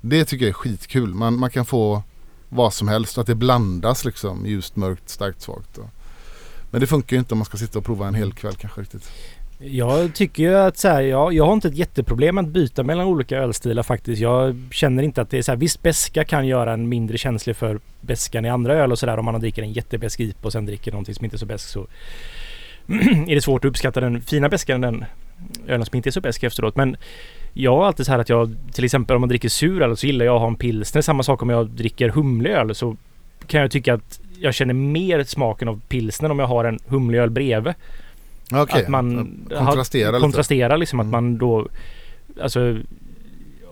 [0.00, 1.14] det tycker jag är skitkul.
[1.14, 2.02] Man, man kan få
[2.48, 5.78] vad som helst och att det blandas liksom ljust, mörkt, starkt, svagt.
[5.78, 5.88] Och.
[6.70, 8.80] Men det funkar ju inte om man ska sitta och prova en hel kväll kanske
[8.80, 9.10] riktigt.
[9.62, 13.06] Jag tycker ju att så här, jag, jag har inte ett jätteproblem att byta mellan
[13.06, 14.22] olika ölstilar faktiskt.
[14.22, 17.56] Jag känner inte att det är så här, visst beska kan göra en mindre känslig
[17.56, 19.18] för beskan i andra öl och sådär.
[19.18, 21.68] Om man dricker en jättebesk IPA och sen dricker någonting som inte är så besk
[21.68, 21.86] så
[23.28, 25.04] är det svårt att uppskatta den fina beskan den
[25.66, 26.76] ölen som inte är så besk efteråt.
[26.76, 26.96] Men
[27.52, 30.06] jag har alltid så här att jag till exempel om man dricker sur öl så
[30.06, 31.02] gillar jag att ha en pilsner.
[31.02, 32.96] Samma sak om jag dricker humlig öl så
[33.46, 37.18] kan jag tycka att jag känner mer smaken av pilsner om jag har en humlig
[37.18, 37.74] öl bredvid.
[38.52, 40.20] Okej, Att man kontrasterar lite.
[40.20, 41.10] kontrasterar liksom att Mm.
[41.24, 41.68] man då
[42.42, 42.76] Alltså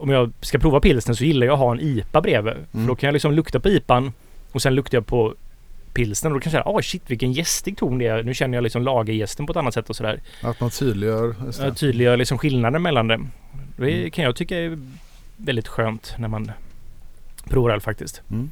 [0.00, 2.52] Om jag ska prova pilsner så gillar jag att ha en IPA bredvid.
[2.54, 2.86] För Mm.
[2.86, 4.12] då kan jag liksom lukta på IPAn
[4.52, 5.34] och sen luktar jag på
[5.98, 8.22] pilsnen och då kan jag säga åh shit vilken gästig ton det är.
[8.22, 10.20] Nu känner jag liksom lagergästen på ett annat sätt och sådär.
[10.42, 11.34] Att man tydliggör.
[11.58, 11.64] det.
[11.64, 13.20] Jag tydliggör liksom skillnaden mellan det.
[13.76, 14.10] Det Mm.
[14.10, 14.78] kan jag tycka är
[15.36, 16.50] väldigt skönt när man
[17.48, 18.22] provar öl faktiskt.
[18.30, 18.50] Mm.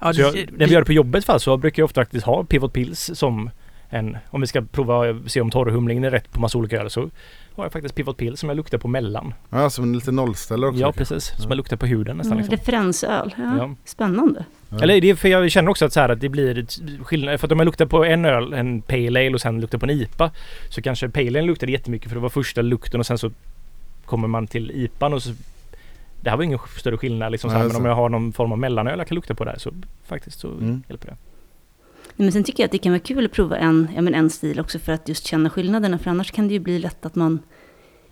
[0.00, 2.26] Ja, Så jag, när vi gör det på jobbet fall så brukar jag ofta faktiskt
[2.26, 3.50] ha Pivot Pills som
[3.94, 6.90] en, om vi ska prova och se om torrhumlingen är rätt på massa olika öl
[6.90, 7.10] så
[7.56, 9.34] har jag faktiskt Pivot Pills som jag luktar på mellan.
[9.50, 10.80] Ja, som en liten nollställare också.
[10.80, 12.32] Ja precis, som jag luktar på huden nästan.
[12.32, 12.56] Mm, Liksom.
[12.58, 13.56] referensöl, ja.
[13.58, 13.74] Ja.
[13.84, 14.44] Spännande.
[14.68, 14.82] Ja.
[14.82, 16.66] Eller det är för jag känner också att, så här, att det blir
[17.04, 17.40] skillnad.
[17.40, 19.86] För att om jag luktar på en öl, en Pale Ale och sen luktar på
[19.86, 20.30] en IPA
[20.68, 23.30] så kanske Pale Ale luktade jättemycket för det var första lukten och sen så
[24.04, 25.30] kommer man till IPAn och så
[26.20, 27.50] det här var ingen större skillnad liksom.
[27.50, 29.44] Så här, Nej, men om jag har någon form av mellanöl jag kan lukta på
[29.44, 29.72] där så
[30.06, 30.82] faktiskt så Mm.
[30.88, 31.16] hjälper det.
[32.16, 34.30] Men sen tycker jag att det kan vara kul att prova en, ja, men en
[34.30, 35.98] stil också för att just känna skillnaderna.
[35.98, 37.38] För annars kan det ju bli lätt att man,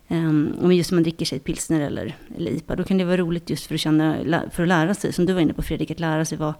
[0.07, 3.49] um, om just man dricker sig pilsner eller, eller IPA, då kan det vara roligt
[3.49, 4.15] just för att, känna,
[4.51, 6.53] för att lära sig, som du var inne på Fredrik, att lära sig vad,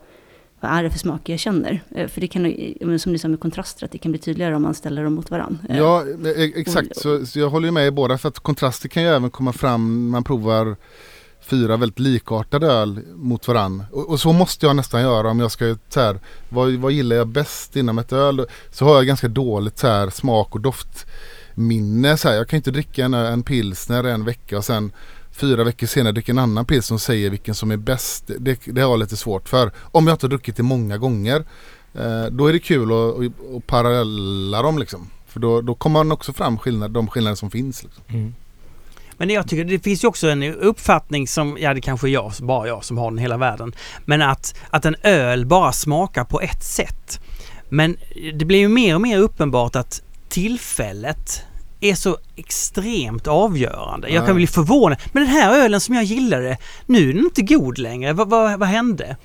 [0.60, 1.82] vad är det för smaker jag känner.
[1.96, 4.62] Eh, För det kan, som du sa med kontraster, att det kan bli tydligare om
[4.62, 5.60] man ställer dem mot varandra.
[5.70, 6.98] Eh, Ja, e- exakt.
[6.98, 9.54] Så, så jag håller ju med i båda för att kontraster kan ju även komma
[9.54, 10.76] fram när man provar
[11.46, 13.84] fyra väldigt likartade öl mot varann.
[13.92, 16.20] Och, och så måste jag nästan göra om jag ska så här,
[16.50, 18.46] vad, vad gillar jag bäst inom ett öl?
[18.72, 22.18] Så har jag ganska dåligt så här, smak och doftminne.
[22.18, 22.36] Så här.
[22.36, 24.92] Jag kan inte dricka en, en pilsner en vecka och sen
[25.32, 28.32] fyra veckor senare dricka en annan pilsner och säga vilken som är bäst.
[28.40, 29.72] Det, det har jag lite svårt för.
[29.78, 31.46] Om jag inte har druckit det många gånger.
[31.94, 35.10] Eh, då är det kul att, att, att parallella dem liksom.
[35.28, 37.84] För då, då kommer man också fram skillnad, de skillnader som finns.
[37.84, 38.04] Liksom.
[38.08, 38.34] Mm.
[39.18, 42.32] Men jag tycker det finns ju också en uppfattning som, ja det kanske är jag,
[42.40, 43.76] bara jag som har den hela världen.
[44.06, 47.20] Men att, att en öl bara smakar på ett sätt.
[47.70, 47.98] Men
[48.34, 51.44] det blir ju mer och mer uppenbart att tillfället
[51.82, 54.10] är så extremt avgörande.
[54.10, 54.28] Jag Ja.
[54.28, 54.98] kan bli förvånad.
[55.12, 58.14] Men den här ölen som jag gillade, nu är den inte god längre.
[58.14, 59.18] Vad, vad, vad hände?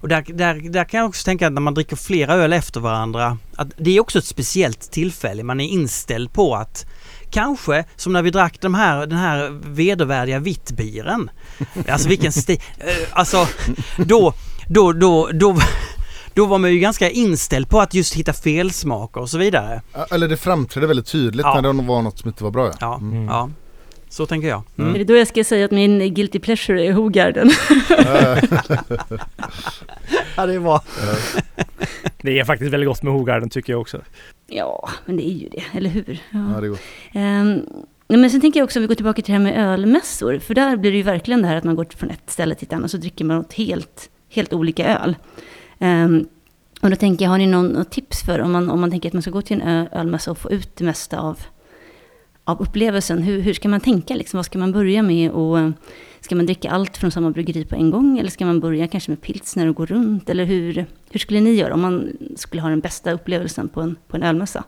[0.00, 2.80] Och där, där, där kan jag också tänka att när man dricker flera öl efter
[2.80, 5.42] varandra, att det är också ett speciellt tillfälle.
[5.42, 6.86] Man är inställd på att
[7.30, 11.30] Kanske som när vi drack de här, den här vedervärdiga vittbiren.
[11.88, 12.60] Alltså vilken stil.
[12.78, 13.46] eh, Alltså
[13.96, 14.32] då,
[14.68, 15.56] då, då, då,
[16.34, 19.82] då var man ju ganska inställd på att just hitta felsmaker och så vidare.
[20.10, 21.60] Eller det framträdde väldigt tydligt Ja.
[21.60, 22.66] när det var något som inte var bra.
[22.66, 22.72] Ja.
[22.80, 23.24] Ja, Mm.
[23.26, 23.50] ja.
[24.12, 24.62] Så tänker jag.
[24.76, 24.92] Är Mm.
[24.98, 27.50] det då jag ska säga att min guilty pleasure är Hogarden?
[30.36, 30.80] Ja, det var.
[32.22, 34.00] Det är faktiskt väldigt gott med Hogarden tycker jag också.
[34.46, 36.18] ja, men det är ju det, eller hur?
[36.30, 36.80] Ja, det är gott.
[38.08, 40.38] Nej, men sen tänker jag också om vi går tillbaka till det här med ölmässor.
[40.38, 42.66] För där blir det ju verkligen det här att man går från ett ställe till
[42.66, 45.16] ett annat och så dricker man något helt, helt olika öl.
[45.78, 46.26] Ehm,
[46.80, 49.08] och då tänker jag, har ni någon, något tips för om man, om man tänker
[49.08, 51.38] att man ska gå till en ö, ölmässa och få ut det mesta av,
[52.50, 53.22] av upplevelsen.
[53.22, 54.38] Hur, hur ska man tänka liksom?
[54.38, 55.30] Vad ska man börja med?
[55.30, 55.70] Och, eh,
[56.20, 58.18] ska man dricka allt från samma bryggeri på en gång?
[58.18, 60.30] Eller ska man börja kanske med pilsner och gå runt?
[60.30, 63.96] Eller hur, hur skulle ni göra om man skulle ha den bästa upplevelsen på en,
[64.08, 64.64] på en ölmässa?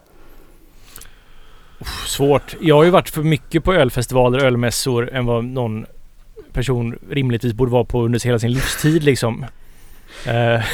[2.06, 2.56] Svårt.
[2.60, 5.86] Jag har ju varit för mycket på ölfestivaler och ölmässor än vad någon
[6.52, 9.44] person rimligtvis borde vara på under hela sin livstid liksom.
[10.26, 10.64] Eh,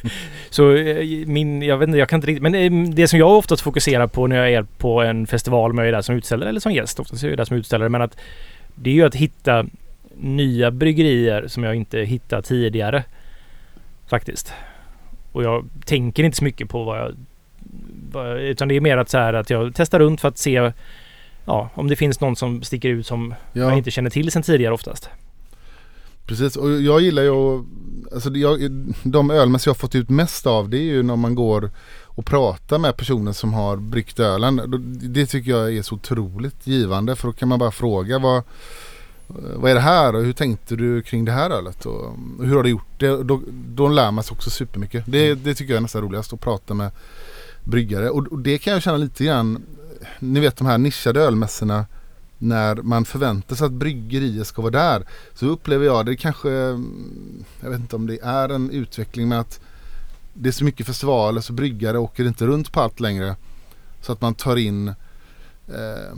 [0.50, 3.30] så eh, min, jag vet inte, jag kan inte riktigt, men eh, det som jag
[3.38, 6.48] oftast fokuserar på när jag är på en festival, om jag är där som utställare
[6.48, 8.16] eller som gäst, oftast är jag där som utställare, men att
[8.74, 9.66] det är ju att hitta
[10.16, 13.04] nya bryggerier som jag inte hittat tidigare.
[14.10, 14.52] Faktiskt.
[15.32, 17.14] Och jag tänker inte så mycket på vad jag...
[18.14, 20.72] Jag- utan det är mer att så här att jag testar runt för att se
[21.44, 24.42] ja, om det finns någon som sticker ut som jag Ja, inte känner till sen
[24.42, 25.10] tidigare oftast.
[26.28, 26.56] Precis.
[26.56, 27.64] Och jag gillar ju
[28.12, 28.70] alltså jag,
[29.02, 31.70] de ölmässor jag har fått ut mest av det är ju när man går
[32.04, 34.60] och pratar med personen som har bryggt ölen.
[35.02, 38.42] Det tycker jag är så otroligt givande för då kan man bara fråga vad,
[39.56, 42.62] vad är det här och hur tänkte du kring det här ölet och hur har
[42.62, 43.22] du gjort det?
[43.22, 45.04] Då, då lär man sig också supermycket.
[45.06, 46.90] Det, det tycker jag är nästan roligast att prata med
[47.64, 49.62] bryggare och, och det kan jag känna lite grann,
[50.18, 51.86] ni vet de här nischade ölmässorna
[52.38, 57.44] när man förväntar sig att bryggerier ska vara där så upplever jag det kanske, mm,
[57.60, 59.60] jag vet inte om det är en utveckling med att
[60.34, 63.36] det är så mycket festivaler så bryggare åker inte runt på allt längre.
[64.00, 64.88] Så att man tar in,
[65.68, 66.14] eh,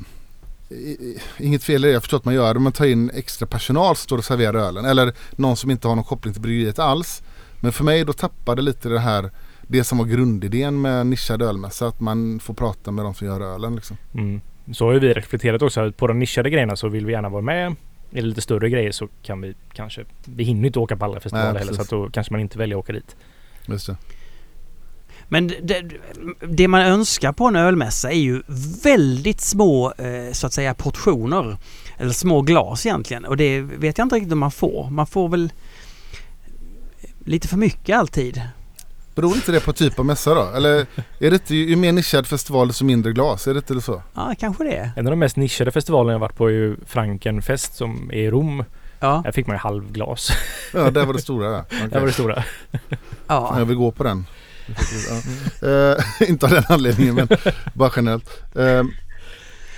[1.39, 3.97] inget fel i det, jag förstår att man gör det, man tar in extra personal
[3.97, 4.85] som står och serverar ölen.
[4.85, 7.23] Eller någon som inte har någon koppling till bryggeriet alls.
[7.61, 9.31] Men för mig då tappade lite det här,
[9.63, 13.41] det som var grundidén med nischad ölmässa, att man får prata med de som gör
[13.41, 13.97] ölen liksom.
[14.15, 14.41] Mm.
[14.73, 17.29] Så har ju vi reflekterat också att på de nischade grejerna så vill vi gärna
[17.29, 17.67] vara med.
[17.67, 17.75] Är
[18.11, 20.05] det lite större grejer så kan vi kanske...
[20.25, 22.59] Vi hinner inte åka på alla festivaler Nej, heller så att då kanske man inte
[22.59, 23.17] väljer att åka dit.
[23.67, 23.97] Just det.
[25.29, 25.91] Men det,
[26.41, 28.43] det man önskar på en ölmässa är ju
[28.85, 31.57] väldigt små eh, så att säga portioner.
[31.99, 34.91] Eller små glas egentligen och det vet jag inte riktigt om man får.
[34.91, 35.53] Man får väl
[37.25, 38.43] lite för mycket alltid.
[39.15, 40.51] Beror inte det på typ av mässa då?
[40.57, 40.87] Eller
[41.19, 43.47] är det inte, ju mer nischad festival desto mindre glas?
[43.47, 44.03] Är det inte så?
[44.15, 44.91] Ja, kanske det.
[44.97, 48.31] En av de mest nischade festivalerna jag varit på är ju Frankenfest som är i
[48.31, 48.65] Rom.
[49.01, 50.31] Ja, Där fick man ju halvglas.
[50.75, 51.65] Ja, där var det stora ja.
[51.67, 51.89] Okej.
[51.91, 52.45] Där var det stora.
[53.27, 53.59] ja.
[53.59, 54.27] Jag vill gå på den.
[55.61, 55.69] Ja.
[55.69, 55.97] Eh,
[56.31, 57.29] inte av den anledningen men
[57.75, 58.43] bara generellt.
[58.57, 58.83] Eh,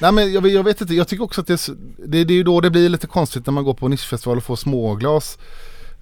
[0.01, 1.75] nej men jag, jag vet inte, jag tycker också att det är,
[2.07, 4.45] det, det är ju då det blir lite konstigt när man går på nischfestival och
[4.45, 5.39] får småglas.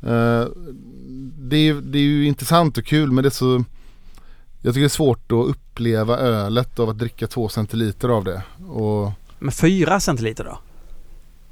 [0.07, 0.45] Eh,
[1.49, 3.65] det, är, ju- det är ju intressant och kul men det är så
[4.63, 8.43] Jag tycker det är svårt att uppleva ölet av att dricka två centiliter av det.
[8.69, 10.59] Och, Men fyra centiliter då?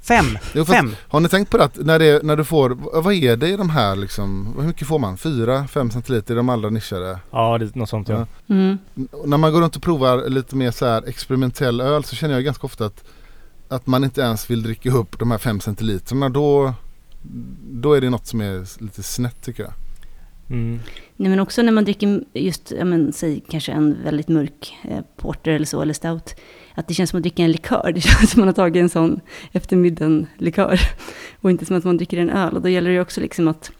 [0.01, 0.25] Fem?
[0.53, 0.95] Jo, fast- Fem?
[1.07, 2.69] har ni tänkt på det att när, det, när du får,
[3.01, 5.17] vad är det i de här liksom, hur mycket får man?
[5.17, 7.19] Fyra, fem centiliter i de allra nischade?
[7.31, 8.25] Ja, det är något sånt ja.
[8.45, 8.55] Ja.
[8.55, 8.77] Mm.
[9.25, 12.43] När man går runt och provar lite mer så här experimentell öl så känner jag
[12.43, 13.03] ganska ofta att,
[13.67, 16.29] att man inte ens vill dricka upp de här fem centiliterna.
[16.29, 16.73] Då,
[17.71, 19.73] då är det något som är lite snett tycker jag.
[20.49, 20.79] Mm.
[21.15, 24.99] Nej, men också när man dricker just, ja, men, säg kanske en väldigt mörk eh,
[25.17, 26.35] porter eller så, eller stout.
[26.75, 27.91] Att det känns som att dricka en likör.
[27.95, 29.19] Det känns som att man har tagit en sån
[29.51, 30.79] eftermiddagen-likör.
[31.41, 32.55] Och inte som att man dricker en öl.
[32.55, 33.71] Och då gäller det också liksom att,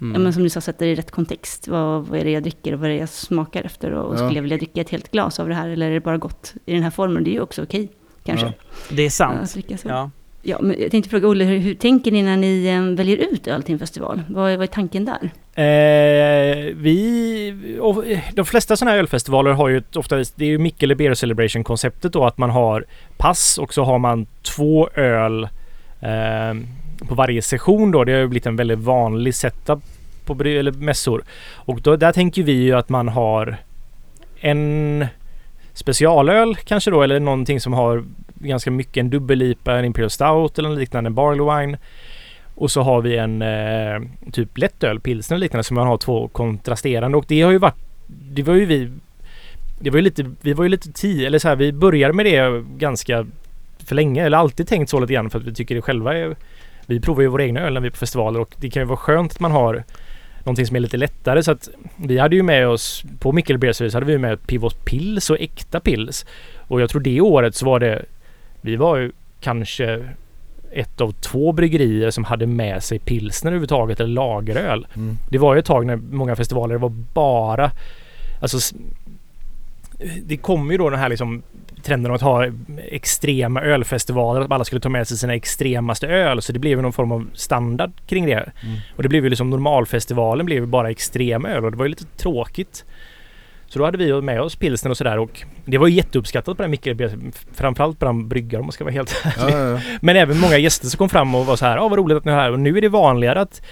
[0.00, 0.12] Mm.
[0.14, 1.68] ja, men som du sa, sätta det i rätt kontext.
[1.68, 3.90] Vad, vad är det jag dricker och vad är det jag smakar efter?
[3.92, 4.18] Och, och Ja.
[4.18, 5.68] skulle jag vilja dricka ett helt glas av det här?
[5.68, 7.24] Eller är det bara gott i den här formen?
[7.24, 7.88] Det är ju också okej,
[8.24, 8.46] kanske.
[8.46, 8.52] Ja.
[8.90, 9.40] Det är Ja, sant.
[9.42, 9.88] att dricka så.
[9.88, 10.10] Ja.
[10.42, 13.46] Ja, men jag tänkte fråga Olle, hur, hur tänker ni när ni eh, väljer ut
[13.46, 14.22] öl till en festival?
[14.28, 15.30] Vad är, vad är tanken där?
[15.62, 20.58] Eh, vi, och, eh, de flesta sådana här ölfestivaler har ju ofta, det är ju
[20.58, 22.84] Mikkele Beer Celebration konceptet då att man har
[23.16, 25.44] pass och så har man två öl
[26.00, 26.54] eh,
[27.08, 28.04] på varje session då.
[28.04, 29.78] Det har ju blivit en väldigt vanlig setup
[30.24, 31.22] på eller mässor.
[31.54, 33.56] Och då, där tänker vi ju att man har
[34.40, 35.06] en
[35.72, 38.04] specialöl kanske då eller någonting som har
[38.40, 41.78] ganska mycket en dubbel-IPA, en Imperial Stout eller en liknande, en Barley Wine.
[42.54, 46.28] Och så har vi en eh, typ lättöl, pilsner och liknande som man har två
[46.28, 47.18] kontrasterande.
[47.18, 47.76] Och det har ju varit
[48.06, 48.90] Det var ju vi
[49.78, 52.26] Det var ju lite Vi var ju lite tio eller så här vi började med
[52.26, 53.26] det ganska
[53.86, 56.36] för länge eller alltid tänkt så lite grann för att vi tycker det själva är
[56.86, 58.86] Vi provar ju våra egna öl när vi är på festivaler och det kan ju
[58.86, 59.84] vara skönt att man har
[60.44, 61.42] Någonting som är lite lättare.
[61.42, 65.30] Så att Vi hade ju med oss På Mikkel Beer hade vi med Pivot Pils
[65.30, 66.26] och äkta pils.
[66.56, 68.04] Och jag tror det året så var det
[68.68, 70.08] vi var ju kanske
[70.72, 74.86] ett av två bryggerier som hade med sig pilsner överhuvudtaget eller lageröl.
[74.96, 75.16] Mm.
[75.30, 77.70] Det var ju ett tag när många festivaler var bara
[78.40, 78.74] Alltså
[80.22, 81.42] Det kom ju då den här liksom
[81.82, 82.46] trenden att ha
[82.78, 84.40] extrema ölfestivaler.
[84.40, 86.42] Att alla skulle ta med sig sina extremaste öl.
[86.42, 88.32] Så det blev någon form av standard kring det.
[88.32, 88.78] Mm.
[88.96, 91.88] Och det blev ju liksom normalfestivalen blev ju bara extrem öl och det var ju
[91.88, 92.84] lite tråkigt.
[93.68, 96.70] Så då hade vi med oss pilsner och sådär och det var jätteuppskattat på den
[96.70, 96.88] Micke.
[97.54, 99.54] Framförallt bland bryggare om man ska vara helt ärlig.
[99.54, 99.80] Ja, ja, ja.
[100.00, 102.24] Men även många gäster som kom fram och var så här, ja vad roligt att
[102.24, 102.52] ni är här.
[102.52, 103.62] Och nu är det vanligare att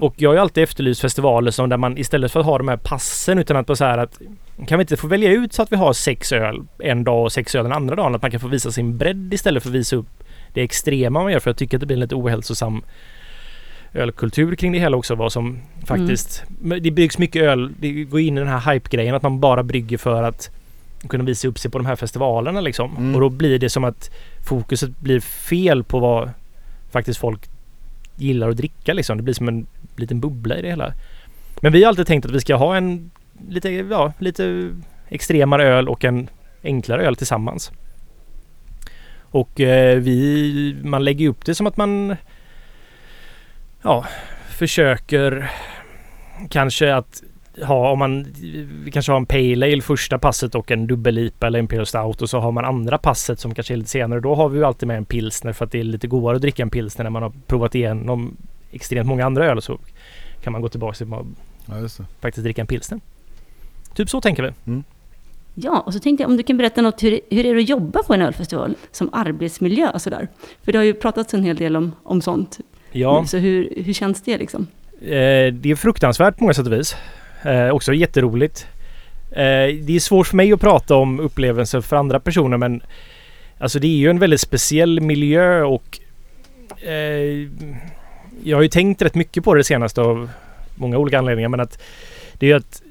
[0.00, 2.68] och jag har ju alltid efterlyst festivaler som där man istället för att ha de
[2.68, 4.20] här passen utan att bara så här att
[4.66, 7.32] kan vi inte få välja ut så att vi har sex öl en dag och
[7.32, 8.14] sex öl den andra dagen?
[8.14, 10.24] Att man kan få visa sin bredd istället för att visa upp
[10.54, 11.40] det extrema man gör.
[11.40, 12.82] För jag tycker att det blir en lite ohälsosam
[13.92, 15.14] ölkultur kring det hela också.
[15.14, 16.44] Vad som faktiskt...
[16.48, 17.72] men Det byggs mycket öl.
[17.78, 20.50] Det går in i den här hype-grejen att man bara brygger för att
[21.08, 22.96] kunna visa upp sig på de här festivalerna liksom.
[22.96, 23.14] Mm.
[23.14, 24.10] Och då blir det som att
[24.48, 26.30] fokuset blir fel på vad
[26.90, 27.48] faktiskt folk
[28.16, 29.16] gillar att dricka liksom.
[29.16, 29.66] Det blir som en
[29.96, 30.92] liten bubbla i det hela.
[31.60, 33.10] Men vi har alltid tänkt att vi ska ha en
[33.48, 34.70] lite, ja, lite
[35.08, 36.28] extremare öl och en
[36.62, 37.72] enklare öl tillsammans.
[39.30, 42.16] Och eh, vi, man lägger upp det som att man
[43.82, 44.04] ja,
[44.48, 45.50] försöker
[46.50, 47.22] kanske att
[47.62, 48.26] ha, om man
[48.84, 52.30] vi kanske har en Pale Ale första passet och en dubbel-IPA eller Imperial Stout och
[52.30, 54.20] så har man andra passet som kanske är lite senare.
[54.20, 56.42] Då har vi ju alltid med en pilsner för att det är lite godare att
[56.42, 58.36] dricka en pilsner när man har provat igenom
[58.70, 59.78] extremt många andra öl så
[60.42, 61.26] kan man gå tillbaka till att
[61.66, 63.00] ja, faktiskt dricka en pilsner.
[63.94, 64.82] Typ så tänker vi.
[65.54, 67.68] Ja, och så tänkte jag om du kan berätta något, hur, hur är det att
[67.68, 70.28] jobba på en ölfestival som arbetsmiljö och sådär?
[70.62, 72.58] För det har ju pratats en hel del om, om sånt.
[72.92, 74.66] Ja, Så hur, hur känns det liksom?
[75.00, 76.96] eh, det är fruktansvärt på många sätt och vis.
[77.42, 78.66] Eh, också jätteroligt.
[79.30, 82.82] Eh, det är svårt för mig att prata om upplevelser för andra personer men
[83.58, 85.98] alltså det är ju en väldigt speciell miljö och
[86.82, 87.48] eh,
[88.44, 90.30] jag har ju tänkt rätt mycket på det senaste av
[90.74, 91.82] många olika anledningar men att
[92.38, 92.82] det är ju att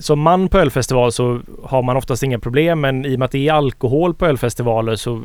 [0.00, 3.32] som man på ölfestival så har man oftast inga problem men i och med att
[3.32, 5.22] det är alkohol på ölfestivaler så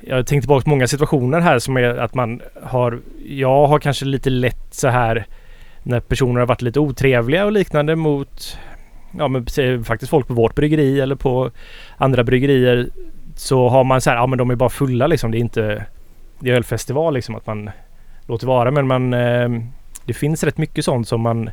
[0.00, 3.78] jag har tänkt tillbaka på många situationer här som är att man har Jag har
[3.78, 5.26] kanske lite lätt så här
[5.82, 8.58] när personer har varit lite otrevliga och liknande mot
[9.18, 9.46] ja men
[9.84, 11.50] faktiskt folk på vårt bryggeri eller på
[11.96, 12.88] andra bryggerier
[13.36, 15.30] så har man så här, ja men de är bara fulla liksom.
[15.30, 15.84] Det är inte
[16.40, 17.70] det är ölfestival liksom att man
[18.26, 19.48] låter vara men man eh,
[20.04, 21.50] det finns rätt mycket sånt som man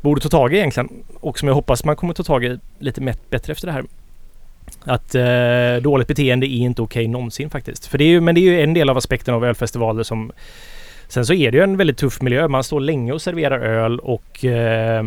[0.00, 3.00] borde ta tag i egentligen och som jag hoppas man kommer ta tag i lite
[3.30, 3.84] bättre efter det här.
[4.86, 7.86] Att eh, dåligt beteende är inte okej någonsin faktiskt.
[7.86, 10.32] För det är ju, men det är ju en del av aspekten av ölfestivaler som
[11.08, 12.48] Sen så är det ju en väldigt tuff miljö.
[12.48, 15.04] Man står länge och serverar öl och eh,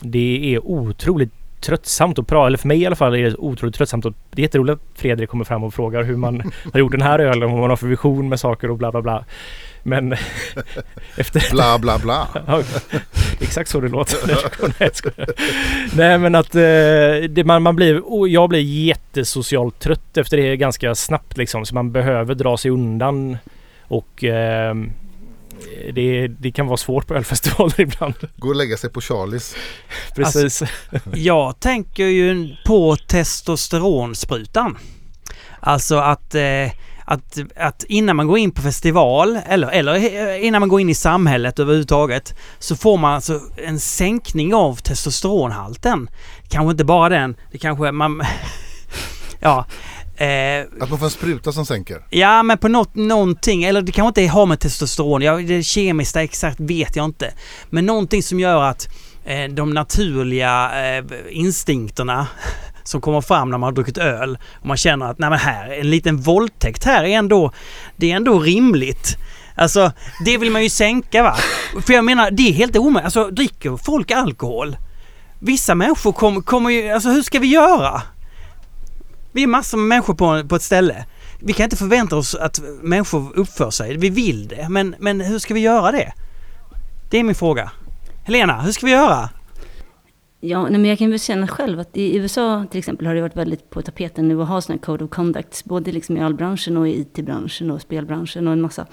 [0.00, 3.74] det är otroligt tröttsamt att prata, eller för mig i alla fall är det otroligt
[3.74, 4.04] tröttsamt.
[4.04, 7.02] Och det är jätteroligt att Fredrik kommer fram och frågar hur man har gjort den
[7.02, 9.24] här ölen vad man har för vision med saker och bla bla bla.
[9.82, 10.12] Men
[11.16, 12.28] efter Bla bla bla.
[12.46, 12.62] Ja,
[13.40, 14.18] exakt så det låter.
[15.96, 20.94] Nej, men att eh, det, man, man blir, jag blir jättesocialt trött efter det ganska
[20.94, 21.66] snabbt liksom.
[21.66, 23.36] Så man behöver dra sig undan.
[23.88, 24.74] Och eh,
[25.92, 28.14] det, det kan vara svårt på ölfestivaler ibland.
[28.36, 29.54] Gå och lägga sig på Charlies.
[30.14, 30.62] Precis.
[31.14, 34.78] Jag tänker ju på testosteronsprutan.
[35.60, 36.70] Alltså att, eh,
[37.04, 40.94] att, att innan man går in på festival eller, eller innan man går in i
[40.94, 46.10] samhället överhuvudtaget så får man alltså en sänkning av testosteronhalten.
[46.48, 48.22] Kanske inte bara den, det kanske man...
[49.40, 49.66] ja.
[50.16, 52.06] Eh, Att man får en spruta som sänker.
[52.10, 56.16] Ja, men på något, någonting, eller det kanske inte har med testosteron, jag, det kemiskt
[56.16, 57.34] exakt vet jag inte.
[57.70, 58.88] Men någonting som gör att
[59.24, 62.26] eh, de naturliga eh, instinkterna
[62.84, 65.70] som kommer fram när man har druckit öl och man känner att nej men här,
[65.80, 67.52] en liten våldtäkt här är ändå,
[67.96, 69.16] det är ändå rimligt.
[69.54, 69.92] Alltså,
[70.24, 71.36] det vill man ju sänka va.
[71.86, 73.04] För jag menar, det är helt omöjligt.
[73.04, 74.76] Alltså, dricker folk alkohol?
[75.38, 78.02] Vissa människor kommer, kommer ju, alltså hur ska vi göra?
[79.32, 81.04] Vi är massor med människor på, på ett ställe.
[81.38, 83.96] Vi kan inte förvänta oss att människor uppför sig.
[83.96, 86.12] Vi vill det, men, men hur ska vi göra det?
[87.10, 87.70] Det är min fråga.
[88.24, 89.28] Helena, hur ska vi göra?
[90.44, 93.20] Ja, nej, men jag kan väl känna själv att i USA till exempel har det
[93.20, 95.64] varit väldigt på tapeten nu att ha sådana här code of conduct.
[95.64, 98.86] Både liksom i allbranschen och i IT-branschen och spelbranschen och en massa.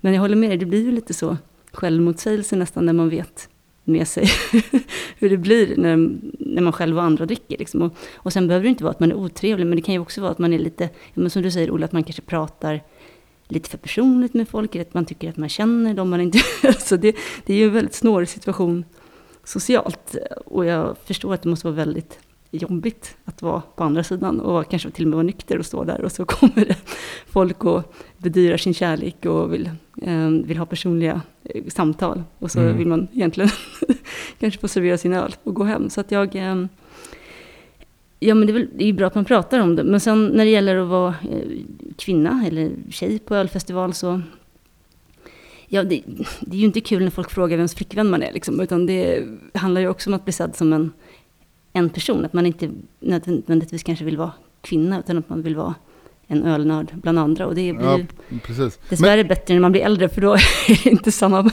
[0.00, 1.36] Men jag håller med dig, det blir ju lite så
[1.72, 3.48] självmotsägelse nästan när man vet
[3.84, 4.26] med sig
[5.18, 5.96] hur det blir när,
[6.38, 7.58] när man själv och andra dricker.
[7.58, 7.82] Liksom.
[7.82, 10.00] Och, och sen behöver det inte vara att man är otrevlig, men det kan ju
[10.00, 12.82] också vara att man är lite, men som du säger Ola, att man kanske pratar
[13.48, 16.38] lite för personligt med folk, eller att man tycker att man känner dem man inte...
[16.60, 18.84] så alltså, det, det är ju en väldigt snårig situation
[19.46, 20.16] socialt.
[20.46, 22.18] Och jag förstår att det måste vara väldigt
[22.50, 25.84] jobbigt att vara på andra sidan och kanske till och med vara nykter och stå
[25.84, 26.76] där och så kommer det
[27.26, 29.70] folk och bedyrar sin kärlek och vill,
[30.02, 32.76] eh, vill ha personliga eh, samtal och så Mm.
[32.76, 33.50] vill man egentligen
[34.40, 35.90] kanske få servera sin öl och gå hem.
[35.90, 36.64] Så att jag eh,
[38.18, 39.84] Ja men det är, väl, det är ju bra att man pratar om det.
[39.84, 41.14] Men sen när det gäller att vara
[41.96, 44.20] kvinna eller tjej på ölfestival så
[45.68, 46.02] Ja, det,
[46.40, 49.24] det är ju inte kul när folk frågar vems flickvän man är, liksom, utan det
[49.54, 50.92] handlar ju också om att bli sedd som en,
[51.72, 52.24] en person.
[52.24, 55.74] Att man inte nödvändigtvis kanske vill vara kvinna utan att man vill vara
[56.26, 57.46] en ölnörd bland andra.
[57.46, 57.98] Och det blir Ja,
[58.42, 58.78] precis.
[58.88, 60.32] dessvärre bättre när man blir äldre för då
[60.68, 61.50] är det inte samma,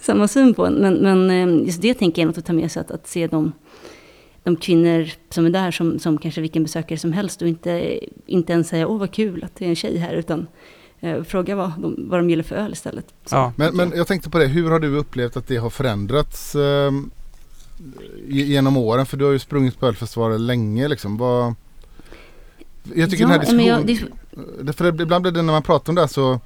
[0.00, 0.74] samma syn på en.
[0.74, 3.26] Men, men eh, just det tänker jag något att ta med sig, att, att se
[3.26, 3.52] de,
[4.42, 8.52] de kvinnor som är där som, som kanske vilken besökare som helst och inte, inte
[8.52, 10.46] ens säga åh vad kul att det är en tjej här utan
[11.24, 13.06] fråga vad de, vad de gillar för öl istället.
[13.26, 13.52] Så, Ja.
[13.56, 16.90] Men, men jag tänkte på det, hur har du upplevt att det har förändrats eh,
[18.28, 19.06] ge- genom åren?
[19.06, 21.16] För du har ju sprungit på ölfestivaler länge liksom.
[21.16, 21.54] Vad,
[22.94, 24.12] jag tycker den här jag, diskussionen,
[24.56, 26.40] det, det, för det, ibland blir det när man pratar om det här så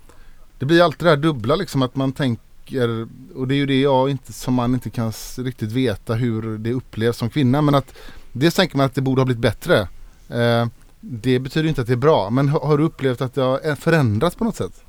[0.59, 3.81] det blir alltid det här dubbla liksom att man tänker och det är ju det
[3.81, 7.95] jag inte som man inte kan riktigt veta hur det upplevs som kvinna men att
[8.33, 9.89] dels tänker man att det borde ha blivit bättre.
[10.29, 10.67] Eh,
[11.07, 13.75] det betyder inte att det är bra men har, du upplevt att det har eh,
[13.75, 14.85] förändrats på något sätt?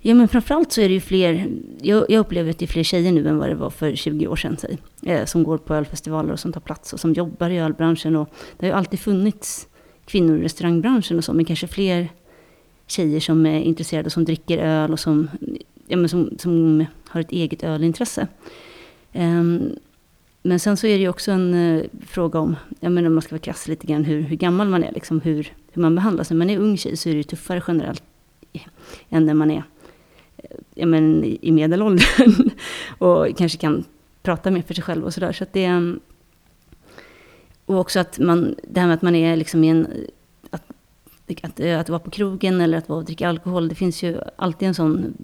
[0.00, 1.48] Ja men framförallt så är det ju fler,
[1.80, 4.26] jag, jag upplever att det är fler tjejer nu än vad det var för 20
[4.26, 7.50] år sedan, säg, eh, som går på ölfestivaler och som tar plats och som jobbar
[7.50, 8.16] i ölbranschen.
[8.16, 9.68] Och det har ju alltid funnits
[10.04, 12.08] kvinnor i restaurangbranschen och så, men kanske fler
[12.86, 15.30] tjejer som är intresserade och som dricker öl och som,
[15.86, 18.26] ja, men som, som har ett eget ölintresse.
[19.12, 19.76] Ehm,
[20.42, 23.22] men sen så är det ju också en eh, fråga om, jag menar om man
[23.22, 26.30] ska vara krass lite grann, hur, hur gammal man är, liksom, hur, hur man behandlas.
[26.30, 28.02] När man är ung tjej så är det ju tuffare generellt
[29.08, 29.62] än när man är
[30.36, 32.50] eh, ja, men, i medelåldern
[32.98, 33.84] och kanske kan
[34.22, 35.32] prata mer för sig själv och sådär.
[35.32, 35.96] Så att det är,
[37.66, 39.86] och också att man, det här med att man är liksom i en,
[40.50, 40.62] att,
[41.42, 44.68] att, att vara på krogen eller att vara och dricka alkohol, det finns ju alltid
[44.68, 45.14] en sån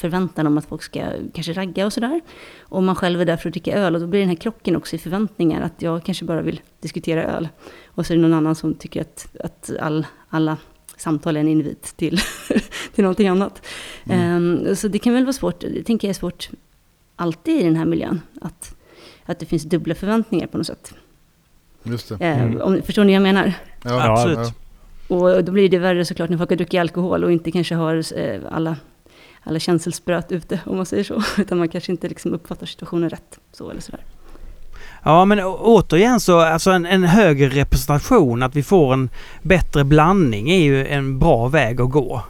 [0.00, 1.00] förväntan om att folk ska
[1.34, 2.20] kanske ragga och sådär.
[2.60, 4.76] Och man själv är där för att dricka öl och då blir den här krocken
[4.76, 7.48] också i förväntningar att jag kanske bara vill diskutera öl.
[7.86, 10.56] Och så är det någon annan som tycker att, att all, alla
[10.96, 12.20] samtal är en invit till,
[12.94, 13.66] till någonting annat.
[14.10, 16.50] Ehm, så det kan väl vara svårt, det tänker jag är svårt
[17.16, 18.20] alltid i den här miljön.
[18.40, 18.76] Att,
[19.24, 20.94] att det finns dubbla förväntningar på något sätt.
[21.82, 22.14] Just det.
[22.24, 22.60] Ehm, Mm.
[22.60, 23.52] om, förstår ni vad jag menar?
[23.84, 24.38] Ja, Absolut.
[24.38, 24.52] ja.
[25.16, 28.18] Och då blir det värre såklart när folk har druckit alkohol och inte kanske har
[28.18, 28.76] eh, alla,
[29.42, 31.22] alla känselspröt ute, om man säger så.
[31.38, 33.38] Utan man kanske inte liksom uppfattar situationen rätt.
[33.52, 34.00] Så eller sådär.
[35.02, 39.10] Ja men återigen så, alltså en, en högre representation, att vi får en
[39.42, 42.22] bättre blandning är ju en bra väg att gå.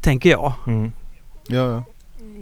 [0.00, 0.52] Tänker jag.
[0.66, 0.92] Mm.
[1.48, 1.84] Ja, ja.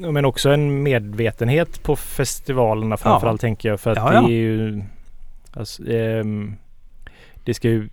[0.00, 3.80] Ja, Men också en medvetenhet på festivalerna framförallt tänker jag.
[3.80, 4.24] För att Ja, det ja.
[4.24, 4.82] är ju...
[5.52, 6.56] Alltså, ehm,
[7.44, 7.88] det ska ju...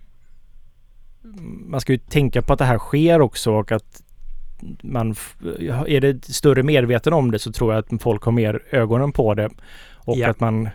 [1.66, 4.02] Man ska ju tänka på att det här sker också och att
[4.82, 5.14] man...
[5.86, 9.34] Är det större medveten om det så tror jag att folk har mer ögonen på
[9.34, 9.50] det.
[9.94, 10.30] Och Ja.
[10.30, 10.68] att man...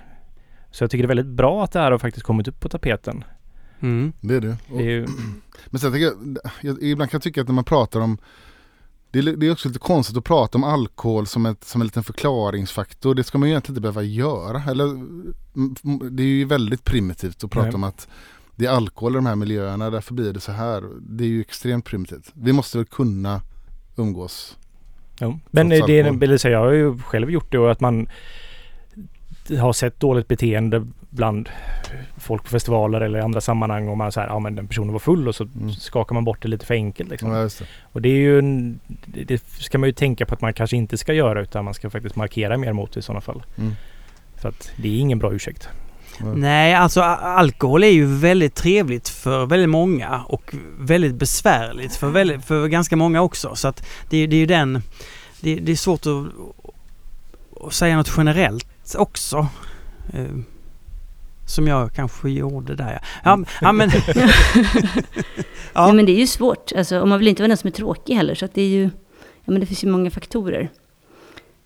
[0.72, 2.70] Så jag tycker det är väldigt bra att det här har faktiskt kommit upp på
[2.70, 3.24] tapeten.
[3.80, 4.14] Mm.
[4.22, 4.58] Det är det.
[4.72, 5.08] Och, Det är ju,
[5.66, 8.18] Men sen tänker jag, jag, ibland kan jag tycka att när man pratar om
[9.12, 11.88] det är, det är också lite konstigt att prata om alkohol som, ett, som en
[11.88, 13.16] liten förklaringsfaktor.
[13.16, 14.64] Det ska man ju egentligen inte behöva göra.
[14.72, 14.86] Eller,
[16.10, 17.76] det är ju väldigt primitivt att prata Nej.
[17.76, 18.08] om att
[18.56, 20.84] det är alkohol i de här miljöerna, därför blir det så här.
[21.02, 22.32] Det är ju extremt primitivt.
[22.34, 23.42] Vi måste väl kunna
[23.96, 24.58] umgås.
[25.20, 25.40] Ja.
[25.52, 26.20] Men det är, alkohol.
[26.20, 28.08] vill säga, jag har ju själv gjort det och att man
[29.60, 31.50] har sett dåligt beteende bland
[32.18, 35.00] folk på festivaler eller i andra sammanhang och man säger ja men den personen var
[35.00, 35.72] full och så Mm.
[35.72, 37.10] skakar man bort det lite för enkelt.
[37.10, 37.32] Liksom.
[37.32, 37.62] Ja, det.
[37.82, 40.98] Och det är ju en, det ska man ju tänka på att man kanske inte
[40.98, 43.44] ska göra utan man ska faktiskt markera mer mot det i sådana fall.
[43.58, 43.74] Mm.
[44.42, 45.70] Så att det är ingen bra ursäkt.
[46.36, 52.46] Nej, alltså alkohol är ju väldigt trevligt för väldigt många och väldigt besvärligt för, väldigt,
[52.46, 53.56] för ganska många också.
[53.56, 54.82] Så att det, är- det är ju den...
[55.42, 56.26] Det, det är svårt att,
[57.68, 59.48] att säga något generellt också.
[60.14, 60.26] Eh,
[61.46, 63.00] Som jag kanske gjorde där ja.
[63.24, 63.90] Ja, ja men...
[65.74, 65.86] Ja.
[65.86, 66.72] Nej, men det är ju svårt.
[66.78, 68.36] Alltså, och man vill inte vara den som är tråkig heller.
[68.36, 68.84] Så att det är ju,
[69.46, 70.70] ja, men det finns ju många faktorer.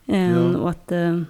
[0.08, 0.60] Ehm, Ja.
[0.60, 1.22] och att, eh,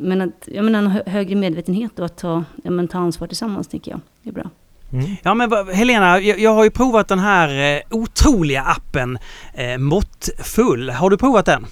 [0.00, 3.26] men att, jag menar, en hö- högre medvetenhet och att ta, ja, men ta ansvar
[3.26, 4.00] tillsammans, tycker jag.
[4.22, 4.50] Det är bra.
[4.92, 5.16] Mm.
[5.22, 9.18] Ja men Helena, jag, jag har ju provat den här eh, otroliga appen
[9.54, 10.90] eh, Måttfull.
[10.90, 11.66] Har du provat den?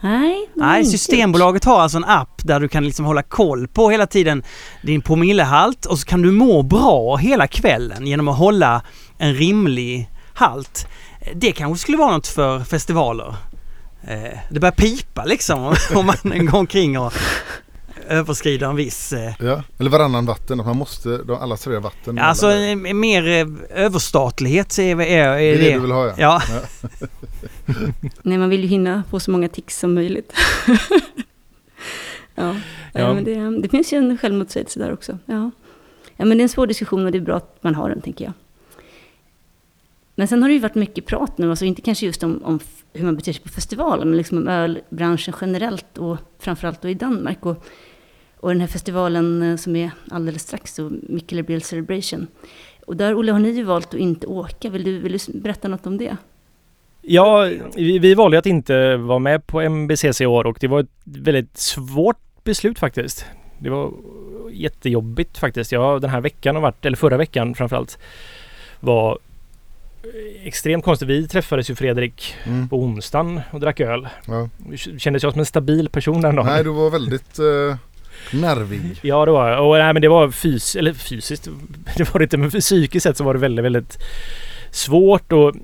[0.00, 3.90] Nej, Nej, inte Systembolaget har alltså en app där du kan liksom hålla koll på
[3.90, 4.42] hela tiden
[4.82, 8.82] din promillehalt och så kan du må bra hela kvällen genom att hålla
[9.18, 10.86] en rimlig halt.
[11.34, 13.34] Det kanske skulle vara något för festivaler.
[14.06, 17.12] Eh, Det börjar pipa liksom om man går omkring och
[18.08, 19.12] överskrider en viss...
[19.12, 19.62] eh, Ja.
[19.78, 22.18] Eller varannan vatten, att man måste, de, alla serverar vatten.
[22.18, 23.46] Alltså Alla- mer eh,
[23.84, 26.42] överstatlighet är, är, är det är det du vill ha ja.
[26.48, 26.60] Ja,
[28.22, 30.32] Nej, man vill ju hinna få så många tics som möjligt.
[30.66, 30.74] ja,
[32.34, 32.54] Ja.
[32.92, 33.14] ja.
[33.14, 35.18] Men det, det finns ju en självmotsägelse där också.
[35.26, 35.50] Ja.
[36.16, 38.00] ja, men det är en svår diskussion och det är bra att man har den,
[38.00, 38.32] tänker jag.
[40.14, 42.60] Men sen har det ju varit mycket prat nu, alltså inte kanske just om, om
[42.92, 46.94] hur man beter sig på festivalen, men liksom om ölbranschen generellt och framförallt då i
[46.94, 47.46] Danmark.
[47.46, 47.64] Och,
[48.36, 52.26] Och den här festivalen eh, som är alldeles strax, då, Mikkele Celebration.
[52.86, 54.70] Och där, Olle, har ni ju valt att inte åka.
[54.70, 56.16] Vill du, vill du berätta något om det?
[57.02, 60.80] Ja, vi, vi valde att inte vara med på MBCC i år och det var
[60.80, 63.26] ett väldigt svårt beslut faktiskt.
[63.58, 63.92] Det var
[64.52, 65.72] jättejobbigt faktiskt.
[65.72, 67.98] Jag den här veckan har varit, eller förra veckan framförallt,
[68.80, 69.18] var
[70.44, 71.08] extremt konstigt.
[71.08, 72.68] Vi träffades ju Fredrik Mm.
[72.68, 74.08] på onsdagen och drack öl.
[74.26, 74.48] Ja.
[74.98, 76.46] Kändes jag som en stabil person den dagen?
[76.46, 77.76] Nej, du var väldigt eh,
[78.32, 78.80] nervig.
[79.02, 79.68] Ja det var jag.
[79.68, 81.48] Och nej, men det var fys eller fysiskt.
[81.96, 83.98] Det var det inte men psykiskt sett så var det väldigt, väldigt
[84.70, 85.54] svårt och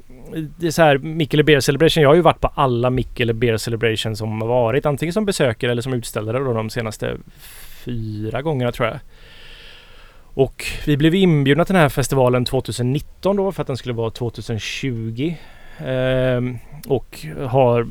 [0.59, 2.03] det är så här Mikkele Beer Celebration.
[2.03, 4.87] Jag har ju varit på alla Mikkele Beer Celebration som har varit.
[4.87, 7.17] Antingen som besökare eller som utställare då de senaste
[7.85, 8.99] fyra gångerna tror jag.
[10.35, 14.11] Och vi blev inbjudna till den här festivalen 2019 då för att den skulle vara
[14.11, 15.35] 2020.
[15.79, 17.87] Ehm, och har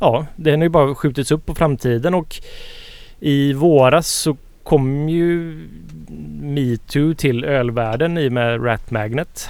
[0.00, 2.36] Ja, den har ju bara skjutits upp på framtiden och
[3.20, 5.58] i våras så kom ju
[6.40, 9.48] metoo till ölvärlden i och med Rat Magnet.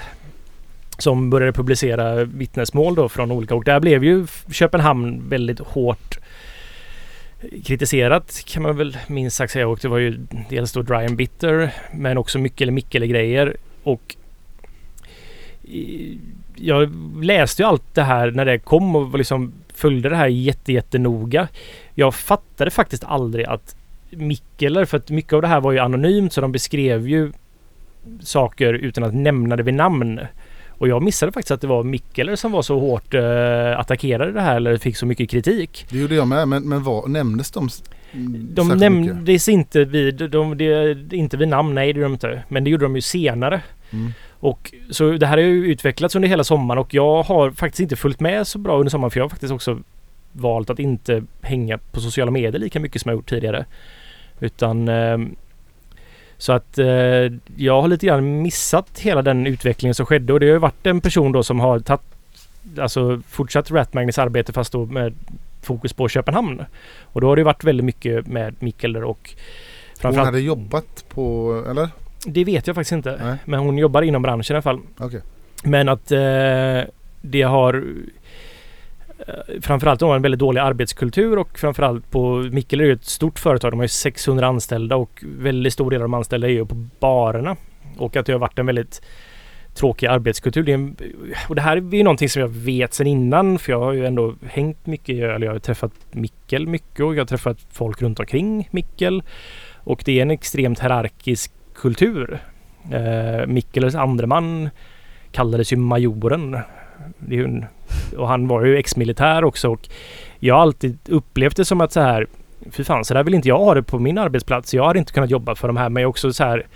[0.98, 6.18] Som började publicera vittnesmål då från olika och där blev ju Köpenhamn väldigt hårt
[7.64, 10.18] kritiserat kan man väl minst sagt säga och det var ju
[10.48, 14.16] dels då Dry and Bitter men också mycket eller Mikkele grejer och
[16.56, 16.92] jag
[17.24, 21.48] läste ju allt det här när det kom och liksom följde det här jättejättenoga.
[21.94, 23.76] Jag fattade faktiskt aldrig att
[24.10, 27.32] Mikkeler, för att mycket av det här var ju anonymt så de beskrev ju
[28.20, 30.20] saker utan att nämna det vid namn.
[30.78, 34.40] Och jag missade faktiskt att det var Mikkeler som var så hårt eh, attackerade det
[34.40, 35.86] här eller fick så mycket kritik.
[35.90, 37.60] Det gjorde jag med, men, men vad, nämndes de?
[37.62, 37.70] De
[38.12, 38.78] särskilt mycket?
[38.80, 42.42] nämndes inte vid, de, de, inte vid namn, nej det gjorde de inte.
[42.48, 43.62] Men det gjorde de ju senare.
[43.90, 44.12] Mm.
[44.40, 47.96] Och så det här har ju utvecklats under hela sommaren och jag har faktiskt inte
[47.96, 49.78] följt med så bra under sommaren för jag har faktiskt också
[50.32, 53.64] valt att inte hänga på sociala medier lika mycket som jag gjort tidigare.
[54.40, 55.36] Utan ehm,
[56.38, 56.86] så att eh,
[57.56, 60.86] jag har lite grann missat hela den utvecklingen som skedde och det har ju varit
[60.86, 62.02] en person då som har tagit
[62.78, 65.14] Alltså fortsatt Rat Magnus arbete fast då med
[65.62, 66.64] fokus på Köpenhamn.
[67.02, 71.54] Och då har det varit väldigt mycket med Mikkeler och Hon framförallt hade jobbat på,
[71.70, 71.88] eller?
[72.24, 73.20] Det vet jag faktiskt inte.
[73.24, 73.36] Nej.
[73.44, 74.80] Men hon jobbar inom branschen i alla fall.
[74.98, 75.20] Okej.
[75.64, 76.80] Men att eh,
[77.20, 77.84] det har
[79.28, 83.38] eh, framförallt då en väldigt dålig arbetskultur och framförallt på Mickel är ju ett stort
[83.38, 83.72] företag.
[83.72, 86.88] De har ju 600 anställda och väldigt stor del av de anställda är ju på
[87.00, 87.56] barerna.
[87.98, 89.02] Och att det har varit en väldigt
[89.74, 90.62] tråkig arbetskultur.
[90.62, 90.96] Det en,
[91.48, 94.06] och det här är ju någonting som jag vet sedan innan för jag har ju
[94.06, 95.42] ändå hängt mycket i öl.
[95.42, 99.22] Jag har träffat Mikkel mycket och jag har träffat folk runt omkring Mikkel.
[99.74, 102.38] Och det är en extremt hierarkisk kultur.
[102.92, 104.70] Eh, Mikkelers andreman
[105.32, 106.58] kallades ju majoren.
[107.30, 107.64] En,
[108.16, 109.88] och han var ju ex-militär också och
[110.38, 112.26] jag har alltid upplevt det som att så här
[112.70, 114.74] Fy fan, så där vill inte jag ha det på min arbetsplats.
[114.74, 116.66] Jag hade inte kunnat jobba för de här men jag också så här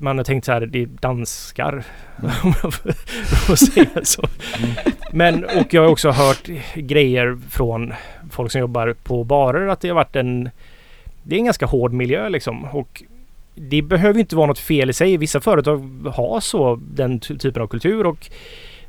[0.00, 1.84] man har tänkt så här, det är danskar.
[2.42, 4.22] Om jag får säga så.
[5.12, 7.92] Men, och jag har också hört grejer från
[8.30, 10.50] folk som jobbar på barer att det har varit en
[11.22, 12.64] Det är en ganska hård miljö liksom.
[12.64, 13.02] Och
[13.54, 15.16] det behöver inte vara något fel i sig.
[15.16, 15.78] Vissa företag
[16.14, 18.30] har så, den ty- typen av kultur och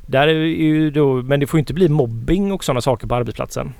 [0.06, 3.14] där är ju då, men det får ju inte bli mobbing och sådana saker på
[3.14, 3.74] arbetsplatsen.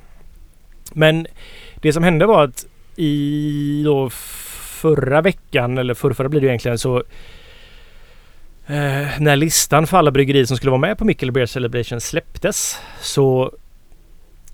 [0.92, 1.26] Men
[1.74, 2.66] det som hände var att
[2.96, 6.96] i då förra veckan, eller förrförra blir det egentligen, så
[8.66, 12.78] eh, när listan för alla bryggerier som skulle vara med på Mikkel Beer Celebration släpptes
[13.00, 13.52] så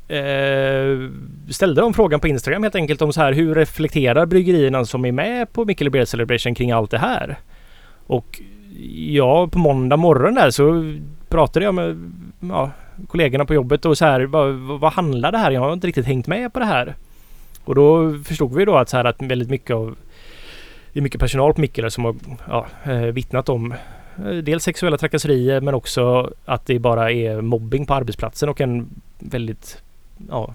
[0.09, 1.11] eh,
[1.51, 5.13] ställde de frågan på Instagram helt enkelt om så här hur reflekterar bryggerierna som är
[5.13, 7.39] med på Mikkel Beer Celebration kring allt det här?
[8.07, 8.41] Och
[8.97, 10.95] ja, på måndag morgon där så
[11.31, 12.71] pratade jag med ja,
[13.09, 15.51] kollegorna på jobbet och så här vad, vad handlar det här?
[15.51, 16.95] Jag har inte riktigt hängt med på det här.
[17.65, 19.97] Och då förstod vi då att så här att väldigt mycket av
[20.93, 22.17] det är mycket personal på Mikkele som har
[22.49, 23.73] ja, eh, vittnat om
[24.27, 28.89] eh, dels sexuella trakasserier men också att det bara är mobbing på arbetsplatsen och en
[29.19, 29.83] väldigt
[30.29, 30.55] ja,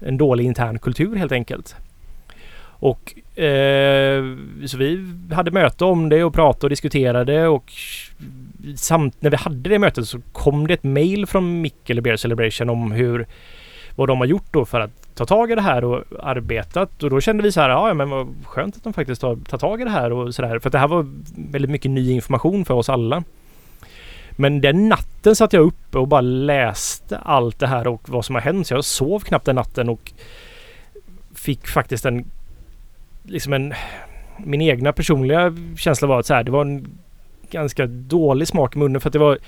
[0.00, 1.76] en dålig intern kultur helt enkelt.
[2.64, 4.22] Och Eh,
[4.66, 7.72] så vi hade möte om det och pratade och diskuterade och
[8.76, 12.70] samt när vi hade det mötet så kom det ett mail från Mickel Beer Celebration
[12.70, 13.26] om hur
[13.96, 17.10] vad de har gjort då för att ta tag i det här och arbetat och
[17.10, 19.80] då kände vi så här, ja men vad skönt att de faktiskt har tagit tag
[19.80, 20.58] i det här och sådär.
[20.58, 21.06] För att det här var
[21.36, 23.24] väldigt mycket ny information för oss alla.
[24.30, 28.34] Men den natten satt jag uppe och bara läste allt det här och vad som
[28.34, 28.66] har hänt.
[28.66, 30.12] Så jag sov knappt den natten och
[31.34, 32.24] fick faktiskt en
[33.24, 33.74] liksom en
[34.38, 36.98] min egna personliga känsla var att så här, det var en
[37.50, 39.38] ganska dålig smak i munnen för att det var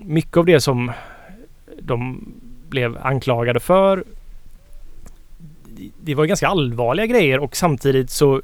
[0.00, 0.92] mycket av det som
[1.82, 2.28] de
[2.68, 4.04] blev anklagade för
[6.00, 8.42] det var ganska allvarliga grejer och samtidigt så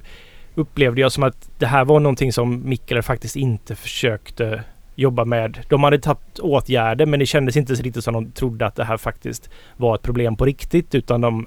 [0.55, 4.63] upplevde jag som att det här var någonting som Mikkeler faktiskt inte försökte
[4.95, 5.59] jobba med.
[5.69, 8.97] De hade tagit åtgärder men det kändes inte riktigt som de trodde att det här
[8.97, 11.47] faktiskt var ett problem på riktigt utan de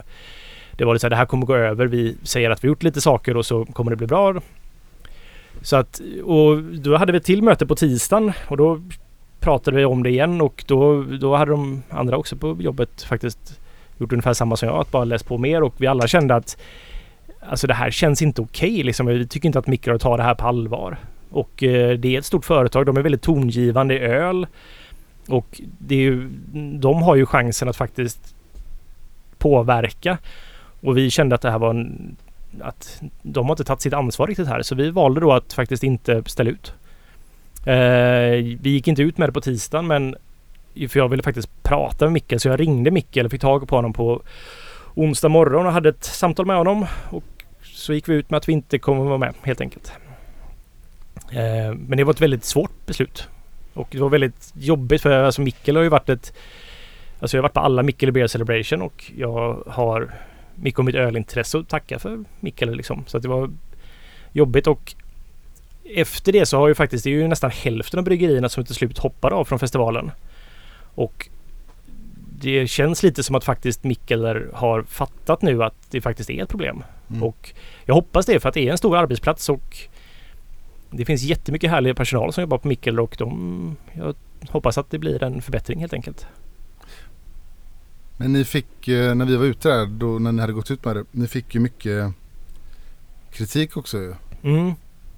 [0.78, 1.86] det var lite så här, det här kommer gå över.
[1.86, 4.42] Vi säger att vi gjort lite saker och så kommer det bli bra.
[5.62, 8.82] Så att, och då hade vi ett till möte på tisdagen och då
[9.40, 13.60] pratade vi om det igen och då, då hade de andra också på jobbet faktiskt
[13.98, 16.58] gjort ungefär samma som jag, att bara läst på mer och vi alla kände att
[17.40, 19.06] alltså det här känns inte okej okay, liksom.
[19.06, 20.98] Vi tycker inte att mikro tar det här på allvar.
[21.30, 22.86] Och eh, det är ett stort företag.
[22.86, 24.48] De är väldigt tongivande i öl.
[25.28, 26.30] Och det är ju,
[26.80, 28.36] de har ju chansen att faktiskt
[29.38, 30.18] påverka.
[30.84, 32.16] Och vi kände att det här var en,
[32.62, 34.62] att de har inte tagit sitt ansvar riktigt här.
[34.62, 36.74] Så vi valde då att faktiskt inte ställa ut.
[37.66, 40.16] Eh, vi gick inte ut med det på tisdagen men
[40.90, 43.76] för jag ville faktiskt prata med Micke så jag ringde Micke eller fick tag på
[43.76, 44.22] honom på
[44.94, 46.86] onsdag morgon och hade ett samtal med honom.
[47.10, 47.24] Och
[47.64, 49.92] så gick vi ut med att vi inte kommer vara med helt enkelt.
[51.32, 53.28] Eh, men det var ett väldigt svårt beslut.
[53.74, 56.34] Och det var väldigt jobbigt för alltså Mikkel har ju varit ett
[57.20, 60.14] Alltså jag har varit på alla Mikkel Beer Celebration och jag har
[60.56, 63.04] mycket om mitt ölintresse att tacka för Mikkel liksom.
[63.08, 63.50] Så att det var
[64.32, 64.96] jobbigt och
[65.96, 68.76] efter det så har ju faktiskt, det är ju nästan hälften av bryggerierna som till
[68.76, 70.12] slut hoppar av från festivalen.
[70.96, 71.30] Och
[72.40, 76.50] det känns lite som att faktiskt Mikkeler har fattat nu att det faktiskt är ett
[76.50, 76.84] problem.
[77.10, 77.24] Mm.
[77.24, 77.54] Och
[77.86, 79.78] jag hoppas det för att det är en stor arbetsplats och
[80.92, 84.16] det finns jättemycket härlig personal som jobbar på Mikkeler och de, jag
[84.50, 86.28] hoppas att det blir en förbättring helt enkelt.
[88.18, 90.86] Men ni fick, eh, när vi var ute där, då, när ni hade gått ut
[90.86, 92.14] med det, ni fick ju mycket
[93.32, 94.74] kritik också mm.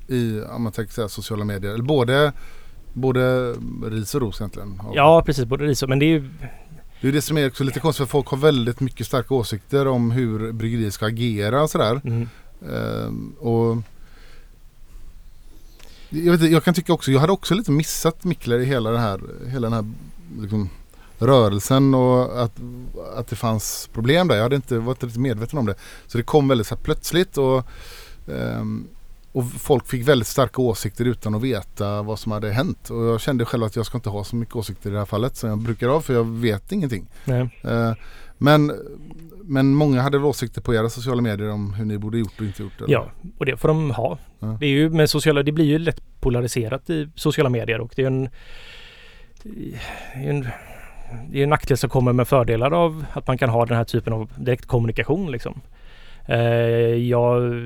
[0.08, 1.74] I, om man tänker säga, sociala medier.
[1.74, 2.34] Eller både,
[2.94, 4.82] både ris och ros egentligen.
[4.94, 6.30] Ja precis, både ris och, men det är ju
[7.02, 9.88] det är det som är också lite konstigt för folk har väldigt mycket starka åsikter
[9.88, 12.02] om hur bryggerier ska agera och sådär.
[12.04, 12.30] Mm.
[12.72, 13.78] Ehm, och
[16.10, 19.02] jag, vet, jag kan tycka också, jag hade också lite missat Mickler i hela den
[19.02, 19.86] här, hela den här
[20.42, 20.70] liksom,
[21.20, 22.60] rörelsen och att,
[23.16, 24.36] att det fanns problem där.
[24.36, 25.76] Jag hade inte varit riktigt medveten om det.
[26.08, 27.68] Så det kom väldigt så plötsligt och,
[28.26, 28.88] um,
[29.32, 32.90] och folk fick väldigt starka åsikter utan att veta vad som hade hänt.
[32.90, 35.06] Och jag kände själv att jag ska inte ha så mycket åsikter i det här
[35.06, 37.08] fallet som jag brukar ha för jag vet ingenting.
[37.28, 37.94] Uh,
[38.38, 38.72] men,
[39.44, 42.64] men många hade åsikter på era sociala medier om hur ni borde gjort och inte
[42.64, 42.78] gjort.
[42.78, 42.94] Eller?
[42.94, 44.18] Ja, och det får de ha.
[44.40, 44.58] Ja.
[44.60, 48.02] Det, är ju med sociala, det blir ju lätt polariserat i sociala medier och det
[48.02, 48.30] är en,
[50.14, 50.48] en
[51.30, 53.84] det är en nackdel som kommer med fördelar av att man kan ha den här
[53.84, 55.32] typen av direktkommunikation.
[55.32, 55.62] Liksom.
[56.26, 56.40] Eh,
[56.96, 57.64] jag,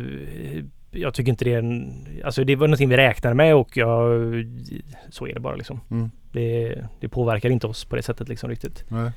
[0.91, 1.93] jag tycker inte det är en...
[2.25, 4.21] Alltså det var någonting vi räknade med och jag,
[5.09, 5.79] så är det bara liksom.
[5.91, 6.11] Mm.
[6.31, 8.83] Det, det, påverkar inte oss på det sättet liksom riktigt.
[8.87, 9.11] Nej.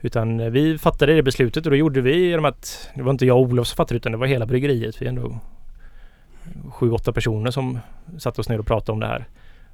[0.00, 3.36] Utan vi fattade det beslutet och då gjorde vi genom att det var inte jag
[3.36, 5.02] och Olof som fattade utan det var hela bryggeriet.
[5.02, 5.38] Vi är ändå
[6.70, 7.78] sju, åtta personer som
[8.18, 9.28] satte oss ner och pratade om det här.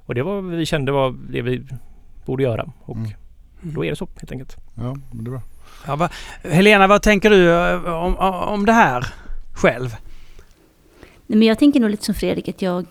[0.05, 1.63] Och det var vi kände var det vi
[2.25, 2.71] borde göra.
[2.81, 3.11] Och mm.
[3.73, 4.57] Då är det så helt enkelt.
[4.75, 5.41] Ja, det är bra.
[5.87, 6.09] Ja, va,
[6.43, 9.13] Helena, vad tänker du eh, om, om det här
[9.53, 9.95] själv?
[11.27, 12.85] Nej, men jag tänker nog lite som Fredrik att jag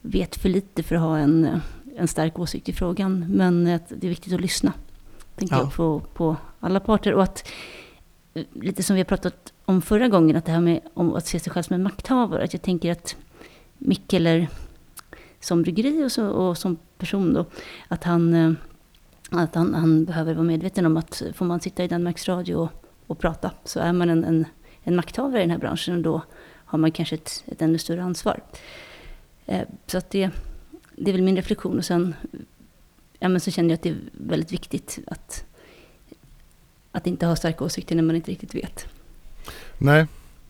[0.00, 1.60] vet för lite för att ha en,
[1.96, 3.26] en stark åsikt i frågan.
[3.28, 4.72] Men att det är viktigt att lyssna.
[5.36, 5.62] Tänker ja.
[5.62, 7.14] jag på, på alla parter.
[7.14, 7.48] Och att
[8.52, 11.40] lite som vi har pratat om förra gången, att det här med om att se
[11.40, 12.44] sig själv som en makthavare.
[12.44, 13.16] Att jag tänker att
[13.78, 14.48] Mikkeler
[15.40, 17.46] som bryggeri och, så, och som person då,
[17.88, 18.52] att han eh,
[19.30, 22.70] att han, han, behöver vara medveten om att får man sitta i Danmarks Radio och,
[23.06, 24.44] och prata så är man en, en,
[24.82, 26.22] en makthavare i den här branschen och då
[26.64, 28.40] har man kanske ett, ett ännu större ansvar.
[29.46, 30.30] Eh, så att det,
[30.96, 32.14] det är väl min reflektion och sen
[33.18, 35.44] ja, men så känner jag att det är väldigt viktigt att,
[36.92, 38.86] att inte ha starka åsikter när man inte riktigt vet.
[39.78, 40.06] Nej,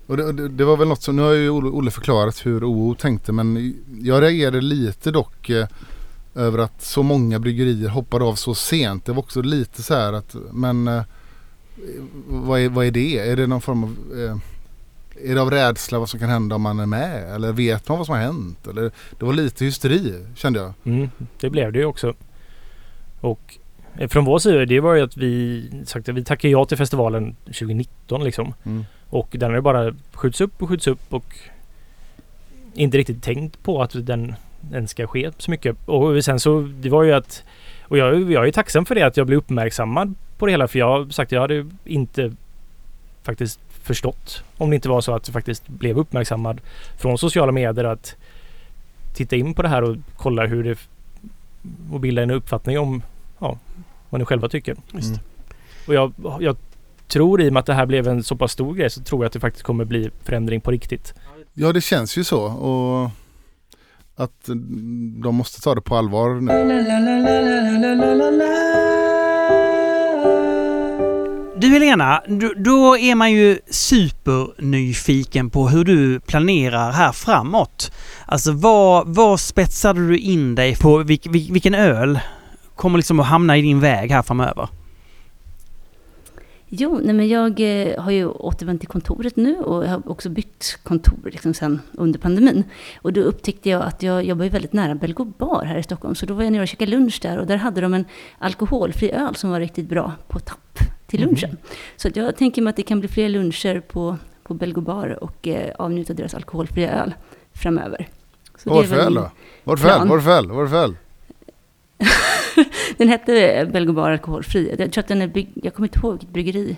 [0.06, 2.94] och det, det, det var väl något som, nu har ju Olle förklarat hur OO
[2.94, 5.66] tänkte men jag reagerade lite dock eh,
[6.38, 9.04] över att så många bryggerier hoppade av så sent.
[9.04, 11.02] Det var också lite så här att, men eh,
[12.28, 13.18] vad, är, vad är det?
[13.18, 14.36] Är det någon form av eh,
[15.24, 17.34] är det av rädsla vad som kan hända om man är med?
[17.34, 18.66] Eller vet man vad som har hänt?
[18.66, 20.72] Eller, det var lite hysteri kände jag.
[20.84, 21.10] Mm,
[21.40, 22.14] det blev det ju också.
[23.20, 23.58] Och
[23.98, 27.36] eh, från vår sida det var ju att vi sagt vi tackade ja till festivalen
[27.44, 28.54] 2019 liksom.
[28.64, 28.84] Mm.
[29.10, 31.34] Och den har bara skjuts upp och skjuts upp och
[32.74, 35.76] inte riktigt tänkt på att den den ska ske så mycket.
[35.84, 37.44] Och sen så, det var ju att...
[37.82, 40.68] Och jag, jag är tacksam för det, att jag blev uppmärksammad på det hela.
[40.68, 42.32] För jag har sagt, jag hade inte
[43.22, 46.60] faktiskt förstått om det inte var så att jag faktiskt blev uppmärksammad
[46.98, 48.16] från sociala medier att
[49.14, 50.78] titta in på det här och kolla hur det
[51.92, 53.02] och bilda en uppfattning om
[53.38, 53.58] ja,
[54.10, 54.76] vad ni själva tycker.
[54.92, 55.18] Mm.
[55.86, 56.56] Och jag, jag
[57.06, 59.22] tror i och med att det här blev en så pass stor grej så tror
[59.22, 61.14] jag att det faktiskt kommer bli förändring på riktigt.
[61.54, 63.10] Ja det känns ju så och
[64.18, 64.48] att
[65.22, 66.52] de måste ta det på allvar nu.
[71.60, 72.22] Du Helena,
[72.56, 77.92] då, är man ju supernyfiken på hur du planerar här framåt.
[78.26, 80.98] Alltså vad, vad spetsade du in dig på?
[80.98, 82.20] Vilken öl
[82.76, 84.68] kommer liksom att hamna i din väg här framöver?
[86.70, 90.28] Jo, nej men jag eh, har ju återvänt till kontoret nu och jag har också
[90.28, 92.64] bytt kontor liksom sen under pandemin.
[93.02, 96.14] Och då upptäckte jag att jag jobbar ju väldigt nära Belgo bar här i Stockholm.
[96.14, 98.04] Så då var jag nere och käkade lunch där och där hade de en
[98.38, 101.56] alkoholfri öl som var riktigt bra på tapp till lunchen.
[101.96, 105.18] Så att jag tänker mig att det kan bli fler luncher på, på Belgo bar
[105.24, 107.14] och eh, avnjuta deras alkoholfria öl
[107.54, 108.08] framöver.
[108.56, 109.20] Så Vad var det är för väl öl då?
[109.20, 109.30] Vad
[109.64, 109.94] var det för öl?
[109.96, 110.08] plan.
[110.08, 110.46] Vad var det för öl?
[110.46, 110.96] Vad var det för öl?
[112.96, 114.74] Den hette Belgo bar alkoholfri.
[114.78, 115.48] Jag tror att den är bygg...
[115.54, 116.76] Jag kommer inte ihåg vilket bryggeri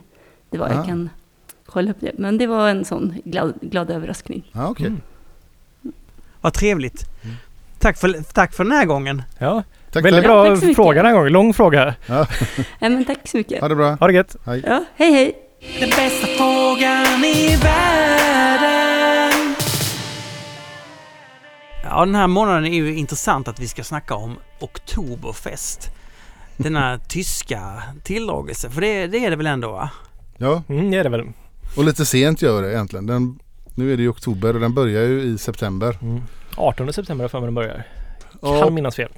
[0.50, 0.66] det var.
[0.66, 0.72] Ah.
[0.74, 1.10] Jag kan
[1.66, 2.12] kolla upp det.
[2.18, 4.50] Men det var en sån glad, glad överraskning.
[4.52, 4.86] Ja okej.
[4.86, 5.00] Mm.
[6.40, 7.04] Vad trevligt.
[7.78, 9.22] Tack för, tack för den här gången.
[9.38, 9.62] Ja,
[9.92, 10.28] Tack, väldigt tack.
[10.28, 10.76] bra tack så mycket.
[10.76, 11.32] fråga den här gången.
[11.32, 11.94] Lång fråga.
[12.06, 12.26] Ja,
[12.78, 13.60] men tack så mycket.
[13.60, 13.90] Ha det bra.
[14.00, 14.36] Ha det gött.
[14.44, 15.34] Ja, hej hej!
[15.80, 18.69] Den bästa frågan i världen
[21.84, 25.90] Ja, den här månaden är ju intressant att vi ska snacka om Oktoberfest.
[26.56, 29.90] Denna tyska tilldragelse, för det, det är det väl ändå va?
[30.36, 31.24] Ja, Mm, det är det väl.
[31.76, 33.06] och lite sent gör det egentligen.
[33.06, 33.38] Den,
[33.74, 35.98] nu är det ju oktober och den börjar ju i september.
[36.02, 36.22] Mm.
[36.56, 37.86] 18 september har jag för mig den börjar.
[38.42, 38.60] Ja.
[38.62, 39.10] Kan minnas fel.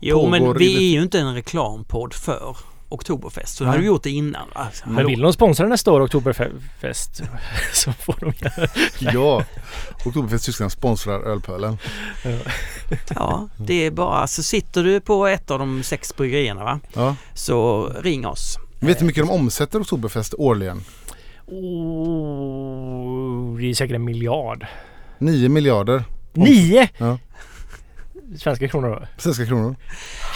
[0.00, 2.56] Jo, men Pågår i vi det- är ju inte en reklampodd för
[2.88, 3.70] Oktoberfest, så Nej.
[3.70, 4.66] har du gjort det innan va?
[4.86, 7.22] Men vill de sponsra nästa år Oktoberfest
[7.72, 9.44] så får de göra Ja,
[10.04, 11.78] Oktoberfest Tyskland sponsrar ölpölen.
[13.14, 16.80] Ja, det är bara så sitter du på ett av de sex bryggerierna va?
[16.92, 17.16] Ja.
[17.34, 18.58] Så ring oss.
[18.80, 20.82] Vet du hur mycket de omsätter Oktoberfest årligen?
[21.46, 24.66] Oh, det är säkert en miljard.
[25.18, 26.88] 9 miljarder Nio!
[26.98, 27.18] Ja.
[28.38, 29.06] Svenska kronor då?
[29.18, 29.76] svenska kronor.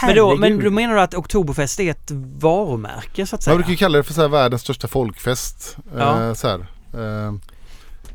[0.02, 3.56] Men då, men då menar du att Oktoberfest är ett varumärke så att Man säga?
[3.56, 5.76] brukar ju kalla det för så här världens största folkfest.
[5.96, 6.22] Ja.
[6.28, 6.58] Eh, så här.
[6.94, 7.34] Eh,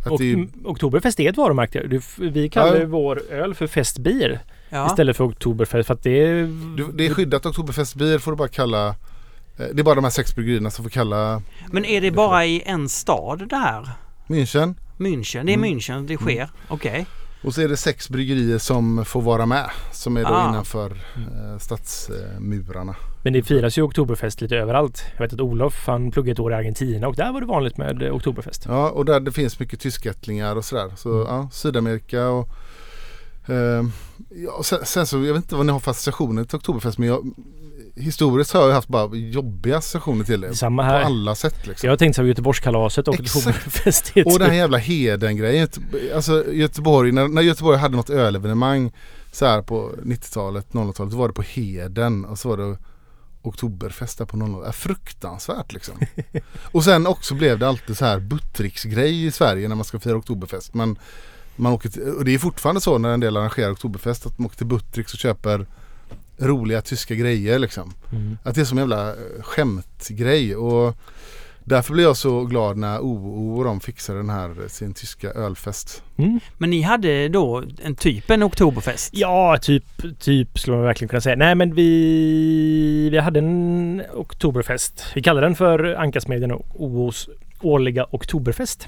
[0.06, 1.88] att Och mm, Oktoberfest är ett varumärke.
[1.88, 2.80] Du, Vi kallar Ja.
[2.80, 4.40] ju vår öl för Festbier
[4.70, 4.88] Ja.
[4.88, 6.34] istället för Oktoberfest för att det är...
[6.78, 10.12] du, det är skyddat Oktoberfestbier får du bara kalla eh, Det är bara de här
[10.12, 11.42] sex bryggerierna som får kalla
[11.72, 13.90] Men är det bara i en stad det här?
[14.28, 14.76] München.
[14.98, 15.44] München?
[15.46, 15.70] Det är Mm.
[15.80, 16.50] München det sker?
[16.68, 17.06] Okej.
[17.48, 19.70] Och så är det sex bryggerier som får vara med.
[19.92, 20.50] Som är då Ah.
[20.50, 22.96] innanför eh, stadsmurarna.
[23.24, 25.04] Men det firas ju Oktoberfest lite överallt.
[25.14, 27.78] Jag vet att Olof han pluggade ett år i Argentina och där var det vanligt
[27.78, 28.66] med eh, Oktoberfest.
[28.68, 30.92] Ja och där det finns mycket tyskättlingar och sådär.
[30.96, 31.28] Så Mm.
[31.28, 32.50] ja, Sydamerika och
[33.50, 33.84] eh,
[34.30, 37.08] ja, sen, sen så, jag vet inte vad ni har för associationer till Oktoberfest men
[37.10, 37.32] jag
[37.98, 40.56] Historiskt har jag haft bara jobbiga associationer till det.
[40.56, 41.02] Samma På här.
[41.02, 41.88] alla sätt liksom.
[41.88, 43.14] Jag har tänkt så här Göteborgskalaset och.
[43.20, 44.14] Oktoberfest.
[44.26, 45.68] Och den här jävla Heden-grejen.
[46.16, 48.92] Alltså Göteborg, när, när Göteborg hade något ölevenemang
[49.32, 52.78] så här på 90-talet, 00-talet, då var det på Heden och så var det
[53.42, 55.96] Oktoberfest där på 00 äh, Fruktansvärt liksom.
[56.72, 60.16] och sen också blev det alltid så här Buttricks-grej i Sverige när man ska fira
[60.16, 60.74] Oktoberfest.
[60.74, 61.00] Man,
[61.56, 64.46] man åker till, och det är fortfarande så när en del arrangerar Oktoberfest att man
[64.46, 65.66] åker till Buttricks och köper
[66.40, 67.94] roliga tyska grejer liksom.
[68.12, 68.38] Mm.
[68.44, 70.96] Att det är som en jävla eh, skämtgrej och
[71.64, 75.32] därför blev jag så glad när OO och de fixade den här eh, sin tyska
[75.32, 76.04] ölfest.
[76.18, 76.40] Mm.
[76.58, 79.10] Men ni hade då en typ en Oktoberfest?
[79.14, 79.84] Ja, typ,
[80.20, 81.36] typ skulle man verkligen kunna säga.
[81.36, 85.06] Nej, men vi, vi hade en Oktoberfest.
[85.16, 87.30] Vi kallar den för Ankasmedjan och OOs
[87.62, 88.88] årliga Oktoberfest.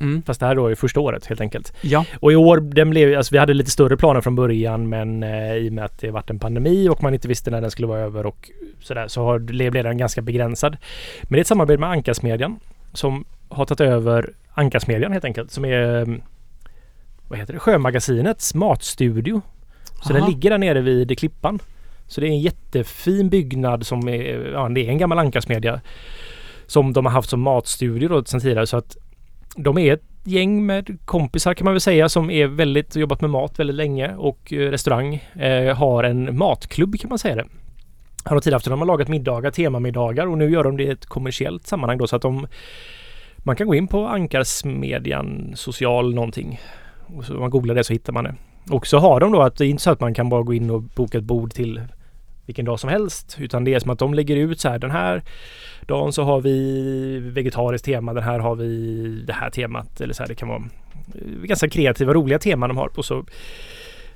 [0.00, 0.22] Mm.
[0.22, 1.72] Fast det här då är första året helt enkelt.
[1.80, 2.04] Ja.
[2.20, 5.54] Och i år, den blev, alltså vi hade lite större planer från början men eh,
[5.54, 7.88] i och med att det varit en pandemi och man inte visste när den skulle
[7.88, 8.50] vara över och
[8.80, 10.76] sådär så har, blev den ganska begränsad.
[11.22, 12.60] Men det är ett samarbete med Ankasmedjan
[12.92, 16.14] som har tagit över Ankasmedjan helt enkelt som är eh,
[17.28, 17.58] vad heter det?
[17.58, 19.40] Sjömagasinets matstudio.
[20.02, 20.20] Så Aha.
[20.20, 21.58] den ligger där nere vid Klippan.
[22.06, 25.80] Så det är en jättefin byggnad som är, ja det är en gammal Ankasmedja.
[26.68, 28.96] Som de har haft som matstudio då sedan tidigare så att
[29.56, 33.30] de är ett gäng med kompisar kan man väl säga som är väldigt, jobbat med
[33.30, 35.14] mat väldigt länge och eh, restaurang.
[35.14, 37.46] Eh, har en matklubb kan man säga det.
[38.24, 40.90] Har de tidigare haft, de har lagat middagar, temamiddagar och nu gör de det i
[40.90, 42.46] ett kommersiellt sammanhang då så att de
[43.38, 46.60] man kan gå in på Ankarsmedjan social någonting
[47.16, 48.34] och så om man googlar det så hittar man det.
[48.70, 50.54] Och så har de då att det är inte så att man kan bara gå
[50.54, 51.80] in och boka ett bord till
[52.46, 54.90] vilken dag som helst utan det är som att de lägger ut så här den
[54.90, 55.22] här
[55.88, 60.22] dagen så har vi vegetariskt tema, den här har vi det här temat eller så
[60.22, 60.62] här det kan vara
[61.14, 63.24] eh, ganska kreativa roliga teman de har och så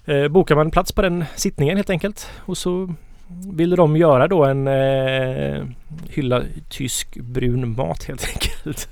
[0.05, 2.94] eh, bokar man plats på den sittningen helt enkelt och så
[3.53, 5.65] ville de göra då en eh,
[6.09, 8.89] hylla tysk brun mat helt enkelt.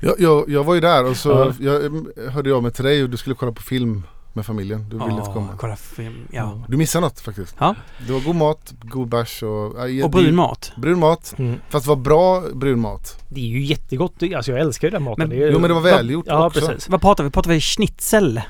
[0.00, 1.52] Jag, jag, jag var ju där och så Ja.
[1.60, 1.92] jag, eh,
[2.32, 4.02] hörde jag mig till dig och du skulle kolla på film
[4.36, 4.88] med familjen.
[4.88, 5.48] Du ville inte Ja, komma.
[5.58, 6.28] kolla film.
[6.32, 6.64] Ja.
[6.68, 7.56] Du missade något faktiskt.
[7.58, 7.74] Ja.
[8.06, 9.88] Det var god mat, god bärs och...
[9.90, 10.72] ja, Och brun mat.
[10.76, 11.34] Brun mat.
[11.38, 11.60] Mm.
[11.68, 13.24] Fast det var bra brun mat.
[13.28, 14.22] Det är ju jättegott.
[14.36, 15.28] Alltså jag älskar ju den maten.
[15.28, 16.60] Men- är ju- Jo men det var välgjort Ja också.
[16.66, 16.88] precis.
[16.88, 17.30] Vad pratar vi?
[17.30, 18.40] Pratar vi schnitzel?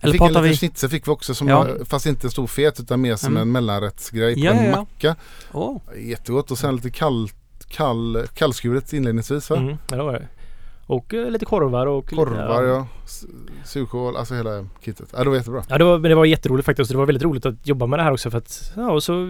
[0.00, 0.56] Eller fick en liten vi...
[0.56, 1.58] schnitzel fick vi också som Ja.
[1.58, 3.42] var, fast inte en stor fet utan mer som Mm.
[3.42, 5.16] en mellanrättsgrej på Ja, en ja, macka.
[5.52, 5.76] Åh.
[5.98, 7.28] Jättegott och sen lite kall,
[7.68, 9.56] kall, kallskuret inledningsvis va?
[9.56, 10.28] Mm, ja, det var det.
[10.86, 12.04] Och eh, lite korvar och...
[12.04, 13.24] lite- Korvar ja, S-
[13.64, 15.08] surkål, alltså hela kittet.
[15.12, 15.62] Ja det var jättebra.
[15.68, 16.90] Ja, det var, det var jätteroligt faktiskt.
[16.90, 18.72] Det var väldigt roligt att jobba med det här också för att...
[18.76, 19.26] Ja, och så...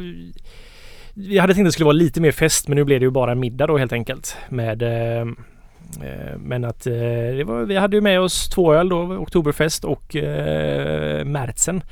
[1.14, 3.10] Vi hade tänkt att det skulle vara lite mer fest men nu blev det ju
[3.10, 4.36] bara middag då helt enkelt.
[4.48, 4.82] Med...
[4.82, 6.92] Eh, eh, men att eh,
[7.36, 11.82] det var, vi hade ju med oss två öl då, Oktoberfest och eh, Märzen.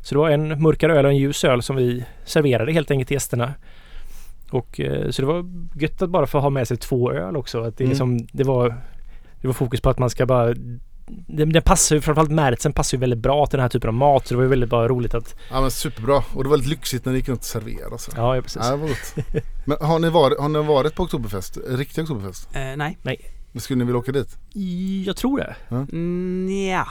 [0.00, 3.08] Så det var en mörkare öl och en ljus öl som vi serverade helt enkelt
[3.08, 3.52] till gästerna.
[4.50, 5.44] Och eh, så det var
[5.80, 7.62] gött att bara få ha med sig två öl också.
[7.62, 7.90] Att det, Mm.
[7.90, 8.74] liksom, det var
[9.44, 10.54] det var fokus på att man ska bara
[11.26, 13.94] det, det passar ju, framförallt Märzen passar ju väldigt bra till den här typen av
[13.94, 14.26] mat.
[14.26, 15.34] Så det var ju väldigt bara roligt att...
[15.50, 17.98] Ja men superbra och det var väldigt lyxigt när ni gick runt och serverade.
[17.98, 18.12] Så.
[18.16, 18.62] Ja, ja precis.
[18.64, 19.14] Ja, det var gott.
[19.64, 21.58] Men har ni, varit, har ni varit på Oktoberfest?
[21.68, 22.48] Riktig Oktoberfest?
[22.52, 23.18] Eh, nej.
[23.56, 24.36] Skulle ni vilja åka dit?
[25.06, 25.56] Jag tror det.
[25.70, 26.86] Mm, ja.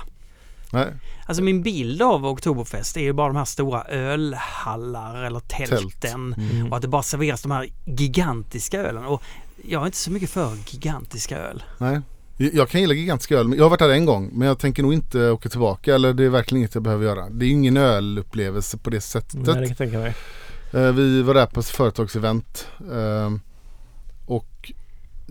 [0.71, 0.87] Nej?
[1.25, 6.35] Alltså min bild av Oktoberfest är ju bara de här stora ölhallar eller tälten.
[6.37, 6.71] Mm.
[6.71, 9.05] Och att det bara serveras de här gigantiska ölen.
[9.05, 9.23] Och
[9.65, 11.63] jag är inte så mycket för gigantiska öl.
[11.77, 12.01] Nej.
[12.37, 13.47] Jag kan gilla gigantisk öl.
[13.47, 16.13] men Jag har varit där en gång men jag tänker nog inte åka tillbaka eller
[16.13, 17.29] det är verkligen inget jag behöver göra.
[17.29, 19.33] Det är ingen ölupplevelse på det sättet.
[19.33, 20.15] Nej, det kan jag tänka mig.
[20.73, 23.31] Eh, Vi var där på ett företagsevent eh,
[24.25, 24.71] och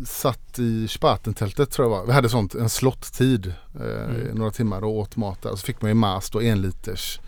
[0.06, 2.06] satt i Spatentältet tror jag var.
[2.06, 4.36] Vi hade sånt, en slotttid eh, Mm.
[4.38, 5.50] några timmar och åt mat där.
[5.50, 7.20] Så fick man ju mast och en liters.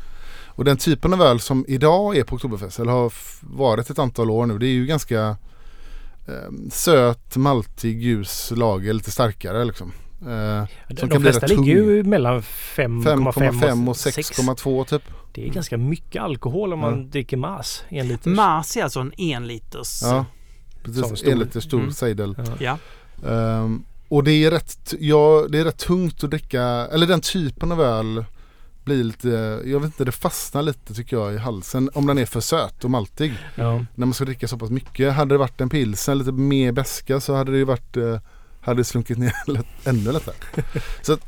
[0.46, 4.30] Och den typen av öl som idag är på Oktoberfest eller har varit ett antal
[4.30, 4.58] år nu.
[4.58, 5.36] Det är ju ganska
[6.28, 9.92] eh, söt, maltig, ljus lager, lite starkare liksom.
[10.20, 14.16] Eh, De, Som de kan flesta ligger ju mellan 5,5 5,5 och och 6.
[14.16, 15.02] 6,2 typ.
[15.34, 17.06] Det är ganska mycket alkohol om man Ja.
[17.10, 17.84] dricker mas.
[17.88, 18.18] En.
[18.24, 20.02] Mars är alltså en en liters.
[20.02, 20.26] Ja,
[20.84, 21.22] precis.
[21.24, 21.92] En liter stor Mm.
[21.92, 22.36] sejdel.
[22.60, 22.78] Ja.
[23.22, 23.28] Ja.
[23.30, 27.72] Ehm, och det är, rätt, ja, det är rätt tungt att dricka, eller den typen
[27.72, 28.24] av öl
[28.84, 29.28] blir lite,
[29.64, 32.84] jag vet inte, det fastnar lite tycker jag i halsen om den är för söt
[32.84, 33.32] och maltig.
[33.54, 33.84] Ja.
[33.94, 35.12] När man ska dricka så pass mycket.
[35.12, 38.20] Hade det varit en pilsen lite mer beska så hade det ju varit, eh,
[38.60, 40.34] hade det slunkit ner lätt, ännu lättare.
[41.02, 41.20] så att,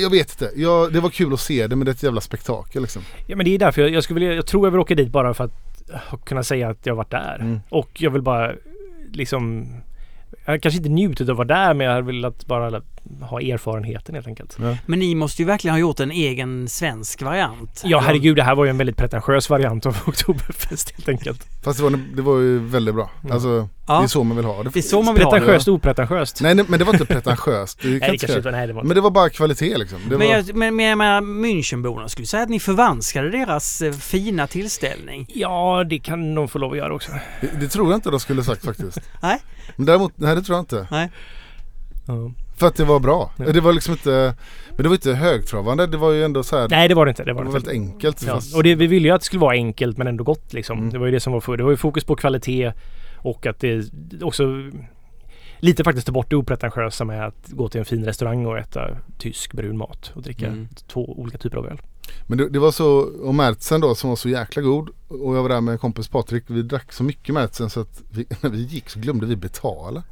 [0.00, 2.20] jag vet inte, jag, det var kul att se det men det är ett jävla
[2.20, 3.02] spektakel liksom.
[3.26, 5.10] ja men det är därför jag, jag skulle vilja, jag tror jag vill åka dit
[5.12, 7.38] bara för att kunna säga att jag har varit där.
[7.40, 7.60] Mm.
[7.68, 8.52] Och jag vill bara
[9.12, 9.66] liksom
[10.46, 12.82] jag kanske inte njutit av att vara där men jag har velat bara
[13.20, 14.58] ha erfarenheten helt enkelt.
[14.86, 17.82] Men ni måste ju verkligen ha gjort en egen svensk variant.
[17.84, 21.46] Ja herregud det här var ju en väldigt pretentiös variant av Oktoberfest helt enkelt.
[21.64, 23.10] Fast det var, det var ju väldigt bra.
[23.22, 23.32] Mm.
[23.32, 23.98] Alltså Ja.
[23.98, 24.70] det är så man vill ha det.
[24.70, 25.38] Det är så man vill ha det.
[25.40, 26.40] Pretentiöst opretentiöst.
[26.42, 27.78] Nej, nej men det var inte pretentiöst.
[27.82, 29.98] Det Nej det inte kanske inte nej det var Men det var bara kvalitet liksom.
[30.08, 33.82] Det var, Men, jag, men, men jag menar, Münchenborna skulle säga att ni förvanskade deras
[33.82, 35.26] eh, fina tillställning.
[35.28, 37.12] Ja det kan de få lov att göra också.
[37.40, 39.00] det, det tror jag inte de skulle sagt faktiskt.
[39.22, 39.38] Nej.
[39.76, 40.86] Men däremot, nej det tror jag inte.
[42.06, 42.30] Ja.
[42.56, 43.30] För att det var bra.
[43.36, 43.52] Ja.
[43.52, 44.34] Det var liksom inte,
[44.68, 45.86] men det var inte högtravande.
[45.86, 46.68] Det var ju ändå så här.
[46.68, 47.24] Nej det var det inte.
[47.24, 47.68] Det var var det inte.
[47.70, 48.22] väldigt enkelt.
[48.26, 50.52] Ja, Fast, och det, vi ville ju att det skulle vara enkelt men ändå gott
[50.52, 50.78] liksom.
[50.78, 50.90] Mm.
[50.90, 51.56] Det var ju det som var för.
[51.56, 52.72] Det var ju fokus på kvalitet
[53.16, 53.90] och att det
[54.22, 54.44] också
[55.58, 58.80] lite faktiskt ta bort det opretentiösa med att gå till en fin restaurang och äta
[59.18, 60.68] tysk brun mat och dricka Mm.
[60.88, 61.80] två olika typer av öl.
[62.26, 62.86] men det, det var så,
[63.22, 64.88] och Märtsen då som var så jäkla god.
[65.08, 66.44] Och jag var där med en kompis Patrik.
[66.46, 70.02] Vi drack så mycket Märtsen så att vi, när vi gick så glömde vi betala.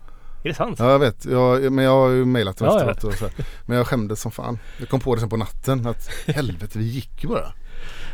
[0.45, 0.79] Är det sant?
[0.79, 3.35] Ja jag vet, jag, men jag har ju mejlat dem Ja, efteråt och så här.
[3.67, 4.59] Men jag skämdes som fan.
[4.79, 7.53] Jag kom på det sen på natten att helvete vi gick ju bara.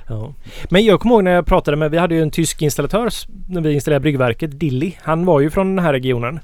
[0.09, 0.35] Ja.
[0.70, 3.09] Men jag kommer ihåg när jag pratade med, vi hade ju en tysk installatör
[3.48, 4.93] när vi installerade bryggverket, Dilly.
[5.02, 6.40] Han var ju från den här regionen.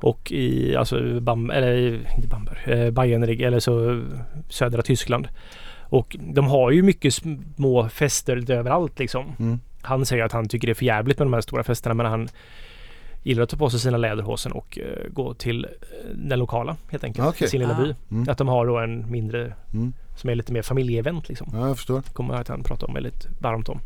[0.00, 4.02] Och i, alltså Bam, eller inte Bamberg, eh, Bayern, eller så
[4.48, 5.28] södra Tyskland.
[5.80, 9.32] Och de har ju mycket små fester överallt liksom.
[9.38, 9.60] Mm.
[9.82, 12.06] Han säger att han tycker det är för jävligt med de här stora festerna men
[12.06, 12.28] han
[13.22, 15.70] gillar att ta på sig sina läderhosen och eh, gå till eh,
[16.14, 17.42] den lokala helt enkelt.
[17.42, 17.82] I Sin lilla Ah.
[17.82, 17.94] by.
[18.10, 18.28] Mm.
[18.28, 19.92] Att de har då en mindre Mm.
[20.16, 21.48] som är lite mer familjeevent liksom.
[21.52, 22.02] Ja jag förstår.
[22.12, 23.80] Kommer att han pratar om väldigt varmt om.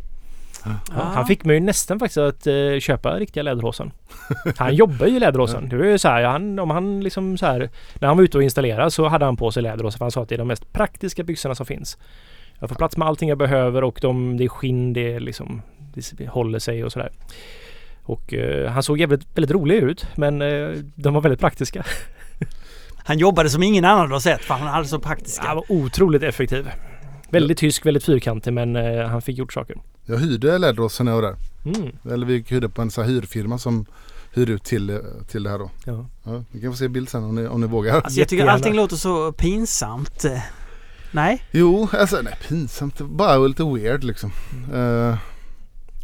[0.64, 1.02] Ja, Ah.
[1.02, 3.92] han fick mig ju nästan faktiskt att eh, köpa riktiga läderhosen.
[4.56, 5.68] Han jobbar ju i läderhosen.
[5.68, 8.38] Det var ju så här, han, om han liksom så här, när han var ute
[8.38, 10.48] och installerade så hade han på sig läderhosen för han sa att det är de
[10.48, 11.98] mest praktiska byxorna som finns.
[12.58, 15.62] Jag får plats med allting jag behöver och de, det är skinn, det är liksom,
[16.12, 17.10] det håller sig och sådär.
[18.06, 21.84] Och eh, han såg jävligt, väldigt rolig ut men eh, de var väldigt praktiska.
[22.96, 25.46] Han jobbade som ingen annan har sett för han hade så praktiska.
[25.46, 26.70] Han var otroligt effektiv.
[27.30, 29.76] Väldigt tysk, väldigt fyrkantig men eh, han fick gjort saker.
[30.06, 31.36] Jag hyrde läderhosen när jag var där.
[31.78, 31.98] Mm.
[32.12, 33.86] Eller vi hyrde på en så här hyrfirma som
[34.34, 34.96] hyr ut till, eh,
[35.28, 35.70] till det här då.
[35.84, 36.06] Ja.
[36.24, 38.00] Ja, ni kan få se bild sen om ni, om ni vågar.
[38.00, 40.24] Alltså jag tycker allting låter så pinsamt.
[40.24, 40.38] Eh,
[41.10, 41.42] Nej?
[41.50, 43.00] Jo, alltså nej pinsamt.
[43.00, 44.30] Bara lite weird liksom.
[44.74, 45.16] Eh,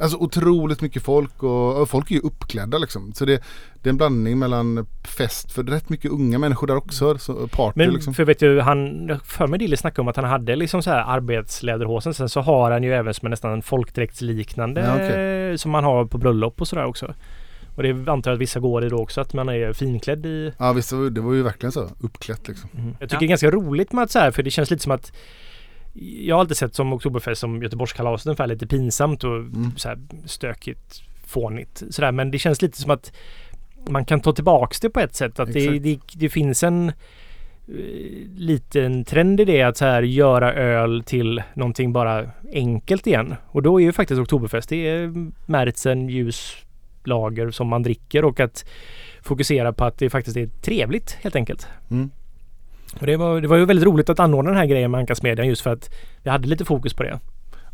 [0.03, 3.13] alltså otroligt mycket folk och, och folk är ju uppklädda liksom.
[3.13, 3.43] Så det,
[3.83, 7.19] det är en blandning mellan fest för rätt mycket unga människor där också.
[7.19, 8.15] Så party Men liksom.
[8.15, 11.05] för vet du, han, för mig Dille snackade om att han hade liksom så här
[11.07, 12.15] arbetsläderhosen.
[12.15, 15.59] Sen så har han ju även som en nästan folkdräktsliknande Ja, okej.
[15.59, 17.15] som man har på bröllop och sådär också.
[17.77, 20.53] Och det antar jag att vissa går i då också, att man är finklädd i.
[20.59, 21.89] Ja visst, det var- det var ju verkligen så.
[22.01, 22.71] Uppklätt liksom.
[23.01, 24.93] Jag tycker det är ganska roligt med att så här, för det känns lite som
[24.93, 25.13] att
[25.95, 29.45] jag har alltid sett som Oktoberfest som Göteborgskalaset ungefär lite pinsamt och
[29.77, 32.13] så här stökigt, fånigt sådär.
[32.13, 33.13] Men det känns lite som att
[33.89, 35.41] man kan ta tillbaks det på ett sätt.
[35.41, 36.95] Att det, det, det finns en eh,
[38.37, 43.35] liten trend i det att så här göra öl till någonting bara enkelt igen.
[43.47, 46.57] Och då är ju faktiskt Oktoberfest, det är märtsen, ljus,
[47.05, 48.65] lager som man dricker och att
[49.23, 51.69] fokusera på att det faktiskt är trevligt helt enkelt.
[51.91, 52.11] Mm.
[53.01, 55.47] Och det, var, det var ju väldigt roligt att anordna den här grejen med Ankarsmedjan
[55.49, 55.91] just för att
[56.23, 57.21] vi hade lite fokus på det.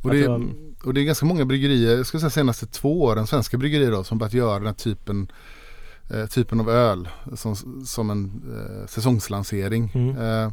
[0.03, 0.55] Och det, Alltså-
[0.85, 4.05] och det är ganska många bryggerier, jag skulle säga senaste två åren, svenska bryggerier då,
[4.05, 5.33] som börjat göra den här typen,
[6.15, 7.55] eh, typen av öl som,
[7.87, 9.91] som en eh, säsongslansering.
[9.95, 10.17] Mm.
[10.45, 10.53] Eh,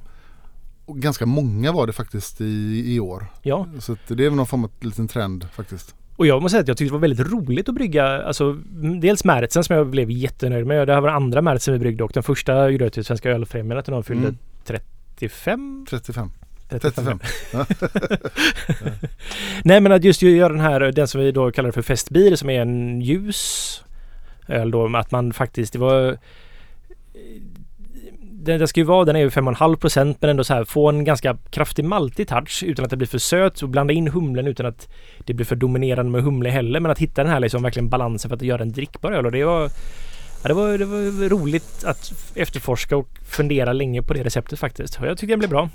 [0.86, 3.26] och ganska många var det faktiskt i, i år.
[3.42, 5.96] Ja, Så det är väl någon form av liten trend faktiskt.
[6.16, 8.54] och jag måste säga att jag tyckte det var väldigt roligt att brygga, alltså
[9.02, 10.88] dels Märtsen som jag blev jättenöjd med.
[10.88, 13.30] Det här var den andra Märtsen vi bryggde och den första gjorde jag till Svenska
[13.32, 14.38] Ölfrämjandet när de fyllde Mm.
[14.66, 15.86] 35?
[15.90, 16.32] 35.
[16.70, 17.20] 35.
[19.64, 22.50] Nej men att just göra den här, den som vi då kallar för festbier som
[22.50, 23.84] är en ljus
[24.48, 24.98] öl då.
[24.98, 26.18] Att man faktiskt, det var
[28.46, 30.90] den, den ska ju vara, den är ju 5,5 procent men ändå så här få
[30.90, 34.48] en ganska kraftig maltig touch utan att det blir för söt och blanda in humlen
[34.48, 34.90] utan att
[35.26, 36.80] det blir för dominerande med humle heller.
[36.80, 39.32] Men att hitta den här liksom verkligen balansen för att göra en drickbar öl och
[39.32, 39.70] det var
[40.46, 45.00] Ja, det, var, det var roligt att efterforska och fundera länge på det receptet faktiskt.
[45.00, 45.70] Och jag tyckte den blev bra.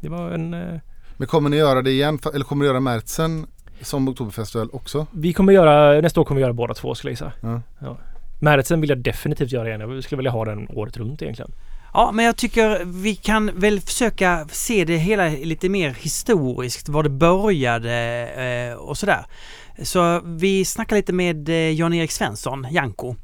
[0.00, 0.54] Det var en...
[0.54, 0.80] eh,
[1.16, 2.18] Men kommer ni göra det igen?
[2.34, 3.46] Eller kommer ni göra Märtsen
[3.80, 5.06] som Oktoberfestöl också?
[5.10, 7.32] Vi kommer göra, nästa år kommer vi göra båda två skulle jag gissa.
[7.40, 7.60] Ja.
[7.78, 7.98] Ja.
[8.40, 9.80] Märtsen vill jag definitivt göra igen.
[9.80, 11.50] Jag skulle vilja ha den året runt egentligen.
[11.94, 17.02] Ja, men jag tycker vi kan väl försöka se det hela lite mer historiskt, var
[17.02, 17.92] det började
[18.72, 19.26] eh, och sådär.
[19.82, 23.14] Så vi snackar lite med eh, Jan-Erik Svensson, Janko.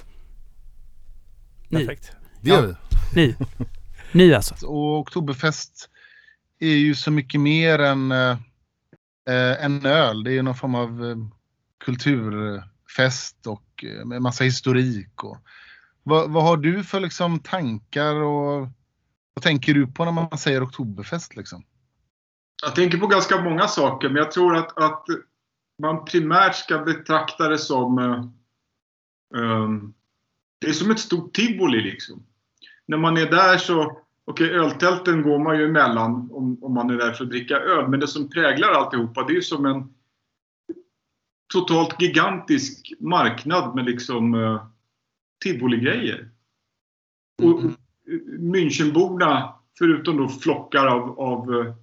[1.78, 2.12] Perfekt.
[2.40, 2.74] Det gör Ja.
[3.14, 3.26] vi.
[3.26, 3.46] nu,
[4.12, 4.66] nu alltså.
[4.66, 5.88] Och Oktoberfest
[6.58, 8.36] är ju så mycket mer än eh,
[9.64, 10.24] en öl.
[10.24, 11.16] Det är ju någon form av eh,
[11.84, 15.24] kulturfest och eh, med massa historik.
[15.24, 15.38] Och,
[16.02, 18.68] vad, vad har du för liksom, tankar och
[19.34, 21.36] vad tänker du på när man säger Oktoberfest?
[21.36, 21.64] Liksom?
[22.62, 25.04] Jag tänker på ganska många saker, men jag tror att, att
[25.82, 27.98] man primärt ska betrakta det som...
[27.98, 28.24] eh,
[29.42, 29.94] ehm,
[30.62, 32.22] det är som ett stort tivoli liksom.
[32.86, 33.98] När man är där så...
[34.24, 37.88] Okej, öltälten går man ju emellan om, om man är där för att dricka öl.
[37.88, 39.94] Men det som präglar alltihopa, det är ju som en
[41.52, 44.64] totalt gigantisk marknad med liksom uh,
[45.44, 46.28] tivoligrejer.
[47.42, 47.76] Och Mm.
[48.52, 51.74] Münchenborna, förutom då flockar av, av eh,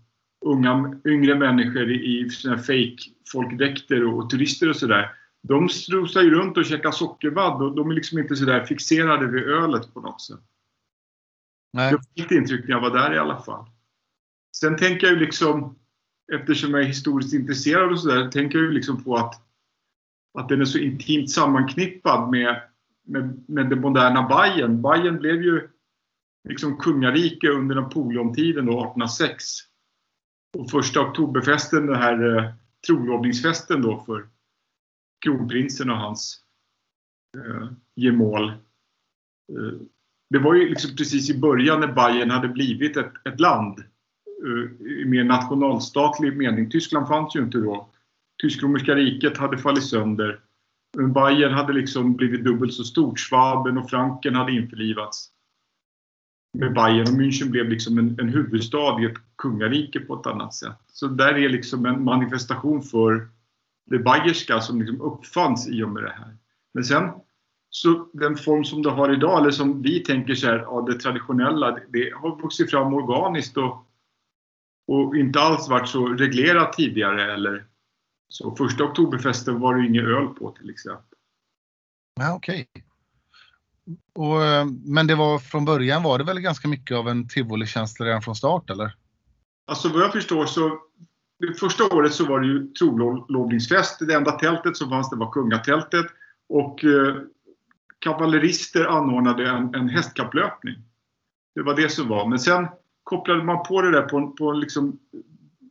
[0.46, 2.98] unga, yngre människor i här fake
[3.32, 5.12] folkdräkter och, och turister och sådär.
[5.48, 9.44] De strosar ju runt och käkar sockervadd och de är liksom inte sådär fixerade vid
[9.44, 10.40] ölet på något sätt.
[11.74, 11.92] Nej.
[11.92, 13.66] Jag fick intryck när jag var där i alla fall.
[14.58, 15.76] Sen tänker jag ju liksom,
[16.34, 19.34] eftersom jag är historiskt intresserad och sådär, tänker jag ju liksom på att,
[20.40, 22.62] att den är så intimt sammanknippad med,
[23.04, 24.82] med, med det moderna Bayern.
[24.82, 25.70] Bayern blev ju
[26.50, 29.46] liksom kungarike under Napoleontiden då, 1806.
[30.58, 32.52] Och första oktoberfesten, den här eh,
[32.88, 34.28] trolovningsfesten då för
[35.26, 36.40] kronprinsen och hans
[37.38, 38.50] eh, gemål.
[38.50, 39.80] Eh,
[40.30, 43.80] det var ju liksom precis i början när Bayern hade blivit ett, ett land
[44.46, 46.70] eh, i mer nationalstatlig mening.
[46.70, 47.90] Tyskland fanns ju inte då.
[48.42, 50.40] Tysk-romerska riket hade fallit sönder.
[50.98, 53.20] Men Bayern hade liksom blivit dubbelt så stort.
[53.20, 55.32] Schwaben och Franken hade införlivats
[56.54, 60.54] med Bayern och München blev liksom en, en huvudstad i ett kungarike på ett annat
[60.54, 60.78] sätt.
[60.94, 63.28] Så där är liksom en manifestation för
[63.90, 66.38] det bayerska som liksom uppfanns i och med det här.
[66.74, 67.12] Men sen
[67.70, 71.00] så den form som det har idag, eller som vi tänker så här, ja, det
[71.00, 73.86] traditionella, det, har vuxit fram organiskt och,
[74.88, 77.34] och inte alls varit så reglerat tidigare.
[77.34, 77.66] Eller,
[78.28, 81.18] så första oktoberfesten var det inget öl på till exempel.
[82.20, 82.68] Ja, okej.
[84.16, 88.06] Och, eh, Men det var från början var det väl ganska mycket av en tivolikänsla
[88.06, 88.96] redan från start eller?
[89.68, 90.80] Alltså vad jag förstår så
[91.40, 94.00] det första året så var det ju trolovningsfest.
[94.08, 96.06] Det enda tältet som fanns det var kungatältet.
[96.50, 97.16] Och eh,
[98.00, 100.76] kavallerister anordnade en, en hästkapplöpning.
[101.56, 102.28] Det var det som var.
[102.28, 102.68] Men sen
[103.04, 105.00] kopplade man på det där på, på liksom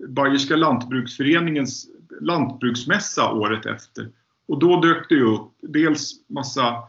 [0.08, 1.86] Bayerska lantbruksföreningens
[2.20, 4.08] lantbruksmässa året efter.
[4.48, 6.82] Och då dök det ju upp dels massa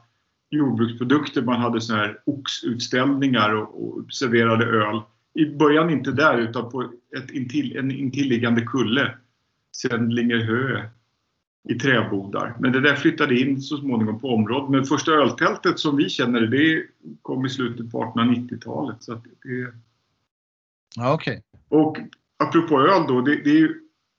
[0.49, 1.41] jordbruksprodukter.
[1.41, 5.01] Man hade såna här oxutställningar och, och serverade öl.
[5.39, 9.17] I början inte där utan på ett intill, en intilliggande kulle.
[9.75, 10.89] Sendlingerhö
[11.69, 12.55] i träbodar.
[12.59, 14.69] Men det där flyttade in så småningom på området.
[14.69, 16.85] Men första öltältet som vi känner det
[17.21, 19.03] kom i slutet på 1890-talet.
[19.03, 19.73] Så det...
[20.95, 21.43] Ja, okej.
[21.69, 21.97] Och
[22.37, 23.75] apropå öl då, det, det är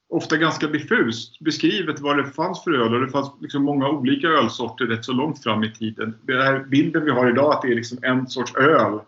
[0.09, 4.29] ofta ganska diffust beskrivet vad det fanns för öl och det fanns liksom många olika
[4.29, 6.15] ölsorter rätt så långt fram i tiden.
[6.23, 9.01] Den här bilden vi har idag att det är liksom en sorts öl,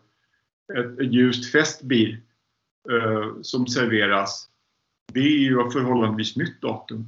[0.79, 2.21] ett, ljust festbier
[2.91, 4.49] eh, som serveras.
[5.13, 7.07] Det är ju av förhållandevis nytt datum.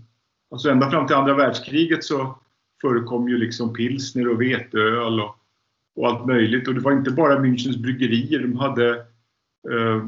[0.51, 2.39] Alltså ända fram till andra världskriget så
[2.81, 5.37] förekom ju liksom pilsner och veteöl och,
[5.97, 6.69] och allt möjligt.
[6.69, 8.39] Och det var inte bara Münchens bryggerier.
[8.39, 8.91] De hade
[9.71, 10.07] eh,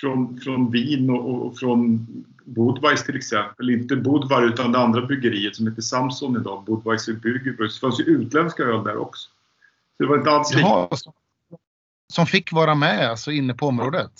[0.00, 2.06] från, från Wien och, och från
[2.44, 3.70] Budweis till exempel.
[3.70, 6.64] Inte Budvar utan det andra bryggeriet som heter Samson idag.
[6.64, 7.74] Budweiser Bürgerbrus.
[7.74, 9.28] Det fanns ju utländska öl där också.
[9.96, 10.54] Så det var inte alls.
[10.54, 10.88] Jaha,
[12.12, 14.12] som- fick vara med alltså inne på området?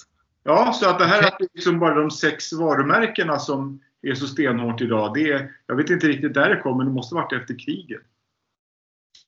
[0.43, 4.81] Ja, så att det här är liksom bara de sex varumärkena som är så stenhårt
[4.81, 5.15] idag.
[5.15, 8.02] Det är, jag vet inte riktigt där det kom, men det måste varit efter kriget.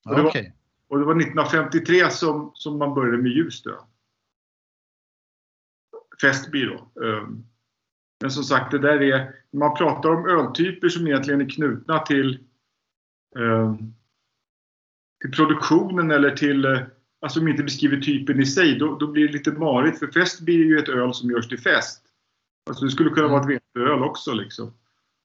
[0.05, 0.53] Och det var-.
[0.89, 3.75] Och det var 1953 som, som man började med ljust öl.
[6.23, 7.03] Festby då.
[7.05, 7.45] Ehm,
[8.23, 12.39] Men som sagt, det där är, man pratar om öltyper som egentligen är knutna till,
[13.39, 13.95] ehm,
[15.21, 16.81] till produktionen eller till, eh,
[17.21, 19.99] alltså som inte beskriver typen i sig, då, då blir det lite marigt.
[19.99, 22.03] För Festby är ju ett öl som görs till fest.
[22.69, 24.75] Alltså det skulle kunna vara ett veteöl också liksom.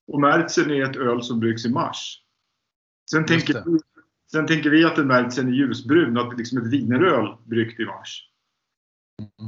[0.08, 2.22] Och Märzen är ett öl som bryggs i mars.
[3.12, 3.80] Sen tänker, vi,
[4.32, 7.80] sen tänker vi att en Märzen är ljusbrun, att det är liksom ett wieneröl bryggt
[7.80, 8.30] i mars.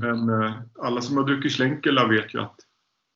[0.01, 2.59] Men eh, alla som har druckit Schlenkela vet ju att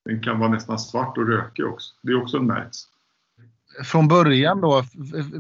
[0.05, 1.93] den kan vara nästan svart och rökig också.
[2.01, 2.87] Det är också en März.
[3.83, 4.83] Från början då,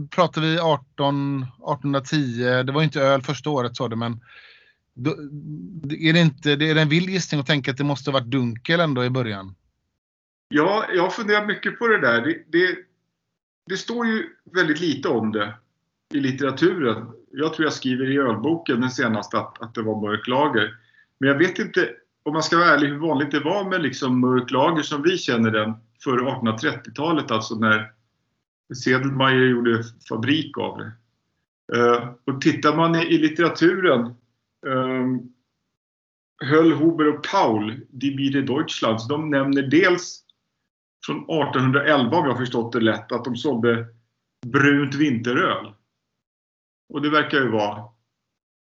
[0.09, 4.19] pratar vi 18, 1810, det var ju inte öl första året sa du men
[4.93, 5.11] då,
[5.99, 8.79] är det inte, det en vild gissning att tänka att det måste ha varit dunkel
[8.79, 9.55] ändå i början?
[10.49, 12.21] Ja, jag har funderat mycket på det där.
[12.21, 12.75] Det, det,
[13.69, 15.53] det står ju väldigt lite om det
[16.13, 17.07] i litteraturen.
[17.31, 20.77] Jag tror jag skriver i ölboken den senaste att, att det var mörk lager.
[21.19, 21.89] Men jag vet inte,
[22.23, 25.17] om man ska vara ärlig, hur vanligt det var med liksom mörk lager som vi
[25.17, 27.91] känner den före 1830-talet, alltså när
[28.75, 30.91] Sedelmeier gjorde fabrik av det.
[31.77, 34.05] Eh, och tittar man i, i litteraturen
[34.67, 35.05] eh,
[36.43, 40.23] Höll, Huber och Paul, Die biede Deutschlands, de nämner dels
[41.05, 43.87] från 1811 om jag förstått det lätt, att de sålde
[44.45, 45.73] brunt vinteröl.
[46.93, 47.83] Och det verkar ju vara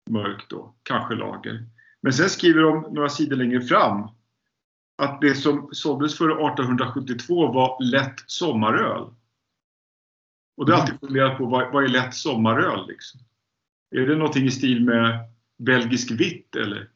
[0.09, 1.65] mörkt då, kanske lager.
[2.01, 4.07] Men sen skriver de några sidor längre fram
[4.97, 9.13] att det som såldes före 1872 var lätt sommaröl.
[10.57, 13.21] Och det har jag alltid funderat på, vad, vad är lätt sommaröl liksom?
[13.95, 15.19] Är det någonting i stil med
[15.57, 16.89] belgisk vitt eller?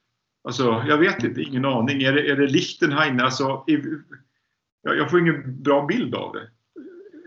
[0.43, 2.03] Alltså, jag vet inte, ingen aning.
[2.03, 3.19] Är det, är det Lichtenheim?
[3.19, 3.83] Alltså, i,
[4.81, 6.49] jag, jag får ingen bra bild av det.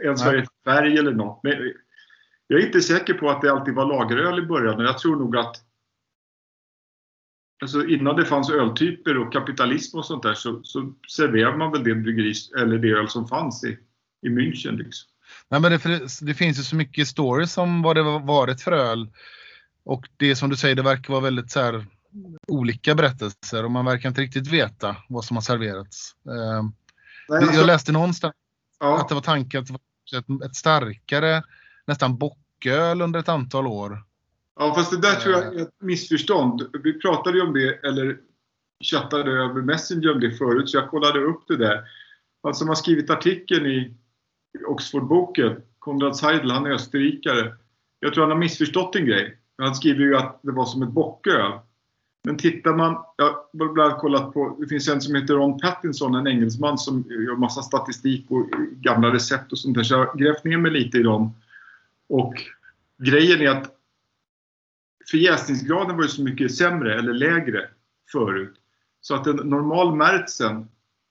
[0.05, 1.43] Ens vad det är färg eller något.
[1.43, 1.73] Men
[2.47, 4.77] jag är inte säker på att det alltid var lageröl i början.
[4.77, 5.57] men Jag tror nog att
[7.62, 11.85] Alltså innan det fanns öltyper och kapitalism och sånt där så, så serverade man väl
[11.85, 13.78] det bryggeri, eller det öl som fanns i,
[14.23, 14.77] i München.
[14.77, 15.09] Liksom.
[15.51, 18.72] Nej, men det, det, finns ju så mycket stories om vad det var- varit för
[18.72, 19.09] öl.
[19.85, 21.86] Och det som du säger, det verkar vara väldigt så här,
[22.48, 26.14] olika berättelser och man verkar inte riktigt veta vad som har serverats.
[26.27, 26.62] Eh,
[27.28, 28.35] Nej, alltså, jag läste någonstans
[28.81, 31.43] ja, att det var tanken att det var ett, ett starkare,
[31.86, 34.05] nästan bocköl under ett antal år.
[34.59, 36.62] ja, fast det där tror jag är ett missförstånd.
[36.82, 38.16] Vi pratade ju om det, eller
[38.85, 41.85] chattade över Messenger om det förut, så jag kollade upp det där.
[42.43, 43.94] Han som har skrivit artikeln i
[44.66, 47.56] Oxfordboken, Konrad Seidel, han är österrikare.
[48.01, 49.39] Jag tror han har missförstått en grej.
[49.59, 51.52] Han skriver ju att det var som ett bocköl.
[52.24, 55.59] Men tittar man, jag har bland annat kollat på, det finns en som heter Ron
[55.60, 58.51] Pattinson, en engelsman som gör massa statistik och
[58.81, 59.82] gamla recept och sånt där.
[59.82, 61.35] Så jag har grävt ner mig lite i dem.
[62.09, 62.35] Och
[62.98, 63.77] grejen är att
[65.10, 67.68] förjäsningsgraden var ju så mycket sämre eller lägre
[68.12, 68.55] förut.
[69.01, 70.68] Så att en normal märtsen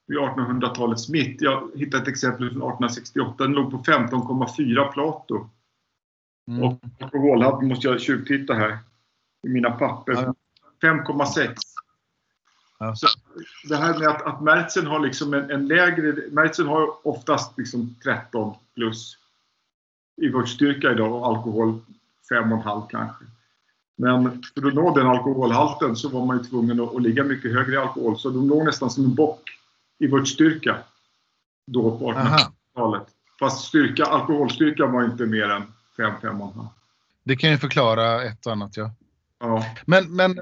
[0.09, 5.49] vid 1800-talets mitt, jag hittade ett exempel från 1868, den låg på 15,4 Plato.
[6.47, 6.63] Mm.
[6.63, 8.77] Och alkoholhalten måste jag tjuvtitta här
[9.47, 10.13] i mina papper.
[10.13, 10.35] Ja.
[10.81, 11.55] 5,6.
[12.79, 12.95] Ja.
[12.95, 13.07] Så
[13.69, 16.15] det här med att, att Märzen har liksom en, en lägre...
[16.31, 19.17] Märzen har oftast liksom 13 plus
[20.21, 21.79] i vårdstyrka idag och alkohol
[22.31, 23.25] 5,5 kanske.
[23.97, 27.53] Men för att nå den alkoholhalten så var man ju tvungen att, att ligga mycket
[27.53, 28.19] högre i alkohol.
[28.19, 29.58] Så de låg nästan som en bock
[29.99, 30.77] i vårdstyrka
[31.67, 32.37] då på Aha.
[32.37, 33.07] 1800-talet.
[33.39, 35.63] Fast styrka, alkoholstyrkan var inte mer än
[35.97, 36.67] 5-5,5.
[37.23, 38.91] Det kan ju förklara ett och annat, ja.
[39.39, 39.65] Ja.
[39.85, 40.39] Men, men,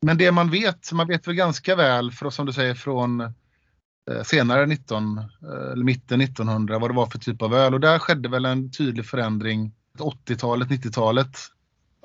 [0.00, 4.22] men det man vet, man vet väl ganska väl, för, som du säger, från eh,
[4.24, 5.24] senare 19, eh,
[5.72, 7.74] eller mitten 1900, vad det var för typ av öl.
[7.74, 11.38] Och där skedde väl en tydlig förändring 80-talet, 90-talet.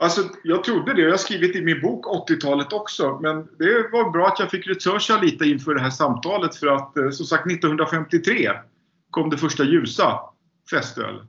[0.02, 1.02] Alltså, jag trodde det.
[1.02, 3.20] Jag har skrivit i min bok 80-talet också.
[3.22, 6.56] Men det var bra att jag fick researcha lite inför det här samtalet.
[6.56, 8.52] För att eh, som sagt 1953
[9.10, 10.20] kom det första ljusa
[10.70, 11.28] festölet.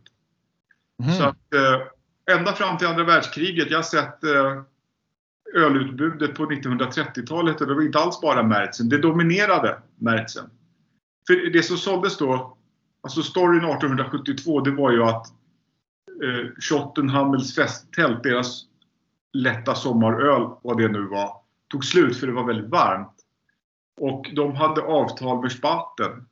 [1.03, 1.13] Mhm.
[1.13, 4.63] Så att, eh, ända fram till andra världskriget, jag har sett eh,
[5.55, 8.89] ölutbudet på 1930-talet och det var inte alls bara Märzen.
[8.89, 10.51] Det dominerade Märzen.
[11.27, 12.57] För det som såldes då,
[13.03, 15.27] alltså storyn 1872, det var ju att
[16.23, 18.65] eh, Schottenhammels festtält, deras
[19.33, 21.37] lätta sommaröl, vad det nu var,
[21.69, 23.15] tog slut för det var väldigt varmt.
[24.01, 26.27] Och de hade avtal med Spaten.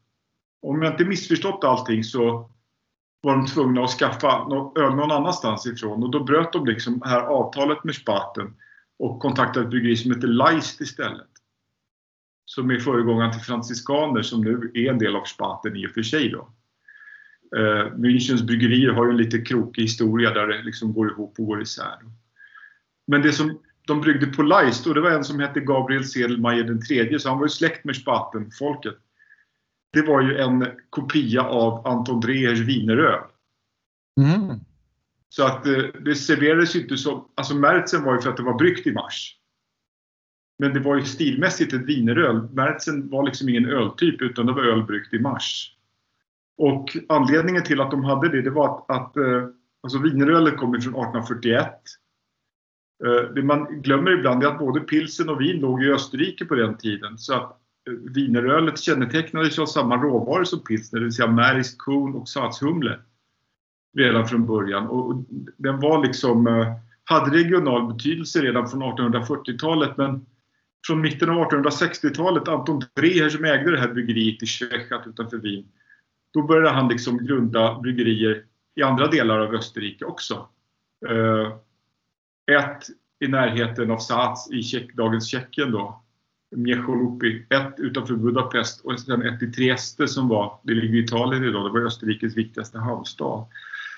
[0.63, 2.51] Om jag inte missförstått allting så
[3.21, 7.21] var de tvungna att skaffa öl någon annanstans ifrån och då bröt de liksom här
[7.21, 8.55] avtalet med Spaten
[8.99, 11.27] och kontaktade ett bryggeri som heter Leist istället.
[12.45, 16.03] Som är föregångaren till Franciskaner som nu är en del av Spaten i och för
[16.03, 16.49] sig då.
[17.57, 21.47] Eh, Münchens bryggerier har ju en lite krokig historia där det liksom går ihop och
[21.47, 21.99] går isär.
[23.07, 26.65] Men det som de bryggde på Leist, och det var en som hette Gabriel Sedelmeier
[26.65, 28.95] den tredje, så han var ju släkt med Spaten-folket.
[29.93, 33.21] Det var ju en kopia av Anton Drehers wieneröl.
[34.21, 34.61] Mm.
[35.29, 37.29] Så att eh, det serverades ju inte som...
[37.35, 39.37] Alltså Märzen var ju för att det var bryggt i mars.
[40.59, 42.49] Men det var ju stilmässigt ett wieneröl.
[42.53, 45.77] Märzen var liksom ingen öltyp utan det var öl bryggt i mars.
[46.61, 49.47] Och anledningen till att de hade det, det var att, att eh,
[49.82, 51.74] alltså wienerölet kom från 1841.
[53.05, 56.55] Eh, det man glömmer ibland är att både pilsen och vin låg i Österrike på
[56.55, 57.19] den tiden.
[57.19, 57.57] Så att
[57.89, 62.99] eh, kännetecknades av samma råvaror som pilsner, det vill säga märgs, korn och satshumle.
[63.99, 64.87] redan från början.
[64.87, 65.24] Och
[65.57, 66.73] den var liksom, eh,
[67.05, 70.27] hade regional betydelse redan från 1840-talet men
[70.87, 75.65] från mitten av 1860-talet, Anton Dreher som ägde det här bryggeriet i Tjechat utanför Wien,
[76.31, 78.44] då började han liksom grunda bryggerier
[78.74, 80.48] i andra delar av Österrike också.
[81.09, 81.52] Eh,
[82.57, 82.86] ett
[83.20, 86.02] i närheten av Saats i Tjeck, dagens Tjeckien då,
[86.57, 87.47] Miecholupi.
[87.51, 91.66] Ett utanför Budapest och sen ett i Trieste som var, det ligger i Italien idag,
[91.66, 93.47] det var Österrikes viktigaste hamnstad.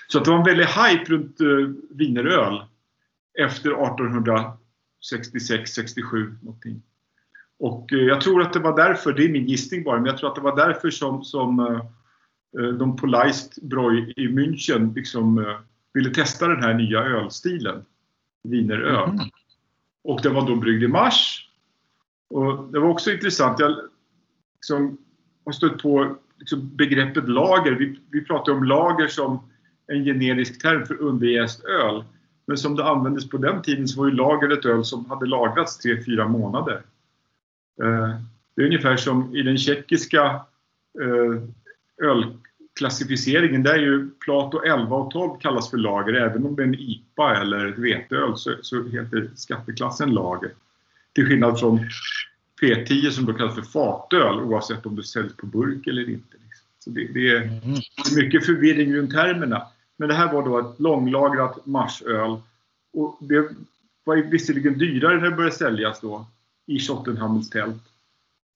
[0.07, 2.63] Så att det var en väldig hype runt uh, wieneröl
[3.39, 6.81] efter 1866-67 någonting.
[7.59, 10.17] Och eh, jag tror att det var därför, det är min gissning bara, men jag
[10.17, 11.59] tror att det var därför som, som
[12.53, 15.57] de på Leistbräu i München liksom eh,
[15.93, 17.85] ville testa den här nya ölstilen,
[18.43, 19.09] wieneröl.
[19.09, 19.19] Mhm.
[20.03, 21.49] Och den var då bryggd i mars.
[22.29, 23.75] Och det var också intressant, jag
[24.55, 24.97] liksom
[25.45, 27.71] har stött på liksom begreppet lager.
[27.71, 29.39] Vi, vi pratar om lager som
[29.87, 32.03] en generisk term för underjäst öl.
[32.45, 35.25] Men som det användes på den tiden så var ju lager ett öl som hade
[35.25, 36.81] lagrats 3-4 månader.
[37.83, 38.15] Eh,
[38.55, 40.41] Det är ungefär som i den tjeckiska
[41.01, 41.41] eh,
[42.73, 43.63] ölklassificeringen.
[43.63, 46.13] Där är ju Plato 11 och 12 kallas för lager.
[46.13, 50.51] Även om det är en IPA eller ett veteöl så, så heter skatteklassen lager.
[51.13, 51.79] Till skillnad från
[52.61, 56.37] P10 som då kallas för fatöl oavsett om det säljs på burk eller inte.
[56.43, 56.65] liksom.
[56.79, 57.79] Så det, det är Mm.
[58.15, 59.61] mycket förvirring runt termerna.
[59.97, 62.37] Men det här var då ett långlagrat marsöl.
[62.93, 63.49] Och det
[64.03, 66.25] var visserligen dyrare när det började säljas då
[66.65, 67.83] i Schottenhammels tält.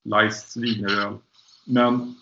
[0.03, 1.13] Leists wieneröl.
[1.65, 2.15] Men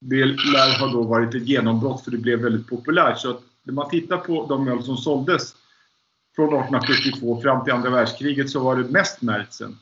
[0.00, 3.18] det lär ha då varit ett genombrott för det blev väldigt populärt.
[3.18, 5.54] Så att när man tittar på de öl som såldes
[6.36, 9.78] från 1872 fram till andra världskriget så var det mest Märzen.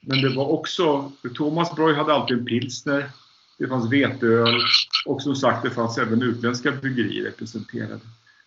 [0.00, 3.10] Men det var också, Thomas Broy hade alltid en pilsner.
[3.58, 4.60] Det fanns veteöl
[5.06, 8.00] och som sagt det fanns även utländska bryggerier representerade.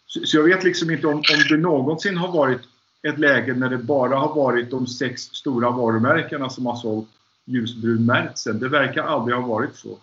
[0.06, 2.62] Så, så jag vet liksom inte om, om det någonsin har varit
[3.08, 7.10] ett läge när det bara har varit de sex stora varumärkena som har sålt
[7.46, 8.60] ljusbrun Märzen.
[8.60, 9.98] Det verkar aldrig ha varit så.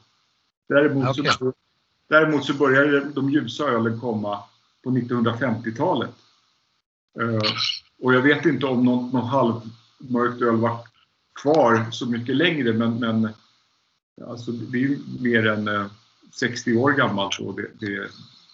[0.69, 1.32] Däremot, Okej.
[1.39, 1.53] så,
[2.09, 4.43] däremot så började de ljusa ölen komma
[4.85, 6.11] på 1950-talet.
[7.20, 7.53] Eh,
[8.03, 10.78] och jag vet inte om någon, någon halvmörkt öl var
[11.43, 13.28] kvar så mycket längre men, men
[14.27, 15.86] alltså, det är ju mer än eh,
[16.32, 18.09] 60 år gammalt då, det, det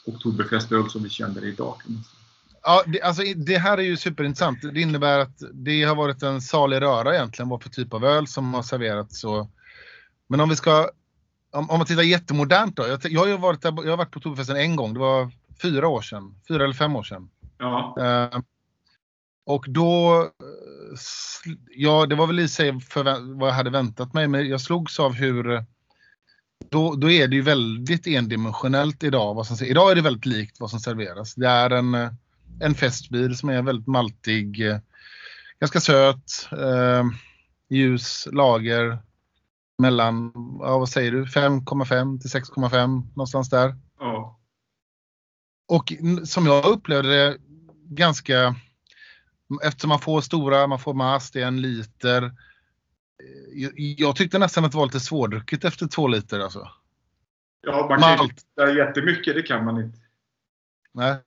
[0.07, 1.75] Oktoberfestöl som vi känner idag.
[2.63, 4.59] Ja, det, alltså, det här är ju superintressant.
[4.63, 8.27] Det innebär att det har varit en salig röra egentligen vad för typ av öl
[8.27, 9.25] som har serverats.
[9.25, 9.51] Och...
[10.29, 10.91] Men om vi ska,
[11.55, 12.87] om, om man tittar jättemodernt då.
[12.87, 14.95] Jag, jag, har ju varit där, jag har varit på Oktoberfesten en gång.
[14.95, 15.31] Det var
[15.63, 16.35] fyra år sedan.
[16.49, 17.29] Fyra eller fem år sedan.
[17.59, 17.97] Ja.
[18.01, 18.41] Eh,
[19.47, 20.99] och då, eh,
[21.71, 25.01] ja det var väl i sig förvä- vad jag hade väntat mig, men jag slogs
[25.01, 25.65] av hur
[26.71, 29.35] då, då är det ju väldigt endimensionellt idag.
[29.35, 31.35] Vad som, idag är det väldigt likt vad som serveras.
[31.35, 32.11] Det är en, eh,
[32.61, 34.79] en festbil som är väldigt maltig, eh,
[35.61, 37.05] ganska söt, eh,
[37.69, 38.99] ljus lager
[39.79, 43.75] mellan, ja, vad säger du, 5,5 till 6,5 någonstans där.
[44.01, 44.41] ja.
[45.69, 45.93] Och
[46.25, 47.37] som jag upplevde det
[47.85, 48.55] ganska,
[49.63, 52.23] eftersom man får stora, man får mass, det är en liter.
[52.23, 56.71] Eh, Jag, tyckte nästan att det var lite svårdrucket efter två liter alltså.
[57.61, 58.01] ja man
[58.59, 59.99] kan ju jättemycket, det kan man inte.
[60.93, 61.23] Nej.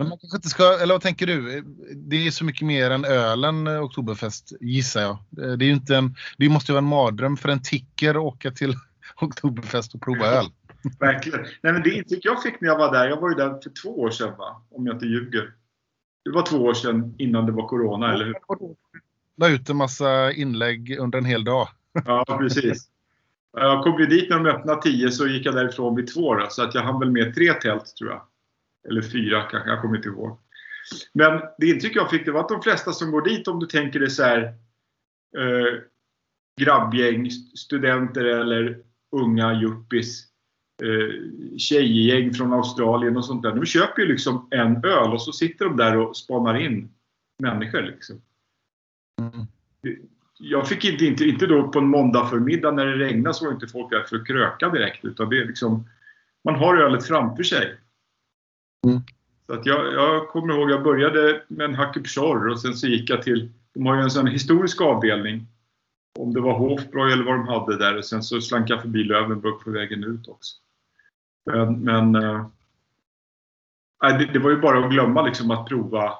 [0.00, 1.64] Men man kanske inte ska, eller vad tänker du?
[1.94, 5.18] Det är så mycket mer än ölen eh, Oktoberfest gissar jag.
[5.30, 8.10] Det det är ju inte en, det måste ju vara en mardröm för en ticker
[8.10, 8.74] att åka till
[9.20, 10.46] Oktoberfest och prova öl.
[11.00, 11.40] Verkligen.
[11.40, 13.82] Nej, men det intryck jag fick när jag var där, jag var ju där för
[13.82, 14.62] två år sedan va?
[14.70, 15.52] Om jag inte ljuger.
[16.24, 18.34] Det var två år sedan innan det var Corona, eller hur?
[19.36, 21.68] La ut en massa inlägg under en hel dag.
[22.04, 22.88] Ja, precis.
[23.52, 26.46] Jag kom ju dit när de öppnade 10 så gick jag därifrån vid två då,
[26.50, 28.22] så att jag hann väl med tre tält tror jag.
[28.88, 30.38] Eller fyra kanske, jag kommer inte ihåg.
[31.12, 33.66] Men det intryck jag fick det var att de flesta som går dit, om du
[33.66, 34.42] tänker dig så här
[35.38, 35.80] eh,
[36.60, 38.78] grabbgäng, st- studenter eller
[39.12, 40.24] unga yuppis,
[40.82, 43.54] eh, tjejgäng från Australien och sånt där.
[43.54, 46.90] De köper ju liksom en öl och så sitter de där och spanar in
[47.38, 48.22] människor liksom
[49.20, 49.46] Mm.
[50.38, 53.52] jag fick inte, inte, inte då på en måndag förmiddag när det regnade så var
[53.52, 55.88] inte folk där för att kröka direkt utan det är liksom
[56.44, 57.78] man har ölet framför sig.
[58.86, 59.00] Mm.
[59.46, 63.10] Så att jag, jag kommer ihåg jag började med en Hackupschorr och sen så gick
[63.10, 65.46] jag till de har ju en sån historisk avdelning
[66.18, 69.04] om det var Hofbräu eller vad de hade där och sen så slank jag förbi
[69.04, 70.56] Löwenburg på vägen ut också.
[71.46, 72.12] Men, men
[74.02, 76.14] nej, det, det var ju bara att glömma liksom att prova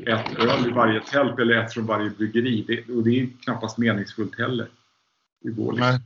[0.00, 2.64] ett öl i varje tält eller ett från varje bryggeri.
[2.66, 4.68] Det, och det är knappast meningsfullt heller.
[5.40, 6.00] Det går liksom.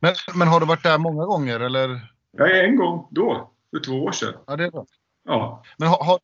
[0.00, 2.00] Men, men har du varit där många gånger eller?
[2.36, 4.34] Ja, en gång då, för två år sedan.
[4.46, 4.86] Ja, det är bra.
[5.24, 5.64] Ja.
[5.78, 6.18] Men har, har,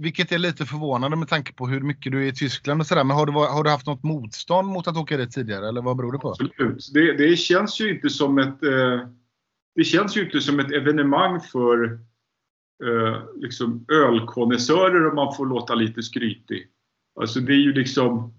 [0.00, 3.04] vilket är lite förvånande med tanke på hur mycket du är i Tyskland och sådär.
[3.04, 5.96] Men har du, har du haft något motstånd mot att åka dit tidigare eller vad
[5.96, 6.30] beror det på?
[6.30, 6.90] Absolut.
[6.94, 9.08] Det, det känns ju inte som ett eh,
[9.74, 11.84] Det känns ju inte som ett evenemang för
[12.84, 16.68] eh, liksom ölkonnässörer om man får låta lite skrytig.
[17.20, 18.34] Alltså det är ju liksom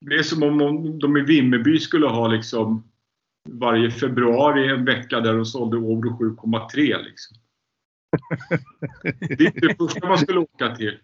[0.00, 2.93] Det är som om om de i Vimmerby skulle ha liksom
[3.48, 7.36] varje februari en vecka där de sålde Åbro 7,3 liksom.
[9.20, 10.98] Det är det första man skulle åka till.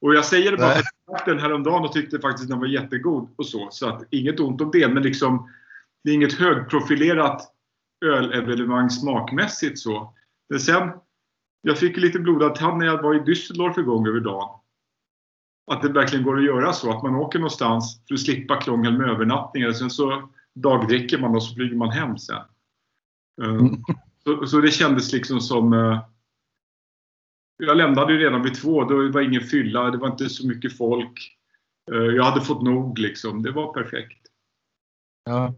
[0.00, 2.66] Och jag säger det bara för att jag den häromdagen och tyckte faktiskt den var
[2.66, 3.68] jättegod och så.
[3.70, 5.50] Så att inget ont om det, men liksom
[6.04, 7.42] det är inget högprofilerat
[8.04, 10.14] ölevenemang smakmässigt så.
[10.48, 10.90] Men sen,
[11.62, 14.60] jag fick lite blodad tand när jag var i Düsseldorf en gång över dagen.
[15.72, 18.98] Att det verkligen går att göra så, att man åker någonstans för att slippa krångel
[18.98, 19.72] med övernattningar.
[19.72, 22.36] Sen så dagdricker man och så flyger man hem sen.
[23.42, 23.66] Eh,
[24.24, 25.72] Så, så det kändes liksom som...
[25.72, 26.04] eh,
[27.56, 30.76] Jag lämnade ju redan vid två, då var ingen fylla, det var inte så mycket
[30.76, 31.36] folk.
[31.92, 34.26] Eh, Jag hade fått nog liksom, det var perfekt.
[35.24, 35.54] Ja.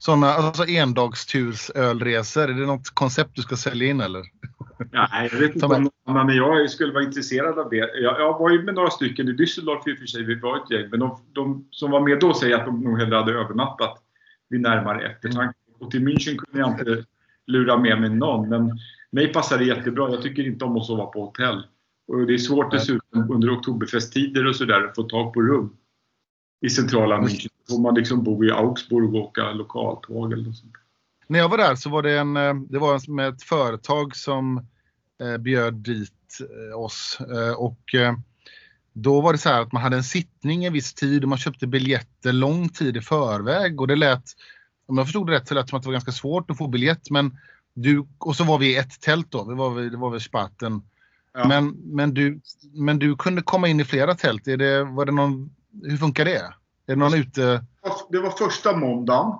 [0.00, 4.22] Sådana alltså endagstursölresor, är det något koncept du ska sälja in eller?
[4.92, 7.76] Nej, jag vet inte om någon än jag skulle vara intresserad av det.
[7.76, 10.56] Jag, jag var ju med några stycken i Düsseldorf i och för sig, vi var
[10.56, 10.90] ett gäng.
[10.90, 13.98] Men de, de som var med då säger att de nog hellre hade övernattat
[14.48, 15.58] vid närmare eftertanke.
[15.80, 17.04] Och till München kunde jag inte
[17.46, 18.48] lura med mig någon.
[18.48, 18.78] Men
[19.10, 20.10] mig passar det jättebra.
[20.10, 21.66] Jag tycker inte om att sova på hotell.
[22.08, 25.76] Och det är svårt dessutom under oktoberfesttider och sådär att få tag på rum.
[26.60, 27.48] I centrala München.
[27.68, 30.72] Då får man liksom bo i Augsburg och åka lokaltåg eller något sånt.
[31.26, 34.66] När jag var där så var det, en, eh, det var med ett företag som
[35.22, 37.18] eh, bjöd dit eh, oss.
[37.56, 37.94] Och
[38.92, 41.38] då var det så här att man hade en sittning en viss tid och man
[41.38, 43.80] köpte biljetter lång tid i förväg.
[43.80, 44.24] Och det lät,
[44.86, 46.58] om jag förstod det rätt, så lät det som att det var ganska svårt att
[46.58, 47.10] få biljett.
[47.10, 47.38] Men
[47.74, 50.22] du, och så var vi i ett tält då, vi var vid, det var vid
[50.22, 50.82] Spaten.
[51.34, 51.48] Ja.
[51.48, 52.40] Men, men, du,
[52.72, 54.48] men du kunde komma in i flera tält.
[54.48, 55.50] Är det, var det någon,
[55.82, 56.36] hur funkar det?
[56.36, 56.52] Är
[56.86, 57.64] det någon ute...
[58.10, 59.32] Det var första måndagen.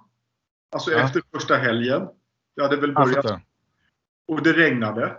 [0.73, 0.99] Alltså Ja.
[0.99, 2.09] efter första helgen.
[2.57, 3.41] Det hade väl Ja, börjat fattar.
[4.29, 5.17] och det regnade.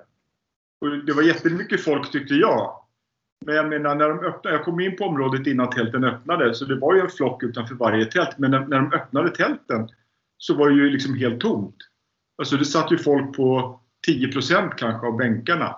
[0.82, 2.78] Och det var jättemycket folk tyckte jag.
[3.46, 6.66] Men jag menar, när de öppnade, jag kom in på området innan tälten öppnade, så
[6.66, 8.38] det var ju en flock utanför varje tält.
[8.38, 9.90] Men när, när de öppnade tälten
[10.38, 11.76] så var det ju liksom helt tomt.
[12.38, 14.32] Alltså det satt ju folk på 10
[14.78, 15.76] kanske av bänkarna.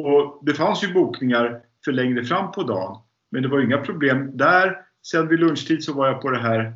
[0.00, 2.98] Och det fanns ju bokningar för längre fram på dagen.
[3.30, 4.86] Men det var inga problem där.
[5.06, 6.72] Sen vid lunchtid så var jag på det här,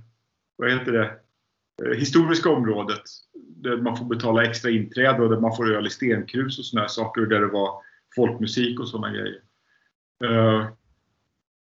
[0.57, 1.19] vad heter det,
[1.85, 3.03] eh, historiska området.
[3.35, 6.89] Där man får betala extra inträde och där man får öl i stenkrus och sådana
[6.89, 7.23] saker.
[7.23, 7.83] Och där det var
[8.17, 9.41] folkmusik och sådana grejer.
[10.25, 10.67] Uh,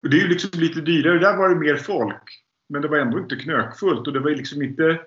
[0.03, 1.19] det är ju liksom lite dyrare.
[1.19, 2.45] Där var det mer folk.
[2.69, 5.01] Men det var ändå inte knökfullt och det var liksom inte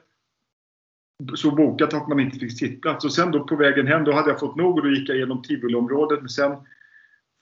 [1.35, 3.05] så bokat att man inte fick sittplats.
[3.05, 5.17] Och sen då på vägen hem, då hade jag fått nog och då gick jag
[5.17, 6.19] genom Tivoliområdet.
[6.19, 6.51] Men sen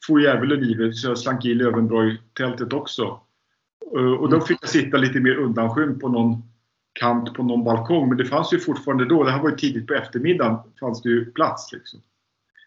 [0.08, 3.20] for djävulen i mig så jag slank i Lövenborg-tältet också.
[3.96, 6.44] Eh, och då fick jag sitta lite mer undanskymd på någon
[6.94, 8.10] kant på någon balkong.
[8.10, 11.10] Men det fanns ju fortfarande då, det här var ju tidigt på eftermiddagen, fanns det
[11.10, 11.74] ju plats.
[11.74, 12.02] Liksom.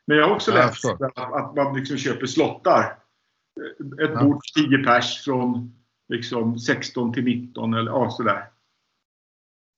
[0.07, 2.99] Men jag har också läst att, att man liksom köper slottar.
[4.03, 4.23] Ett ja.
[4.23, 5.75] bord 10 pers från
[6.09, 8.45] liksom 16 till 19 eller ja, sådär.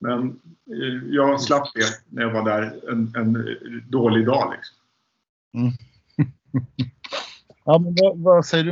[0.00, 3.44] Men eh, jag slapp det när jag var där en, en
[3.88, 4.54] dålig dag.
[4.56, 4.76] Liksom.
[5.54, 5.72] Mm.
[7.64, 8.70] Ja, men vad, vad, säger du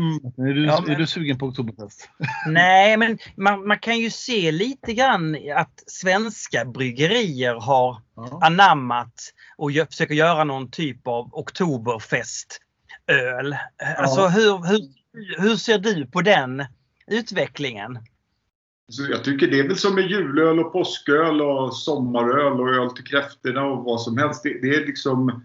[0.50, 0.94] Är du, ja, men...
[0.94, 2.08] är du sugen på Oktoberfest?
[2.46, 8.40] Nej, men man, man, kan ju se lite grann att svenska bryggerier har ja.
[8.42, 9.14] anammat
[9.56, 12.58] och gör, försöker göra någon typ av Oktoberfestöl.
[13.06, 13.94] Ja.
[13.96, 14.80] Alltså hur, hur,
[15.42, 16.64] hur ser du på den
[17.06, 17.98] utvecklingen?
[18.88, 22.90] Så jag tycker det är väl som med julöl och påsköl och sommaröl och öl
[22.90, 24.42] till kräftorna och vad som helst.
[24.42, 25.44] Det, det är liksom,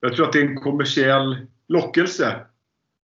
[0.00, 2.40] jag tror att det är en kommersiell lockelse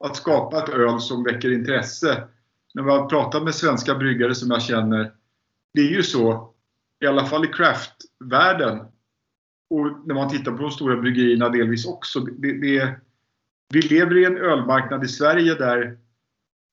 [0.05, 2.29] att skapa ett öl som väcker intresse.
[2.75, 5.13] När man pratar med svenska bryggare som jag känner,
[5.75, 6.55] det är ju så,
[7.01, 8.79] i alla fall i craftvärlden
[9.71, 12.21] och när man tittar på de stora bryggerierna delvis också.
[12.21, 12.95] Det, det,
[13.69, 15.99] vi lever i en ölmarknad i Sverige där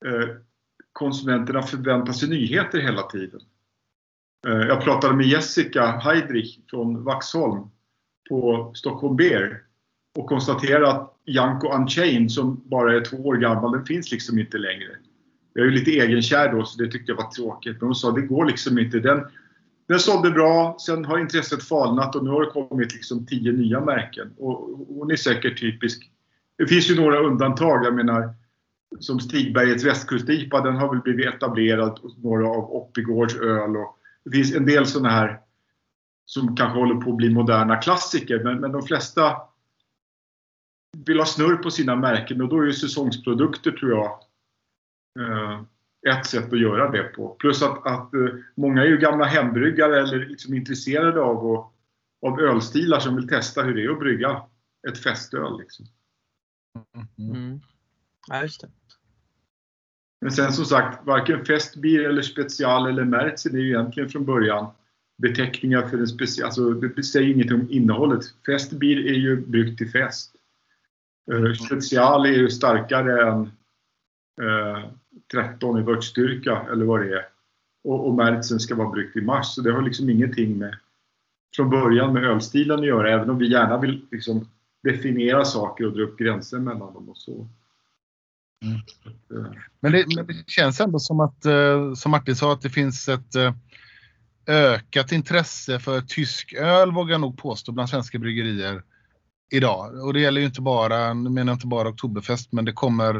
[0.06, 0.30] eh,
[0.92, 3.42] konsumenterna förväntar sig nyheter hela tiden.
[4.48, 7.70] Eh, jag pratade med Jessica Heidrich från Vaxholm
[8.30, 9.64] på Stockholm Beer
[10.16, 14.58] och konstaterade att Janko Unchained som bara är två år gammal, den finns liksom inte
[14.58, 14.90] längre.
[15.54, 17.78] Jag är ju lite egenkär då så det tyckte jag var tråkigt.
[17.80, 19.00] Men hon sa det går liksom inte.
[19.00, 19.24] Den,
[19.88, 23.82] den sålde bra, sen har intresset falnat och nu har det kommit liksom tio nya
[23.82, 24.34] märken.
[24.38, 26.10] Och hon är säkert typisk.
[26.58, 27.86] Det finns ju några undantag.
[27.86, 28.34] Jag menar
[29.00, 32.00] som Stigbergets västkust-IPA, den har väl blivit etablerad.
[32.24, 35.40] Några av Oppigårds öl och det finns en del sådana här
[36.26, 38.44] som kanske håller på att bli moderna klassiker.
[38.44, 39.36] Men, men de flesta
[40.98, 44.20] vill ha snurr på sina märken och då är ju säsongsprodukter tror jag
[45.20, 45.62] eh,
[46.10, 47.30] ett sätt att göra det på.
[47.40, 51.74] Plus att, att eh, många är ju gamla hembryggare eller liksom intresserade av, och,
[52.26, 54.42] av ölstilar som vill testa hur det är att brygga
[54.88, 55.60] ett festöl.
[55.60, 55.86] Liksom.
[57.18, 57.60] Mm.
[58.28, 58.68] Ja, just det.
[60.22, 64.72] Men sen som sagt, varken festbier eller special eller märtsen är ju egentligen från början
[65.18, 68.24] beteckningar för en special, alltså det säger inget om innehållet.
[68.46, 70.33] Festbier är ju bryggt till fest.
[71.32, 73.42] Uh, special är ju starkare än
[74.42, 74.86] uh,
[75.32, 77.26] 13 i vörtstyrka eller vad det är.
[77.84, 80.78] Och, och märtsen ska vara bryggt i mars, så det har liksom ingenting med
[81.56, 84.50] från början med ölstilen att göra, även om vi gärna vill liksom
[84.84, 87.48] definiera saker och dra upp gränser mellan dem och så.
[88.64, 88.82] Mm.
[89.80, 93.10] Men, det, men, det, känns ändå som att, eh, som Martin sa, att det finns
[93.10, 93.54] ett eh,
[94.48, 98.84] ökat intresse för tysk öl, vågar jag nog påstå, bland svenska bryggerier
[99.54, 100.06] idag.
[100.06, 103.16] Och det gäller ju inte bara, nu menar jag inte bara Oktoberfest, men det kommer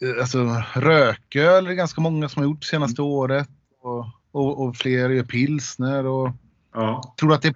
[0.00, 3.12] eh, Alltså rököl är det ganska många som har gjort senaste mm.
[3.12, 3.48] året.
[3.80, 6.06] Och, och, och, fler gör pilsner.
[6.06, 6.30] Och,
[6.72, 7.14] ja.
[7.18, 7.54] Tror du att det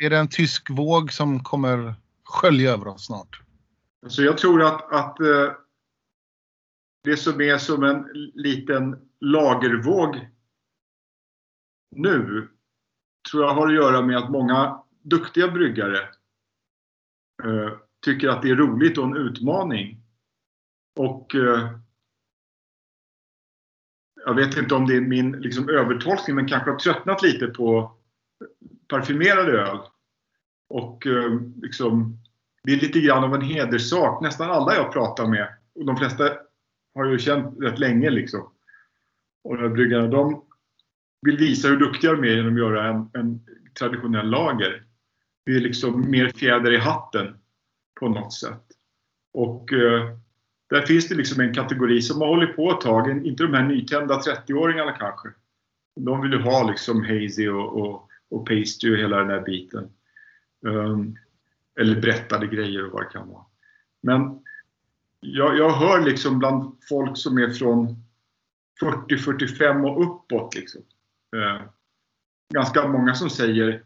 [0.00, 1.94] är det en tysk våg som kommer
[2.24, 3.40] skölja över oss snart?
[4.06, 5.16] Så jag tror att, att
[7.04, 10.28] det som är som en liten lagervåg
[11.96, 12.48] nu
[13.30, 16.08] tror jag har att göra med att många duktiga bryggare eh,
[17.42, 17.72] Eh,
[18.04, 20.00] tycker att det är roligt och en utmaning.
[20.96, 21.70] Och eh,
[24.26, 27.96] jag vet inte om det är min liksom, övertolkning men kanske har tröttnat lite på
[28.88, 29.78] parfymerad öl.
[30.68, 32.18] Och eh, liksom,
[32.62, 34.22] det är lite grann av en hederssak.
[34.22, 36.32] Nästan alla jag pratar med, och de flesta
[36.94, 38.50] har ju känt rätt länge liksom.
[39.44, 40.44] Och de bryggarna, de
[41.22, 43.40] vill visa hur duktiga de är genom att göra en, en
[43.78, 44.83] traditionell lager.
[45.44, 47.36] Det är liksom mer fjäder i hatten
[48.00, 48.62] på något sätt.
[49.32, 50.16] Och eh,
[50.70, 53.62] där finns det liksom en kategori som har hållit på ett tag, inte de här
[53.64, 55.28] nytända 30-åringarna kanske.
[55.96, 59.88] De vill ju ha liksom hazy och, och, och pastry och hela den här biten.
[60.66, 61.16] Um,
[61.80, 63.44] eller berättade grejer och vad det kan vara.
[64.02, 64.42] Men
[65.20, 68.04] jag, jag hör liksom bland folk som är från
[68.80, 70.82] 40-45 och uppåt liksom.
[71.36, 71.62] Eh,
[72.54, 73.84] ganska många som säger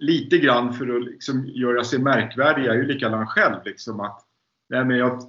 [0.00, 2.64] lite grann för att liksom göra sig märkvärdig.
[2.64, 3.56] Jag är ju likadan själv.
[3.64, 4.24] Liksom, att,
[4.68, 5.20] nej, men jag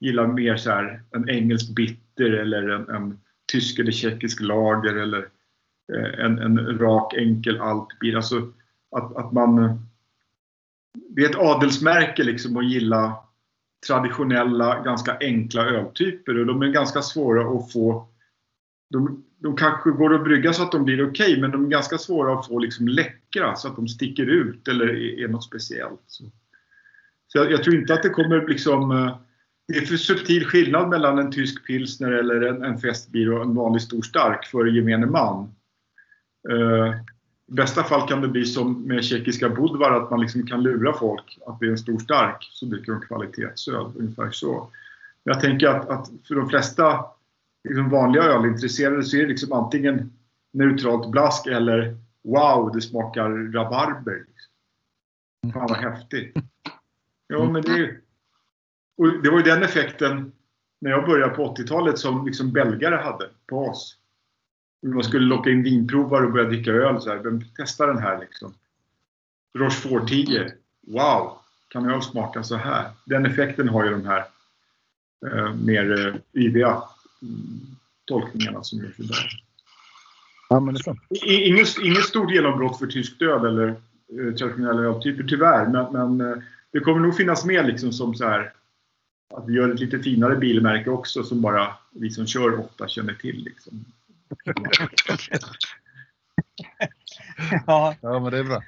[0.00, 3.20] gillar mer så här, en engelsk bitter eller en, en
[3.52, 5.28] tysk eller tjeckisk lager eller
[5.92, 8.16] eh, en, en rak enkel altbier.
[8.16, 8.52] Alltså
[8.96, 9.80] att, att man...
[11.08, 13.16] Det är ett adelsmärke liksom att gilla
[13.86, 18.08] traditionella, ganska enkla öltyper och de är ganska svåra att få...
[18.92, 21.68] De, de kanske går att brygga så att de blir okej, okay, men de är
[21.68, 25.44] ganska svåra att få liksom läckra så att de sticker ut eller är, är något
[25.44, 26.02] speciellt.
[26.06, 26.24] Så,
[27.28, 28.90] så jag, jag, tror inte att det kommer liksom...
[28.90, 29.16] Eh,
[29.68, 33.54] det är för subtil skillnad mellan en tysk pilsner eller en, en festbier och en
[33.54, 35.54] vanlig stor stark för gemene man.
[36.50, 36.94] Uh,
[37.48, 40.92] I bästa fall kan det bli som med tjeckiska Budvar att man liksom kan lura
[40.92, 43.86] folk att det är en stor stark så dricker de kvalitetsöl.
[43.96, 44.68] Ungefär så.
[45.24, 47.04] Men jag tänker att, att för de flesta
[47.64, 50.12] liksom vanliga ölintresserade så är det liksom antingen
[50.52, 54.24] neutralt blask eller wow, det smakar rabarber.
[55.52, 56.36] Fan vad häftigt.
[57.26, 58.00] Ja, men det, är
[58.96, 60.32] och det var ju den effekten
[60.80, 63.98] när jag började på 80-talet som liksom belgare hade på oss.
[64.86, 67.00] Man skulle locka in vinprovare och börja dricka öl.
[67.00, 67.18] Så här.
[67.18, 68.54] Vem testar den här liksom.
[69.58, 70.52] Rochefort 10.
[70.80, 71.38] Wow!
[71.68, 72.90] Kan öl smaka så här?
[73.04, 74.24] Den effekten har ju de här
[75.26, 76.82] eh, mer eh, yviga
[78.04, 79.16] tolkningarna som görs idag.
[80.48, 80.76] Ja, men
[81.24, 85.66] Inget, inget stort genombrott för tyskt öl eller eh, traditionella öltyper tyvärr.
[85.66, 86.36] Men, men eh,
[86.72, 88.52] det kommer nog finnas med liksom som så här
[89.34, 93.14] att vi gör ett lite finare bilmärke också som bara vi som kör ofta känner
[93.14, 93.44] till.
[93.44, 93.84] Liksom.
[97.66, 98.62] Ja, Ja, men det är bra.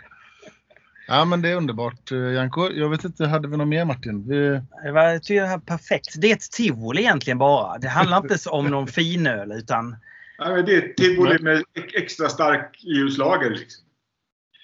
[1.15, 2.71] Ja, men det är underbart, eh, Janko.
[2.73, 4.29] Jag vet inte, hade vi något mer Martin?
[4.29, 4.61] Vi...
[4.85, 6.15] det var jag tycker det här perfekt.
[6.21, 7.79] Det är ett tivoli egentligen bara.
[7.79, 9.97] Det handlar inte så om någon finöl utan
[10.39, 13.51] men det är tivoli med ex- extra stark ljuslager.
[13.51, 13.85] Liksom.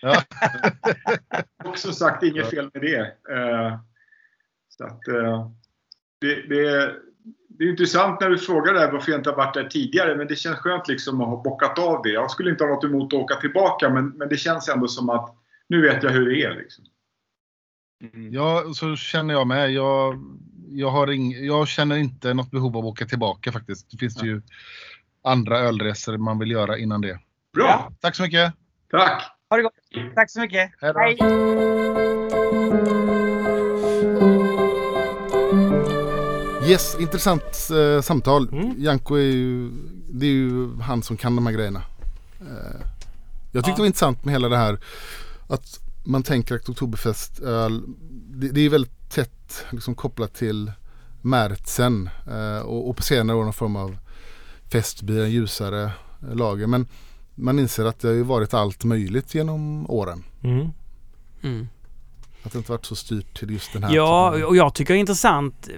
[0.03, 0.23] Ja.
[1.65, 3.01] Också sagt, inget fel med det.
[3.37, 3.79] Eh,
[4.69, 5.51] så att, eh,
[6.21, 6.95] det, det, är-
[7.49, 10.27] det är intressant när du frågar där varför jag inte har varit där tidigare, men
[10.27, 12.11] det känns skönt liksom att ha bockat av det.
[12.11, 15.11] Jag skulle inte ha något emot att åka tillbaka, men, men det känns ändå som
[15.11, 15.37] att
[15.71, 16.55] nu vet jag hur det är.
[16.55, 16.85] Liksom.
[18.31, 19.73] Ja, så känner jag med.
[19.73, 20.25] Jag,
[20.69, 23.91] jag, har ing, jag känner inte något behov av att åka tillbaka faktiskt.
[23.91, 24.43] Det finns ju
[25.25, 27.19] andra ölresor man vill göra innan det.
[27.55, 27.93] Bra!
[28.01, 28.53] Tack så mycket!
[28.91, 29.23] Tack!
[29.51, 30.15] ha det gott.
[30.15, 30.71] Tack så mycket.
[30.81, 31.01] Hej då.
[31.01, 31.19] Hej.
[36.71, 38.49] Yes, intressant eh, samtal.
[38.49, 38.75] Mm.
[38.79, 39.71] Janko är ju,
[40.11, 41.83] det är ju han som kan de här grejerna.
[42.41, 42.81] Eh,
[43.53, 44.79] jag tyckte det var intressant med hela det här
[45.51, 50.73] att man tänker att Oktoberfestöl, det, det är väldigt tätt liksom kopplat till
[51.23, 53.97] märtsen eh, och, och på senare år någon form av
[54.73, 55.93] festbier, en ljusare
[56.33, 56.67] lager.
[56.67, 56.87] Men
[57.35, 60.25] man inser att det har ju varit allt möjligt genom åren.
[60.43, 60.69] Mm.
[61.43, 61.69] Mm.
[62.43, 64.95] Att det inte varit så styrt till just den här Ja, typen och jag tycker
[64.95, 65.69] det är intressant.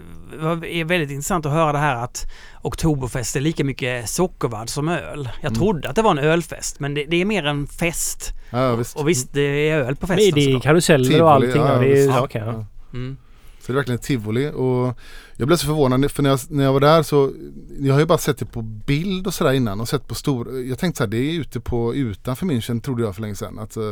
[0.64, 2.26] Är väldigt intressant att höra det här att
[2.62, 5.28] Oktoberfest är lika mycket sockervadd som öl.
[5.40, 5.59] Jag Mm.
[5.59, 8.30] trodde att det var en ölfest, men det, det är mer en fest.
[8.51, 8.97] Ja, visst.
[8.97, 9.40] Och visst, det
[9.70, 10.62] är öl på Men festen det är såklart.
[10.62, 11.51] karuseller Tivoli, och allting.
[11.62, 12.64] ja, Ja, det är, ja, okej, ja.
[12.93, 13.16] Mm.
[13.60, 14.98] Så det är verkligen tivoli och
[15.36, 17.32] jag blev så förvånad för när jag, när jag var där så
[17.80, 20.60] Jag har ju bara sett det på bild och sådär innan och sett på stor
[20.62, 23.59] Jag tänkte så här, det är ute på utanför München trodde jag för länge sedan.
[23.59, 23.82] Att, eh,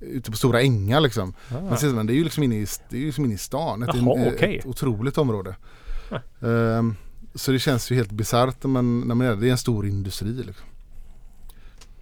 [0.00, 1.34] ute på stora ängar liksom.
[1.48, 3.38] Men, sen, men det är ju liksom inne i, det är ju liksom inne i
[3.38, 3.82] stan.
[3.82, 4.58] Ett, Jaha, ett, okej.
[4.58, 5.56] ett otroligt område.
[6.40, 6.94] Ehm,
[7.34, 9.36] så det känns ju helt bisarrt när man, när man är.
[9.36, 10.66] Det är en stor industri liksom.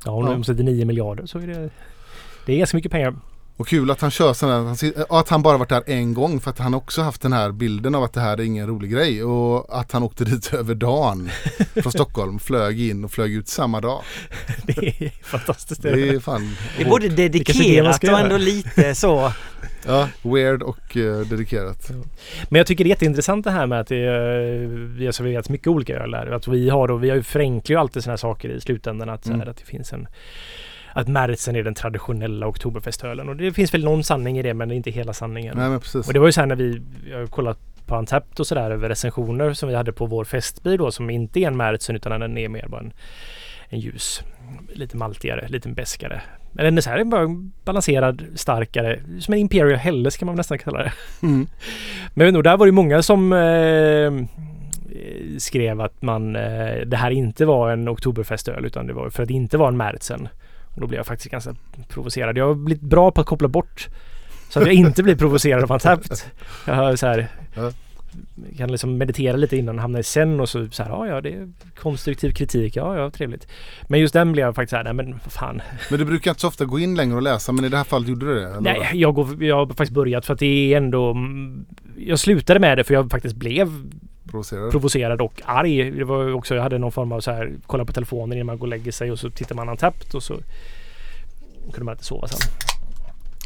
[0.05, 1.70] Ja, om de omsätter 9 miljarder så är det...
[2.47, 3.15] Det är ganska mycket pengar.
[3.59, 6.51] Och kul att han kör sådana sit- att han bara varit där en gång för
[6.51, 9.24] att han också haft den här bilden av att det här är ingen rolig grej
[9.24, 11.30] och att han åkte dit över dagen
[11.82, 14.02] från Stockholm, flög in och flög ut samma dag.
[14.66, 15.82] Det är fantastiskt.
[15.82, 19.32] Det är fan Det är både det dedikerat ska och ändå lite så.
[19.86, 21.90] ja, weird och eh, dedikerat.
[22.48, 23.97] Men jag tycker det är jätteintressant det här med att det
[24.98, 26.30] vi har serverat mycket olika öl där.
[26.30, 29.09] Att vi har och vi har ju förenklar ju alltid sådana här saker i slutändan.
[29.09, 29.48] Att, så här, Mm.
[29.48, 30.06] att det finns en
[30.93, 33.28] att Märzen är den traditionella oktoberfestölen.
[33.28, 35.56] Och det finns väl någon sanning i det men det är inte hela sanningen.
[35.56, 36.06] Nej men precis.
[36.06, 38.70] Och det var ju så här när vi jag har kollat på Antapt och sådär
[38.70, 42.20] över recensioner som vi hade på vår festbil då som inte är en Märzen utan
[42.20, 42.93] den är mer bara en,
[43.69, 44.23] en ljus.
[44.73, 46.23] Lite maltigare, lite beskare.
[46.52, 47.28] Men den är så här bara
[47.65, 49.01] balanserad, starkare.
[49.20, 50.93] Som en Imperial Helles kan man nästan kalla det.
[51.23, 51.47] Mm.
[52.15, 54.12] Men nog, där var det många som eh,
[55.39, 59.28] skrev att man eh, det här inte var en oktoberfestöl utan det var för att
[59.28, 60.28] det inte var en Märzen.
[60.78, 61.55] Och då blev jag faktiskt ganska
[61.88, 62.36] provocerad.
[62.36, 63.88] Jag har blivit bra på att koppla bort
[64.48, 66.26] så att jag inte blir provocerad av Antapt.
[66.66, 67.28] Jag har så här,
[68.56, 71.20] kan liksom meditera lite innan och hamna i sen och så, så här, ja ja
[71.20, 71.48] det är
[71.80, 73.48] konstruktiv kritik, ja ja trevligt.
[73.88, 75.62] Men just den blev jag faktiskt så här, nej men vad fan.
[75.90, 77.84] Men du brukar inte så ofta gå in längre och läsa men i det här
[77.84, 78.46] fallet gjorde du det?
[78.46, 78.60] Eller?
[78.60, 81.16] Nej, jag, går, jag har faktiskt börjat för att det är ändå...
[81.96, 83.68] Jag slutade med det för jag faktiskt blev
[84.30, 84.70] Provocerad?
[84.70, 85.90] provocerad och arg.
[85.90, 88.59] Det var också, jag hade någon form av så här, kolla på telefonen innan man
[88.59, 90.34] går och lägger sig och så tittar man antappt och så
[91.72, 92.50] kunde man inte sova sen.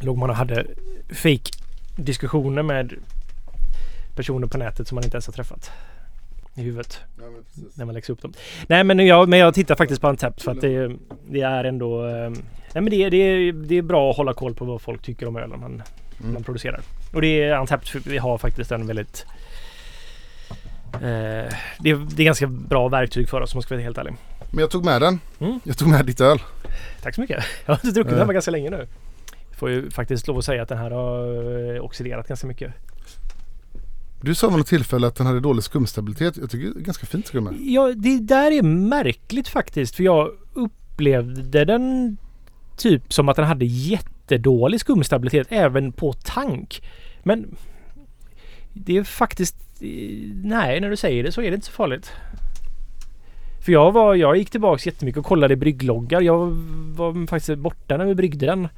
[0.03, 0.67] Låg man och hade
[1.11, 1.51] fake
[1.97, 2.93] diskussioner med
[4.17, 5.71] personer på nätet som man inte ens har träffat
[6.55, 7.25] i huvudet Ja,
[7.75, 8.33] när man lägger upp dem.
[8.67, 10.97] Nej men jag, men jag tittar faktiskt på Antept för att det,
[11.31, 12.07] det är ändå...
[12.09, 12.31] eh,
[12.75, 15.37] Nej men det, det, det är bra att hålla koll på vad folk tycker om
[15.37, 15.83] ölen man,
[16.21, 16.33] Mm.
[16.35, 16.81] man producerar.
[17.13, 19.27] Och det är Antept, vi har faktiskt en väldigt...
[20.95, 23.99] Eh, det, är, det är ganska bra verktyg för oss om man ska vara helt
[23.99, 24.15] ärlig.
[24.51, 25.21] Men jag tog med den.
[25.41, 25.61] Mm.
[25.65, 26.39] Jag tog med ditt öl.
[27.03, 27.45] Tack så mycket.
[27.67, 28.19] Jag har inte druckit Ja.
[28.19, 28.87] den här ganska länge nu.
[29.59, 32.75] Får ju faktiskt lov att säga att den här har eh, oxiderat ganska mycket.
[34.21, 36.37] Du sa vid något tillfälle att den hade dålig skumstabilitet.
[36.37, 37.57] Jag tycker det är ganska fint skum.
[37.61, 39.97] Ja, det där är märkligt faktiskt.
[39.97, 42.17] För jag upplevde den
[42.77, 46.83] typ som att den hade jättedålig skumstabilitet även på tank.
[47.23, 47.57] Men
[48.73, 49.57] det är faktiskt...
[50.45, 52.13] Nej, när du säger det så är det inte så farligt.
[53.65, 56.21] För jag, var, jag gick tillbaks jättemycket och kollade bryggloggar.
[56.21, 56.39] Jag
[56.97, 58.69] var faktiskt borta när vi bryggde den.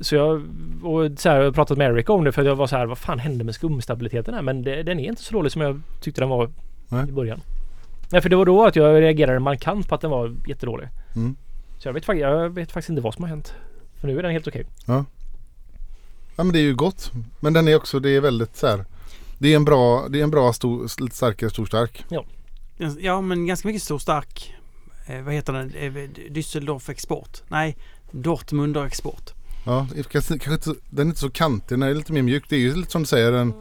[0.00, 0.42] Så jag
[0.82, 2.98] och så här, jag pratat med Eric om det för jag var så här, vad
[2.98, 4.42] fan hände med skumstabiliteten här?
[4.42, 6.50] Men det, den är inte så dålig som jag tyckte den var
[6.88, 7.08] Nej.
[7.08, 7.40] i början.
[8.10, 10.88] Nej för det var då att jag reagerade markant på att den var jättedålig.
[11.16, 11.36] Mm.
[11.78, 13.54] Så jag vet, jag vet faktiskt inte vad som har hänt.
[14.00, 14.66] För nu är den helt okej.
[16.36, 17.12] Ja men det är ju gott.
[17.40, 18.84] Men den är också, det är väldigt så här.
[19.38, 22.04] Det är en bra, det är en bra stor, lite starkare stor stark.
[23.00, 24.54] Ja men ganska mycket stor stark.
[25.06, 25.74] Eh, vad heter den?
[25.74, 25.92] Eh,
[26.30, 27.42] Düsseldorf Export?
[27.48, 27.76] Nej,
[28.10, 29.30] Dortmunder Export.
[29.66, 32.44] Ja, kanske, kanske inte, den är inte så kantig, den är lite mer mjuk.
[32.48, 33.52] Det är ju lite som du säger en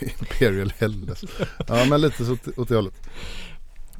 [0.20, 1.24] Imperial Helles.
[1.68, 2.94] Ja men lite så åt- åt det hållet.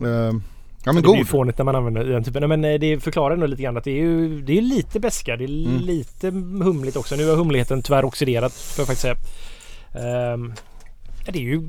[0.01, 0.43] Ehm,
[0.85, 1.29] ja men det blir ju god.
[1.29, 2.49] fånigt när man använder den typen.
[2.49, 5.37] Men eh, det förklarar nog lite grann att det är ju det är lite beska.
[5.37, 5.81] Det är Mm.
[5.81, 6.31] lite
[6.65, 7.17] humligt också.
[7.17, 9.17] Nu har humligheten tyvärr oxiderat får jag faktiskt säga.
[9.95, 10.55] Ja,
[11.33, 11.69] det är ju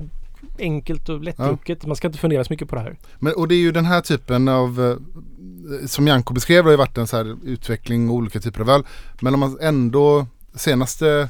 [0.59, 1.85] enkelt och lättdrucket.
[1.85, 2.97] Man ska inte fundera så mycket på det här.
[3.19, 6.71] Men, och det är ju den här typen av eh, som Janko beskrev det har
[6.71, 8.83] ju varit en så här utveckling och olika typer av öl.
[9.21, 11.29] Men om man ändå senaste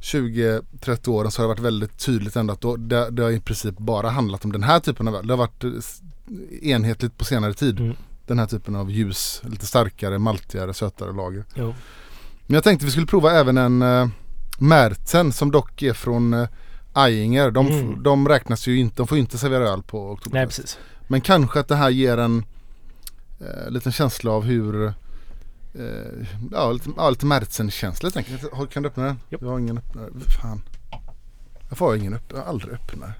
[0.00, 3.40] 20-30 åren så har det varit väldigt tydligt ändå att då, det, det har i
[3.40, 5.26] princip bara handlat om den här typen av öl.
[5.26, 7.80] Det har varit eh, enhetligt på senare tid.
[7.80, 7.96] Mm.
[8.26, 11.44] Den här typen av ljus, lite starkare, maltigare, sötare lager.
[11.54, 11.74] Jo.
[12.46, 14.08] Men jag tänkte vi skulle prova även en uh,
[14.58, 16.48] Märzen som dock är från uh,
[16.94, 17.50] Ajinger.
[17.50, 18.02] De, Mm.
[18.02, 20.56] de räknas ju inte, de får inte servera öl på Nej Oktoberfest.
[20.62, 20.78] precis.
[21.08, 22.44] Men kanske att det här ger en
[23.40, 24.92] eh, liten känsla av hur eh,
[26.52, 28.70] ja, lite, ja, lite Märzen-känsla helt enkelt.
[28.72, 29.20] Kan du öppna den?
[29.28, 30.08] Jag har ingen öppnare.
[30.42, 30.62] Fan.
[31.68, 32.40] Jag får ingen öppnare.
[32.40, 33.12] Jag har aldrig öppnare.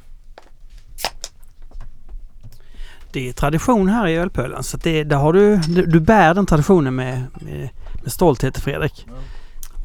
[3.12, 6.46] Det är tradition här i Ölpölen så det, där har du, du, du bär den
[6.46, 7.68] traditionen med, med,
[8.02, 9.06] med stolthet Fredrik.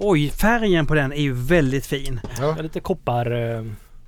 [0.02, 2.20] Oj, färgen på den är ju väldigt fin.
[2.40, 3.64] Ja, lite kopparton eh,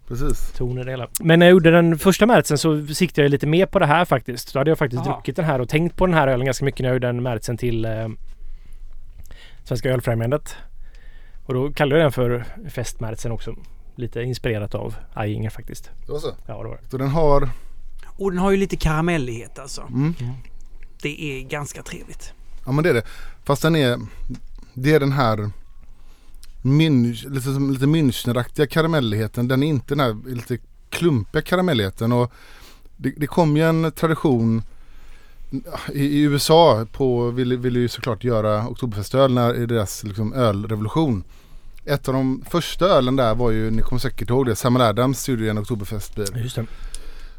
[0.07, 0.53] precis.
[0.57, 1.07] det hela.
[1.19, 4.05] Men när jag gjorde den första märtsen så siktade jag lite mer på det här
[4.05, 4.53] faktiskt.
[4.53, 5.13] Då hade jag faktiskt Aha.
[5.15, 7.23] druckit den här och tänkt på den här ölen ganska mycket när jag gjorde den
[7.23, 8.07] märtsen till eh,
[9.63, 10.55] Svenska Ölfrämjandet.
[11.45, 13.55] Och då kallade jag den för festmärtsen också.
[13.95, 15.89] Lite inspirerat av Ajinger faktiskt.
[16.05, 16.35] Det var så.
[16.47, 16.89] Ja, det var det.
[16.89, 17.49] Så den har,
[18.05, 19.81] Och den har ju lite karamellighet alltså.
[19.81, 20.13] mm,
[21.01, 22.33] Det är ganska trevligt.
[22.65, 23.03] ja men det är det.
[23.43, 23.97] Fast den är,
[24.73, 25.49] det är den här
[26.61, 29.47] Münch, lite, lite Münchneraktiga karamelligheten.
[29.47, 30.57] Den är inte den här lite
[30.89, 32.11] klumpiga karamelligheten.
[32.11, 32.31] Och
[32.97, 34.63] det, det kom ju en tradition
[35.93, 41.23] i, i USA på, ville, ville ju såklart göra Oktoberfestöl när, i deras liksom, ölrevolution.
[41.85, 45.29] Ett av de första ölen där var ju, ni kommer säkert ihåg det, Samuel Adams
[45.29, 46.27] gjorde ju en Oktoberfestbil.
[46.35, 46.65] Just det.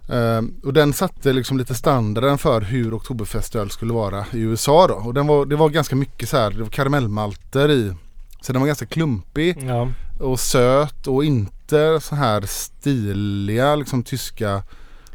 [0.08, 4.94] Ehm, och den satte liksom lite standarden för hur Oktoberfestöl skulle vara i USA då.
[4.94, 7.94] Och den var, det var ganska mycket så här, det var karamellmalter i.
[8.42, 9.88] Så den var ganska klumpig Ja.
[10.20, 14.62] och söt och inte så här stiliga liksom tyska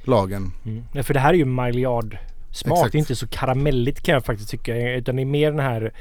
[0.04, 0.52] lagen.
[0.66, 0.84] Mm.
[0.94, 2.18] Ja, för det här är ju Maillard
[2.52, 2.78] smak.
[2.78, 2.92] Exakt.
[2.92, 4.92] Det är inte så karamelligt kan jag faktiskt tycka.
[4.96, 5.94] Utan det är mer den här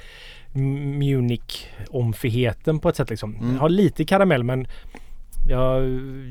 [0.98, 3.35] Munich-omfigheten på ett sätt liksom.
[3.36, 3.59] Mm.
[3.59, 4.66] Har lite karamell men
[5.48, 5.78] Ja,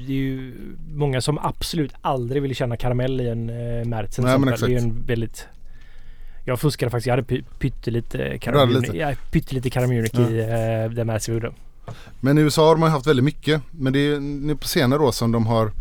[0.08, 0.54] det är ju
[0.88, 4.26] många som absolut aldrig vill känna karamell i en uh, Märzen.
[4.26, 5.48] Nej, Det är ju en väldigt
[6.48, 7.08] Jag fuskade faktiskt.
[7.08, 8.40] Jag hade py- pyttelite?
[8.94, 10.22] Ja, pyttelite karamell Ja.
[10.30, 11.54] i uh, den vi gjorde.
[12.20, 13.62] Men i USA har man haft väldigt mycket.
[13.72, 15.72] Men det är nu på senare år som de har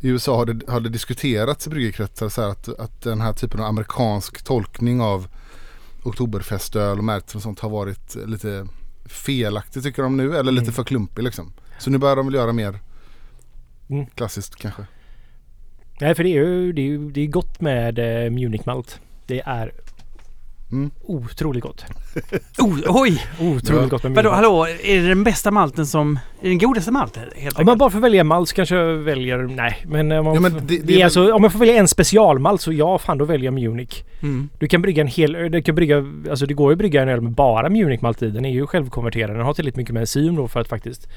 [0.00, 3.32] i USA har det, har det diskuterats i bryggerkretsar så här att, att den här
[3.32, 5.26] typen av amerikansk tolkning av
[6.02, 8.66] Oktoberfestöl och Märzen och sånt har varit lite
[9.04, 10.36] felaktigt tycker de nu.
[10.36, 10.72] Eller lite Mm.
[10.74, 11.52] för klumpig liksom.
[11.78, 12.78] Så nu börjar de väl göra mer
[13.90, 14.06] Mm.
[14.06, 14.86] Klassiskt kanske.
[16.00, 19.00] Nej, för det är ju det är, det är gott med eh, Munich malt.
[19.26, 19.72] Det är
[20.72, 20.90] Mm.
[21.02, 21.84] otroligt gott.
[22.58, 23.24] Oh, oj!
[23.40, 23.86] Otroligt Ja.
[23.86, 24.66] gott med Munich Vadå, hallå?
[24.82, 26.16] Är det den bästa malten som...
[26.16, 27.66] Är det den godaste malten helt Om enkelt?
[27.66, 29.38] man bara får välja malt så kanske jag väljer...
[29.38, 31.52] Nej, men, om, man, Ja, men får- det- det, det är väl- alltså, om jag
[31.52, 34.02] får välja en specialmalt så ja, fan då väljer jag Munich.
[34.22, 34.48] Mm.
[34.58, 35.32] Du kan brygga en hel...
[35.52, 36.04] Du kan brygga...
[36.30, 38.30] Alltså det går ju att brygga en öl med bara Munich-malt i.
[38.30, 39.30] Den är ju självkonverterad.
[39.36, 41.08] Den har tillräckligt mycket med enzym då för att faktiskt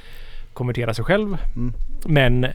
[0.53, 1.37] konvertera sig själv.
[1.55, 1.73] Mm.
[2.05, 2.45] Men...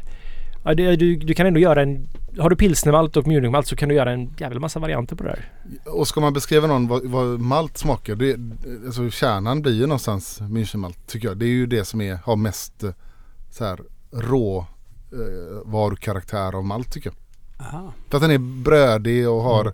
[0.65, 2.07] Ja, det, du, du kan ändå göra en...
[2.39, 5.29] Har du pilsnermalt och Munich-malt så kan du göra en jävla massa varianter på det
[5.29, 5.53] där.
[5.93, 8.37] Och ska man beskriva någon vad, vad malt smakar, det,
[8.87, 11.37] alltså kärnan blir ju någonstans Münchenmalt tycker jag.
[11.37, 12.91] Det är ju det som är, har mest eh,
[13.51, 13.81] så här
[14.13, 14.67] rå
[15.13, 17.17] eh, varukaraktär av malt tycker jag.
[17.67, 17.93] Aha.
[18.09, 19.67] För att den är brödig och har,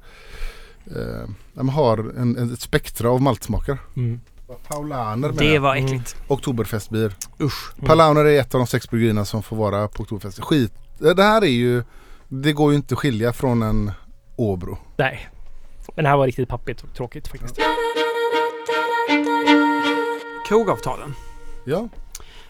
[0.87, 3.79] eh, den har en, en ett spektra av maltsmaker.
[3.97, 4.21] Mm.
[4.69, 6.17] Paulaner med Det var äckligt.
[6.29, 7.13] Oktoberfestbier.
[7.41, 7.73] Usch.
[7.77, 7.87] Mm.
[7.87, 10.41] Paulaner är ett av de sex bryggerierna som får vara på Oktoberfest.
[10.41, 10.73] Skit.
[10.99, 11.83] Det här är ju,
[12.29, 13.93] det går ju inte att skilja från en
[14.37, 14.79] Åbro.
[14.97, 15.29] Nej.
[15.95, 17.57] Men det här var riktigt pappigt och tråkigt faktiskt.
[20.49, 21.15] Krogavtalen.
[21.65, 21.89] Ja,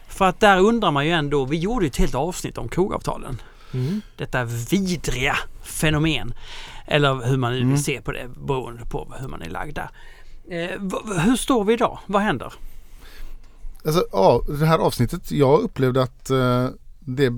[0.07, 3.41] För att där undrar man ju ändå, vi gjorde ju ett helt avsnitt om krogavtalen.
[3.73, 4.01] Mm.
[4.17, 6.33] Detta vidriga fenomen.
[6.87, 7.69] Eller hur man nu Mm.
[7.69, 9.89] vill se på det beroende på hur man är lagd där.
[10.49, 10.81] Eh,
[11.21, 11.99] hur står vi idag?
[12.05, 12.53] Vad händer?
[13.85, 16.67] Alltså ja, det här avsnittet, jag upplevde att eh,
[17.09, 17.29] det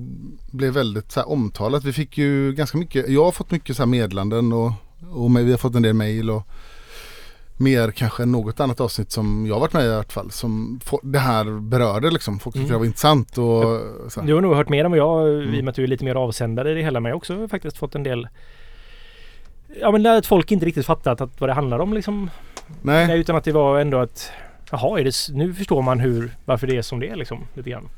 [0.51, 1.83] blev väldigt så här, omtalat.
[1.83, 4.71] Vi fick ju ganska mycket, jag har fått mycket så här meddelanden och,
[5.11, 6.43] och vi har fått en del mejl och
[7.57, 10.31] mer kanske än något annat avsnitt som jag varit med i i alla fall.
[10.31, 12.39] Som det här berörde liksom.
[12.39, 12.71] Folk tyckte Mm.
[12.73, 13.81] det var intressant och
[14.11, 14.27] så här.
[14.27, 15.53] Du har nog hört mer än vad jag, Mm.
[15.53, 16.99] i och med att du är lite mer avsändare i det hela.
[16.99, 18.27] Men jag har också faktiskt fått en del...
[19.81, 22.29] Ja men att folk inte riktigt fattat att vad det handlar om liksom.
[22.81, 24.31] Nej, Nej, utan att det var ändå att...
[24.71, 27.39] Jaha, är det, nu förstår man hur, varför det är som det är liksom.
[27.53, 27.89] Lite grann.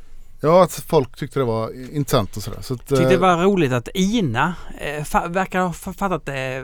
[0.42, 2.60] Ja att folk tyckte det var intressant och sådär.
[2.62, 6.26] Så att, Tyckte det eh, var roligt att Ina eh, fa- verkar ha fa- fattat
[6.26, 6.64] det eh,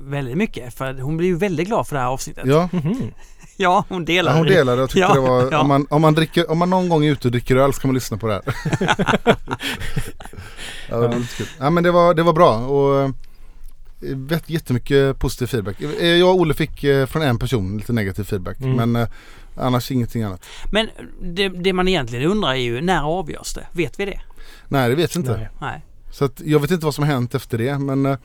[0.00, 0.74] väldigt mycket.
[0.74, 2.44] För hon blev ju väldigt glad för det här avsnittet.
[2.46, 3.10] Ja, Mhm.
[3.60, 5.60] Ja, hon delade ja, hon delade och tyckte Ja, det var, ja.
[5.60, 7.88] om, man, om, man dricker, om man någon gång är ute och dricker öl ska
[7.88, 8.42] man lyssna på det här.
[10.88, 11.22] ja, det var.
[11.58, 13.10] Ja, men det var, det var bra och eh,
[14.46, 15.80] jättemycket positiv feedback.
[15.80, 18.76] Eh, Jag och Olle fick eh, från en person lite negativ feedback Mm.
[18.76, 19.08] men eh,
[19.56, 20.44] annars ingenting annat.
[20.72, 20.88] Men
[21.22, 23.66] det, det man egentligen undrar är ju när avgörs det?
[23.72, 24.20] Vet vi det?
[24.68, 25.48] Nej det vet vi inte.
[25.60, 25.84] Nej.
[26.10, 28.18] Så att jag vet inte vad som har hänt efter det men eh,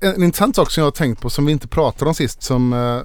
[0.00, 2.42] en, en intressant sak som jag har tänkt på som vi inte pratade om sist
[2.42, 3.00] som eh,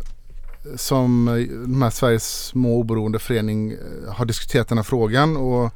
[0.75, 1.33] som eh,
[1.67, 5.73] de här Sveriges små oberoende förening eh, har diskuterat den här frågan och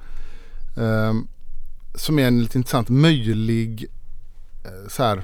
[1.96, 3.86] som är en lite intressant möjlig
[4.66, 5.24] eh, så här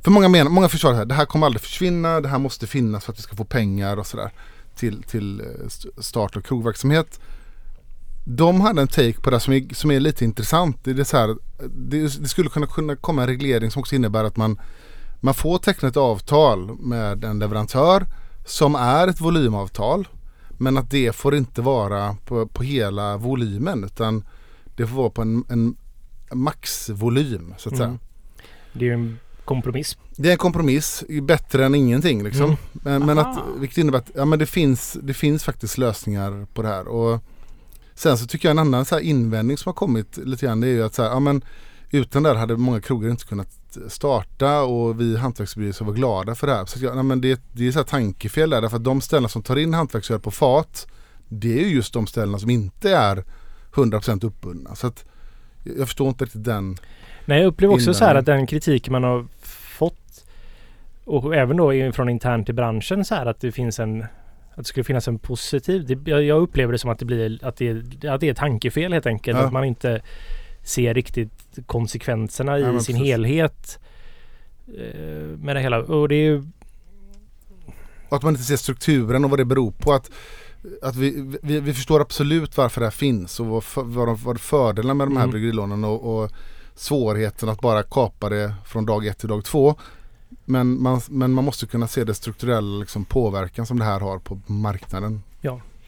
[0.00, 2.66] för många, menar, många förstår det här, det här kommer aldrig försvinna, det här måste
[2.66, 4.30] finnas för att vi ska få pengar och sådär
[4.74, 5.46] till, till eh,
[5.98, 7.20] start och krogverksamhet.
[8.24, 10.76] De hade en take på det som är, som är lite intressant.
[10.84, 11.36] Det, är så här,
[11.68, 14.60] det, det skulle kunna, kunna komma en reglering som också innebär att man,
[15.20, 18.06] man får teckna ett avtal med en leverantör
[18.46, 20.08] som är ett volymavtal.
[20.58, 24.24] Men att det får inte vara på, på hela volymen utan
[24.76, 25.76] det får vara på en, en
[26.32, 27.88] maxvolym så att säga.
[27.88, 27.98] Mm.
[28.72, 29.96] Det är ju en kompromiss.
[30.16, 32.44] Det är en kompromiss, bättre än ingenting liksom.
[32.44, 32.56] Mm.
[32.72, 36.62] Men, men att, vilket innebär att ja, men det, finns, det finns faktiskt lösningar på
[36.62, 36.88] det här.
[36.88, 37.20] Och
[37.94, 40.66] sen så tycker jag en annan så här invändning som har kommit lite grann det
[40.66, 41.44] är ju att så här, ja, men,
[41.90, 46.34] utan det här hade många krogar inte kunnat starta och vi hantverksbyrå ska vara glada
[46.34, 46.66] för det här.
[46.66, 49.00] Så att jag, ja, men det, det är så här tankefel där därför att de
[49.00, 50.86] ställena som tar in hantverksöl på fat
[51.28, 53.24] det är ju just de ställena som inte är
[53.72, 54.74] 100% uppbundna.
[54.74, 55.04] Så att
[55.62, 56.76] jag förstår inte riktigt den.
[57.24, 59.26] Nej, jag upplever också så här att den kritik man har
[59.78, 60.24] fått
[61.04, 64.02] och även då från internt i branschen så här att det finns en
[64.50, 65.86] att det skulle finnas en positiv.
[65.86, 67.70] Det, jag, upplever det som att det blir att det,
[68.08, 69.38] att det är tankefel helt enkelt.
[69.38, 69.44] Ja.
[69.46, 70.00] Att man inte
[70.62, 72.96] ser riktigt konsekvenserna i Ja, sin precis.
[72.96, 73.78] helhet.
[74.78, 75.78] eh, Med det hela.
[75.78, 76.44] Och det är ju
[78.08, 79.92] Och att man inte ser strukturen och vad det beror på.
[79.92, 80.10] Att,
[80.82, 84.40] att vi, vi, vi förstår absolut varför det här finns och vad, vad, de- vad
[84.40, 85.30] fördelarna med de här Mm.
[85.32, 86.30] bryggerilånen och, och
[86.74, 89.74] svårigheten att bara kapa det från dag ett till dag två.
[90.44, 94.18] Men man, men man måste kunna se det strukturella liksom, påverkan som det här har
[94.18, 95.22] på marknaden.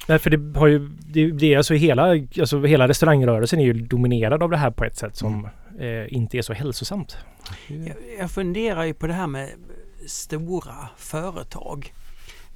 [0.06, 3.72] Nej, för det har ju, det, det är alltså hela, alltså hela restaurangrörelsen är ju
[3.72, 5.48] dominerad av det här på ett sätt som
[5.78, 7.16] eh, inte är så hälsosamt.
[7.66, 9.50] Jag, jag funderar ju på det här med
[10.06, 11.92] stora företag.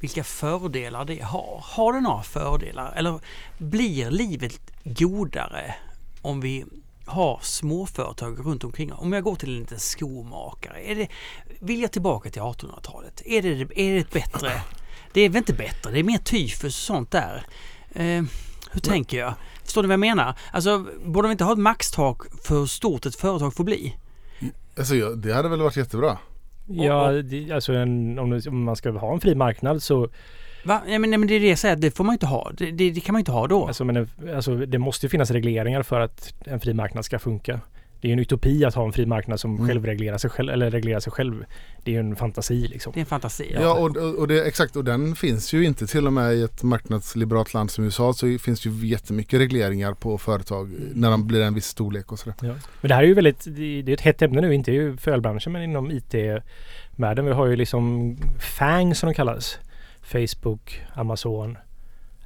[0.00, 1.60] Vilka fördelar det har.
[1.64, 2.92] Har det några fördelar?
[2.96, 3.20] Eller
[3.58, 5.74] blir livet godare
[6.22, 6.64] om vi
[7.08, 8.92] har småföretag runt omkring?
[8.92, 10.80] Om jag går till en liten skomakare.
[10.80, 11.08] Är det,
[11.60, 13.22] vill jag tillbaka till 1800-talet?
[13.24, 13.48] Är det,
[13.80, 14.50] är det ett bättre?
[15.12, 15.90] Det är väl inte bättre?
[15.90, 17.46] Det är mer tyfus och sånt där.
[17.94, 18.22] Eh,
[18.72, 19.34] Hur tänker jag?
[19.64, 20.38] Förstår ni vad jag menar?
[20.52, 23.96] Alltså, borde de inte ha ett maxtak för hur stort ett företag får bli?
[24.78, 26.18] Alltså, det hade väl varit jättebra.
[26.66, 30.08] Ja, det, alltså en, om man ska ha en fri marknad så
[30.64, 30.82] Va?
[30.88, 32.50] Ja, men, nej, men det är det jag säger, det får man inte ha.
[32.56, 33.66] Det, det, det kan man inte ha då.
[33.66, 37.18] Alltså, men, en- alltså, det måste ju finnas regleringar för att en fri marknad ska
[37.18, 37.60] funka.
[38.00, 39.68] Det är ju en utopi att ha en fri marknad som Mm.
[39.68, 41.44] själv reglerar sig själv, eller reglerar sig själv.
[41.84, 42.92] Det är ju en fantasi liksom.
[42.92, 43.50] Det är en fantasi.
[43.60, 46.42] Ja, och, och, och det, exakt och den finns ju inte till och med i
[46.42, 51.26] ett marknadsliberalt land som USA så finns det ju jättemycket regleringar på företag när de
[51.26, 52.34] blir en viss storlek och sådär.
[52.40, 52.54] Ja.
[52.80, 54.96] Men det här är ju väldigt, det det är ett hett ämne nu, inte i
[55.00, 57.24] för ölbranschen men inom IT-världen.
[57.26, 58.16] Vi har ju liksom
[58.58, 59.58] FANG som de kallas.
[60.08, 61.58] Facebook, Amazon,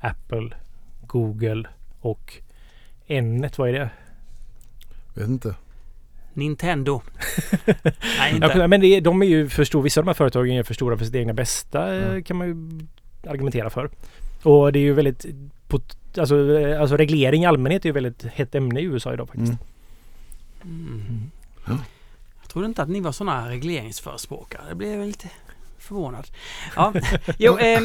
[0.01, 0.51] Apple,
[1.07, 1.69] Google
[2.01, 2.35] och
[3.09, 3.91] Nnet, vad är det?
[5.15, 5.55] Vet inte.
[6.35, 7.03] Nintendo.
[8.19, 8.47] nej, inte.
[8.59, 10.75] Ja, men det, de är ju för stora, vissa av de här företagen är för
[10.75, 12.25] stora för sitt egna bästa eh, Mm.
[12.25, 12.57] kan man ju
[13.31, 13.91] argumentera för.
[14.43, 15.27] Och det är ju väldigt,
[16.19, 19.53] alltså, eh, alltså reglering i allmänhet är ju väldigt hett ämne i USA idag faktiskt.
[20.65, 21.03] Mm.
[21.09, 21.31] Mm.
[21.67, 21.79] Ja.
[22.43, 24.63] Jag trodde inte att ni var sådana regleringsförespråkare.
[24.69, 25.31] Det blev lite
[25.83, 26.27] förvånad.
[26.77, 26.93] Ja.
[27.39, 27.81] Jo, eh, eh,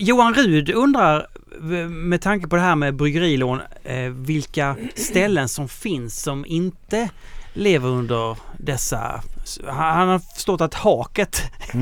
[0.00, 1.26] Johan Rud undrar
[1.60, 7.08] eh, med tanke på det här med bryggerilån eh, vilka ställen som finns som inte
[7.54, 9.22] lever under dessa...
[9.68, 11.42] Han har förstått att haket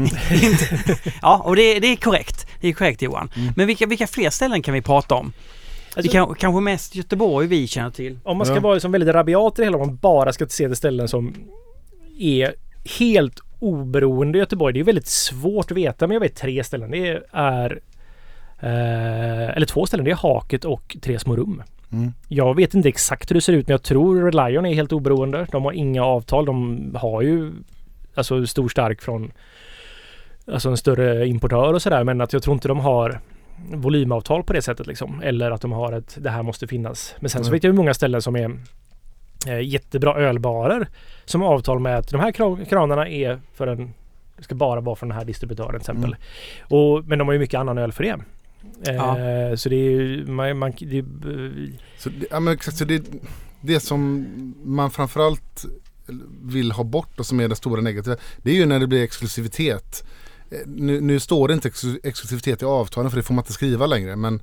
[0.43, 0.99] inte...
[1.23, 2.47] Ja, och det, det är korrekt.
[2.61, 3.31] Det är korrekt Johan.
[3.37, 3.53] Mm.
[3.57, 5.33] Men vilka, vilka fler ställen kan vi prata om?
[5.95, 8.19] det Alltså- kan, kanske mest Göteborg vi känner till.
[8.23, 8.61] Om man ska Ja.
[8.61, 11.35] vara liksom väldigt rabiat i det hela, om man bara ska se till ställen som
[12.19, 12.55] är
[12.99, 14.75] helt oberoende Göteborg.
[14.75, 16.91] Det är väldigt svårt att veta, men jag vet tre ställen.
[16.91, 17.81] Det är
[18.61, 20.05] eh, eller två ställen.
[20.05, 21.63] Det är Haket och Tre små rum.
[21.93, 22.13] Mm.
[22.29, 24.93] Jag vet inte exakt hur det ser ut, men jag tror Red Lion är helt
[24.93, 25.47] oberoende.
[25.53, 26.45] De har inga avtal.
[26.45, 27.53] De har ju
[28.15, 29.33] alltså stor stark från
[30.47, 33.21] alltså en större importör och sådär, men att jag tror inte de har
[33.73, 35.23] volymavtal på det sättet liksom.
[35.23, 37.15] Eller att de har ett, det här måste finnas.
[37.21, 37.57] Men sen så Nej.
[37.57, 38.59] vet jag hur många ställen som är
[39.47, 40.89] jättebra ölbarer
[41.25, 43.95] som avtal med att de här kra- kranarna är för en
[44.39, 46.17] ska bara vara från den här distributören till exempel.
[46.69, 48.17] Och, men de har ju mycket annan öl för det.
[48.89, 51.05] Eh, Så det är ju, man, man, det,
[51.99, 53.03] Så, det- ja, men så det,
[53.61, 54.27] det som
[54.65, 55.65] man framförallt
[56.43, 59.03] vill ha bort och som är det stora negativa det är ju när det blir
[59.05, 60.05] exklusivitet.
[60.51, 63.53] Eh, Nu, nu står det inte ex exklusivitet i avtalen för det får man inte
[63.53, 64.43] skriva längre men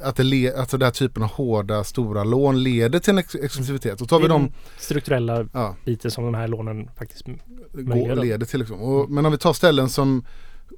[0.00, 3.34] att det le, alltså den här typen av hårda stora lån leder till en ex
[3.34, 4.00] exklusivitet.
[4.00, 7.26] Och tar vi de strukturella ja, biten som de här lånen faktiskt
[7.72, 8.60] går, leder till.
[8.60, 8.82] Liksom.
[8.82, 10.24] Och, men om vi tar ställen som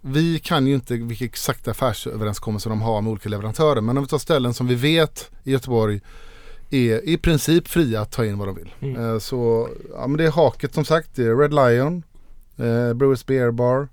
[0.02, 3.80] vi kan ju inte vilka exakta affärsöverenskommelser de har med olika leverantörer.
[3.80, 6.00] Men om vi tar ställen som vi vet i Göteborg
[6.70, 8.74] är i princip fria att ta in vad de vill.
[8.80, 9.12] Mm.
[9.12, 12.02] Eh, Så ja, men det är Haket som sagt, det är Red Lion,
[12.56, 13.88] eh, Brewers Beer Bar.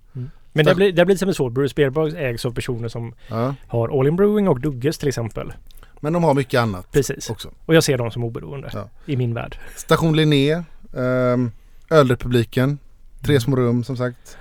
[0.53, 1.53] Men det blir, det blir lite svårt.
[1.53, 3.55] Bruce Beerberg ägs av personer som Ja.
[3.67, 5.53] har All In Brewing och Dugges till exempel.
[5.99, 7.29] Men de har mycket annat Precis.
[7.29, 7.49] också.
[7.65, 8.89] Och jag ser dem som oberoende Ja.
[9.05, 9.59] i min värld.
[9.75, 10.63] Station Linné,
[10.97, 11.51] ehm,
[11.89, 12.77] Ölrepubliken,
[13.23, 14.37] Tre små rum som sagt.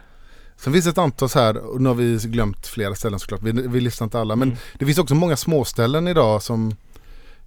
[0.57, 3.43] Sen finns det ett antal så här, och nu har vi glömt flera ställen såklart,
[3.43, 4.37] vi, vi listar inte alla.
[4.37, 4.59] Men Mm.
[4.79, 6.77] det finns också många småställen idag som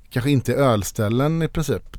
[0.10, 1.98] kanske inte är ölställen i princip.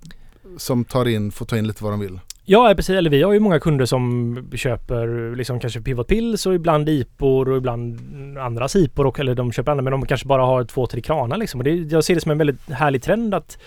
[0.56, 2.20] Som tar in, får ta in lite vad de vill.
[2.46, 2.96] Ja, precis.
[2.96, 7.48] Eller vi har ju många kunder som köper liksom kanske Pivot Pills och ibland IPor
[7.48, 7.98] och ibland
[8.38, 11.36] andra IPor och eller de köper andra men de kanske bara har två, tre kranar
[11.36, 11.60] liksom.
[11.60, 13.58] Och det, jag ser det som en väldigt härlig trend att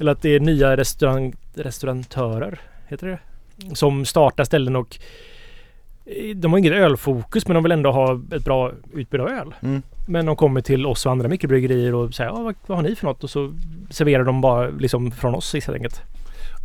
[0.00, 3.18] eller att det är nya restaurang, restaurantörer, heter det?
[3.74, 4.98] Som startar ställen och
[6.06, 9.54] eh, de har inget ölfokus men de vill ändå ha ett bra utbud av öl.
[9.60, 9.82] Mm.
[10.08, 12.96] Men de kommer till oss och andra mikrobryggerier och säger ja, vad, vad har ni
[12.96, 13.24] för något?
[13.24, 13.54] Och så
[13.90, 16.02] serverar de bara liksom från oss helt enkelt.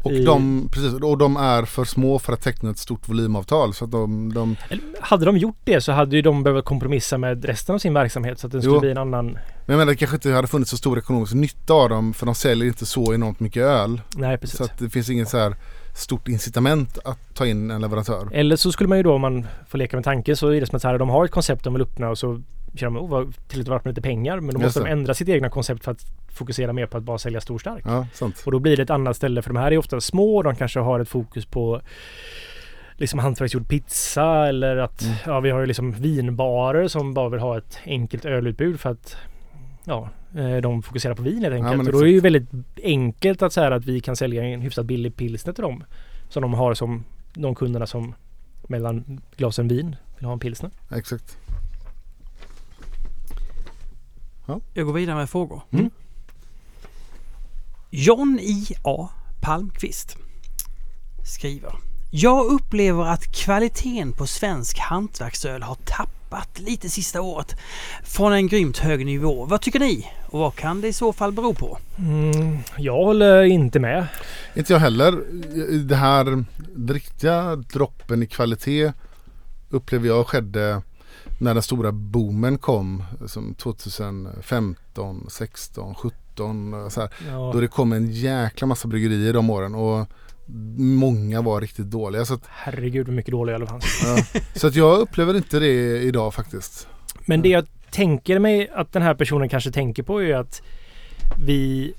[0.03, 3.73] Och, I- de, precis, och de är för små för att teckna ett stort volymavtal.
[3.73, 4.55] Så att de, de
[4.99, 8.39] hade de gjort det så hade ju de behövt kompromissa med resten av sin verksamhet
[8.39, 8.79] så att den skulle Jo.
[8.81, 9.25] bli en annan...
[9.25, 12.25] men jag menar det kanske inte hade funnits så stor ekonomisk nytta av dem för
[12.25, 14.01] de säljer inte så enormt mycket öl.
[14.15, 14.57] Nej precis.
[14.57, 15.55] Så att det finns inget så här
[15.93, 18.27] stort incitament att ta in en leverantör.
[18.31, 20.67] Eller så skulle man ju då om man får leka med tanken så är det
[20.67, 22.41] som att så här, de har ett koncept de vill öppna och så
[22.75, 25.29] känner de oh, vad tillräckligt varit med lite pengar men då måste de ändra sitt
[25.29, 27.83] egna koncept för att fokusera mer på att bara sälja stor stark.
[27.85, 28.07] Ja.
[28.45, 30.79] Och då blir det ett annat ställe för de här är ofta små de kanske
[30.79, 31.81] har ett fokus på
[32.95, 35.15] liksom hantverksgjord pizza eller att Mm.
[35.25, 39.15] ja, vi har ju liksom vinbarer som bara vill ha ett enkelt ölutbud för att
[39.83, 40.09] ja,
[40.61, 41.77] de fokuserar på vin helt enkelt.
[41.77, 42.49] men och då är det ju väldigt
[42.83, 45.83] enkelt att säga att vi kan sälja en hyfsat billig pilsner till dem.
[46.29, 47.03] Som de har som
[47.33, 48.15] de kunderna som
[48.67, 50.71] mellan glasen vin vill ha en pilsner.
[50.91, 51.37] Exakt.
[54.73, 55.61] Jag går vidare med frågor.
[55.71, 55.89] Mm.
[57.89, 59.09] John I.A.
[59.41, 60.17] Palmqvist
[61.25, 61.73] skriver.
[62.11, 67.55] Jag upplever att kvaliteten på svensk hantverksöl har tappat tappat lite sista året
[68.03, 69.45] från en grymt hög nivå.
[69.45, 70.07] Vad tycker ni?
[70.25, 71.77] Och vad kan det i så fall bero på?
[71.97, 74.07] Mm, jag håller inte med.
[74.55, 75.23] Inte jag heller.
[75.87, 76.45] Det här
[76.87, 78.93] riktiga droppen i kvalitet
[79.69, 80.81] upplever jag skedde
[81.39, 87.51] när den stora boomen kom som 2015, 16, 17 så här, Ja.
[87.53, 90.07] Då det kom en jäkla massa bryggerier de åren och
[90.77, 92.25] många var riktigt dåliga.
[92.25, 94.01] Så att, Herregud vad mycket dåliga det fanns.
[94.05, 94.39] ja.
[94.55, 96.87] så att jag upplever inte det idag faktiskt.
[97.25, 100.61] Men det jag tänker mig att den här personen kanske tänker på är att
[101.45, 101.93] vi...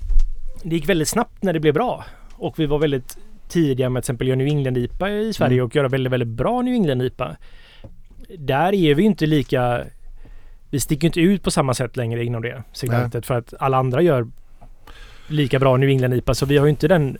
[0.63, 2.05] Det gick väldigt snabbt när det blev bra.
[2.33, 3.17] Och vi var väldigt
[3.49, 5.65] tidiga med att till exempel göra New England-IPA i Sverige Mm.
[5.65, 7.35] och göra väldigt, väldigt bra New England-IPA.
[8.37, 9.83] Där är vi inte lika...
[10.69, 14.01] Vi sticker inte ut på samma sätt längre inom det segmentet för att alla andra
[14.01, 14.27] gör
[15.27, 17.17] lika bra New England-IPA så vi har ju inte den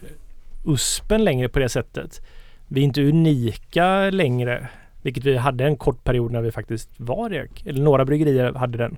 [0.65, 2.21] USPen längre på det sättet.
[2.67, 4.67] Vi är inte unika längre.
[5.01, 7.47] Vilket vi hade en kort period när vi faktiskt var det.
[7.65, 8.97] Eller några bryggerier hade den.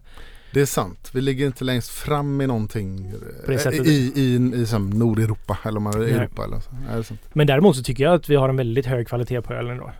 [0.53, 1.11] Det är sant.
[1.13, 3.13] Vi ligger inte längst fram i någonting
[3.49, 3.87] eh, sättet.
[3.87, 6.11] i, i, i som Nordeuropa eller om man i.
[6.11, 6.43] Europa.
[6.43, 6.69] Eller så.
[6.91, 7.19] Nej, sant.
[7.33, 9.91] Men däremot så tycker jag att vi har en väldigt hög kvalitet på ölen då.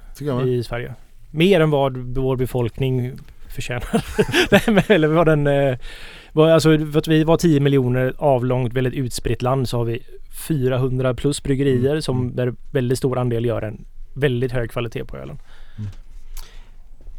[0.48, 0.96] I Sverige.
[1.32, 3.12] Mer än vad vår befolkning
[3.50, 4.06] förtjänar.
[4.92, 5.78] Eller vad den...
[6.36, 10.04] Vad, alltså för att vi var 10 miljoner avlångt, väldigt utspritt land så har vi
[10.48, 12.02] 400 plus bryggerier Mm.
[12.02, 15.38] som där väldigt stor andel gör en väldigt hög kvalitet på ölen.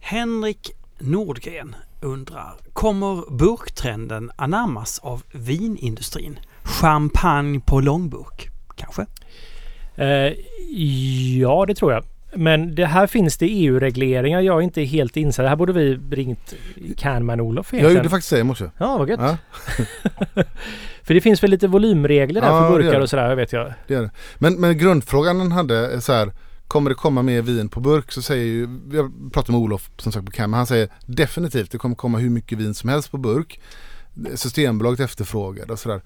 [0.01, 6.39] Henrik Nordgren undrar, kommer burktrenden anammas av vinindustrin?
[6.63, 9.07] Champagne på långburk, kanske?
[9.95, 10.33] Eh,
[11.41, 12.05] ja, det tror jag.
[12.37, 14.41] Men det här finns det EU-regleringar.
[14.41, 15.45] Jag är inte helt insatt.
[15.45, 16.55] Det här borde vi ringt
[16.97, 17.97] Canman-Olof Jag egentligen.
[17.97, 18.65] gjorde faktiskt det i morse.
[18.79, 19.21] Ja, vad gött.
[19.23, 19.37] Ja,
[21.03, 23.03] För det finns väl lite volymregler där Ja, för det burkar gör det.
[23.03, 23.73] och sådär, vet jag.
[23.87, 24.11] det är det.
[24.39, 26.33] Men, men grundfrågan den hade är så här.
[26.69, 30.13] Kommer det komma mer vin på burk så säger ju, jag pratade med Olof som
[30.13, 33.19] sagt på Cam, han säger definitivt det kommer komma hur mycket vin som helst på
[33.19, 33.61] burk.
[34.35, 36.01] Systembolaget efterfrågar och sådär.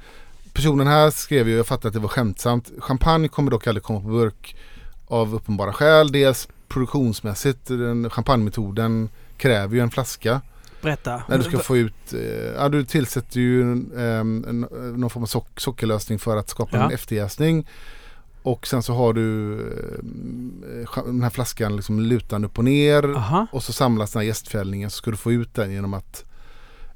[0.53, 4.01] Personen här skrev ju, jag fattar att det var skämtsamt, champagne kommer dock aldrig komma
[4.01, 4.57] på burk
[5.11, 6.13] av uppenbara skäl.
[6.13, 10.41] Dels produktionsmässigt, den champagnemetoden kräver ju en flaska.
[10.83, 11.23] Berätta.
[11.29, 12.21] När du ska få ut, eh,
[12.57, 14.61] ja du tillsätter ju en, ehm, en,
[15.01, 16.85] någon form av sock, sockerlösning för att skapa Ja.
[16.85, 17.67] en efterjäsning.
[18.43, 19.53] Och sen så har du
[20.85, 23.17] eh, den här flaskan liksom lutande upp och ner.
[23.17, 23.47] Aha.
[23.53, 26.25] Och så samlas den här jästfällningen så ska du få ut den genom att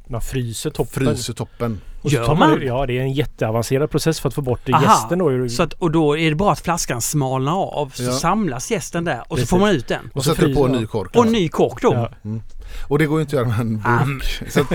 [0.09, 1.07] Man fryser toppen.
[1.07, 1.81] frysa toppen.
[2.03, 2.39] Och så Gör man?
[2.39, 2.59] man?
[2.59, 4.83] det- Ja, det är en jätteavancerad process för att få bort Aha.
[4.83, 5.49] gästen då.
[5.49, 8.13] Så att, och då är det bara att flaskan smalnar av så Ja.
[8.13, 9.51] samlas jästen där och så Precis.
[9.51, 10.11] får man ut den.
[10.15, 11.17] Och, så sätter du på en fryser ny kork.
[11.17, 11.93] Och en ny kork då.
[12.23, 12.31] Ja.
[12.83, 14.43] Och det går ju inte att göra med en Ah, burk.
[14.53, 14.67] Så att,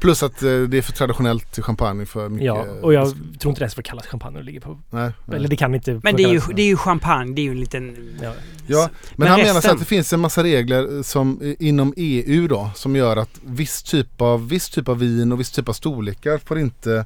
[0.00, 2.46] plus att eh, det är för traditionellt till champagne för mycket.
[2.46, 4.78] ja, och jag tror inte det får kallas champagne och ligger på.
[4.90, 5.36] Nej, nej.
[5.36, 7.50] Eller det kan inte Men det är, ju, det är ju champagne, det är ju
[7.50, 7.96] en liten...
[8.22, 8.32] Ja.
[8.66, 11.66] Ja, men, Men han menar så resten- att det finns en massa regler som eh,
[11.68, 15.50] inom EU då som gör att viss typ av, viss typ av vin och viss
[15.50, 17.04] typ av storlekar får inte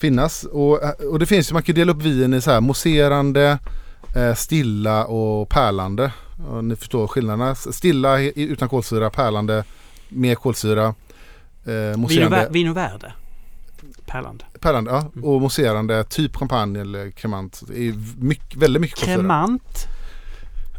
[0.00, 0.44] finnas.
[0.44, 2.60] Och, eh, och det finns ju, man kan ju dela upp vin i så här
[2.60, 3.58] mousserande,
[4.16, 6.12] eh, stilla och pärlande.
[6.48, 7.54] Och ni förstår skillnaderna.
[7.54, 9.64] Stilla utan kolsyra, pärlande
[10.08, 10.84] med kolsyra.
[10.84, 10.94] Eh,
[11.64, 13.12] Vin och, mousserande, vär, vin och värde.
[14.06, 14.44] Pärland.
[14.60, 17.62] pärlande ja, och mousserande typ champagne eller cremant.
[17.68, 19.16] Det är mycket, väldigt mycket kolsyra.
[19.16, 19.86] Kremant.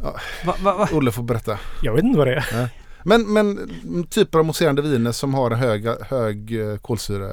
[0.02, 0.16] Ja.
[0.46, 0.88] Va, va, va?
[0.92, 1.58] Olle får berätta.
[1.82, 2.68] Jag vet inte vad det är.
[3.04, 7.32] Men, men mm, typer av mousserande viner som har en hög, hög eh, kolsyra.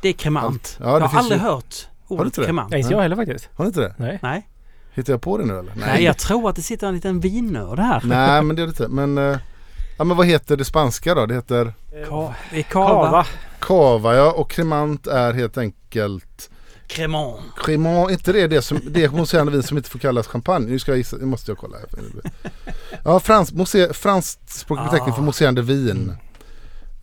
[0.00, 0.76] Det är kremant.
[0.80, 2.70] Ja, det jag har aldrig ju- hört ordet kremant.
[2.70, 3.48] Nej, inte jag heller faktiskt.
[3.54, 3.94] Har ni inte det?
[3.98, 4.18] Nej.
[4.22, 4.48] Nej.
[4.94, 5.72] Hittar jag på det nu eller?
[5.76, 8.02] Nej, jag tror att det sitter en liten vinnörd här.
[8.04, 8.88] Nej men det är det inte.
[8.88, 9.38] Men, eh,
[9.98, 11.26] ja, men vad heter det spanska då?
[11.26, 11.72] Det heter
[12.08, 12.34] Ka-.
[12.70, 13.26] Kava.
[13.58, 16.50] cava ja och cremant är helt enkelt
[16.86, 17.40] Cremant.
[17.64, 20.66] Cremant, inte det det som, det är mousserande vin som inte får kallas champagne?
[20.70, 21.76] Nu ska jag gissa, nu måste jag kolla.
[21.78, 21.88] här.
[23.04, 25.24] Ja, frans, mousser, franskt språkbeteckning för Ah.
[25.24, 26.12] mousserande vin.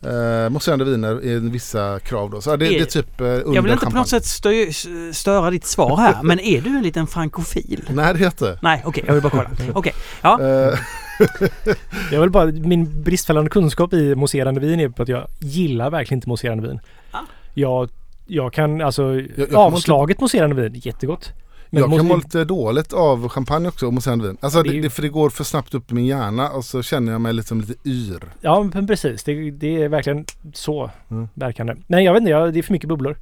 [0.06, 2.40] Uh, mousserande viner är vissa krav då.
[2.40, 3.98] Så det, Är- det är typ uh, under Jag vill inte på champagne.
[4.00, 4.72] något sätt stö
[5.12, 7.84] störa ditt svar här, men är du en liten frankofil?
[7.90, 9.50] Nej det heter Nej, okej, jag vill bara kolla.
[9.74, 9.92] Okej,
[10.22, 10.38] ja.
[10.42, 10.78] uh,
[12.12, 16.16] Jag vill bara, min bristfälliga kunskap i mousserande vin är på att jag gillar verkligen
[16.18, 16.80] inte mousserande vin.
[17.10, 17.18] Ah.
[17.54, 17.88] Jag,
[18.26, 21.32] jag kan alltså, jag kan avslaget mousserande vin, jättegott.
[21.70, 24.36] Men jag kan må lite dåligt av champagne också och mousserande vin.
[24.40, 26.82] Alltså Det är det, för det går för snabbt upp i min hjärna och så
[26.82, 28.24] känner jag mig liksom lite yr.
[28.40, 30.24] Ja men precis, det, det är verkligen
[30.54, 31.28] så Mm.
[31.34, 31.74] verkande.
[31.86, 33.16] Nej jag vet inte, jag, det är för mycket bubblor.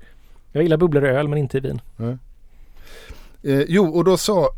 [0.52, 1.80] Jag gillar bubblor i öl men inte i vin.
[3.42, 4.48] Eh, jo, och då sa,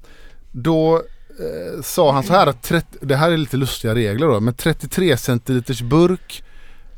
[0.52, 4.40] då eh, sa han så här att 30, det här är lite lustiga regler då,
[4.40, 6.44] men 33 centiliters burk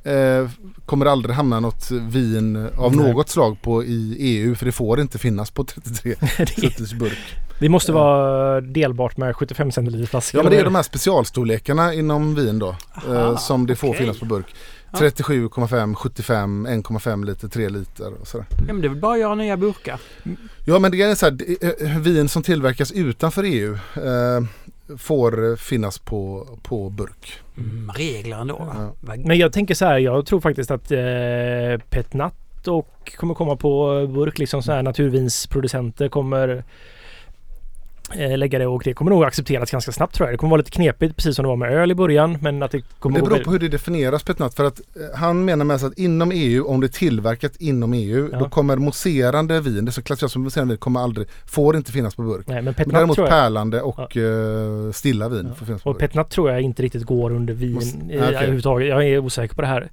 [0.06, 0.50] eh,
[0.86, 3.12] kommer aldrig hamna något vin av Nej.
[3.12, 7.18] något slag på i EU för det får inte finnas på 33 Det, centiliters burk.
[7.60, 7.98] det måste Ja.
[7.98, 10.38] vara delbart med 75 centiliter flaska.
[10.38, 12.76] Ja men det är de här specialstorlekarna inom vin då.
[12.94, 14.00] Aha, eh, som det får okej.
[14.00, 14.54] finnas på burk.
[14.92, 14.98] Ja.
[14.98, 18.46] 37,5, 75, 1,5 liter, 3 liter och sådär.
[18.66, 20.00] Ja, men det är väl bara att göra nya burkar.
[20.64, 21.38] Ja men det är så här,
[21.84, 24.44] eh, vin som tillverkas utanför EU eh,
[24.98, 27.40] får finnas på, på burk.
[27.58, 28.72] Mm, regler ändå?
[28.74, 29.16] Ja.
[29.16, 34.06] Men jag tänker så här, jag tror faktiskt att eh, Petnat och kommer komma på
[34.06, 36.64] burk, liksom så här naturvinsproducenter kommer
[38.14, 40.34] lägga det och det kommer nog accepteras ganska snabbt tror jag.
[40.34, 42.70] Det kommer vara lite knepigt precis som det var med öl i början men att
[42.70, 45.80] det kommer Det beror på hur det definieras petnat för att eh, han menar med
[45.80, 48.38] sig att inom EU, om det är tillverkat inom EU, Ja.
[48.38, 52.14] då kommer mousserande vin, det som klassificeras som mousserande vin, kommer aldrig, får inte finnas
[52.14, 52.46] på burk.
[52.46, 55.54] Nej men Men Petnat däremot tror jag pärlande och eh, stilla vin Ja.
[55.54, 55.98] får finnas på Och.
[55.98, 58.18] Petnat tror jag inte riktigt går under vin Måste- i, okej.
[58.18, 58.88] överhuvudtaget.
[58.88, 59.88] Jag är osäker på det här.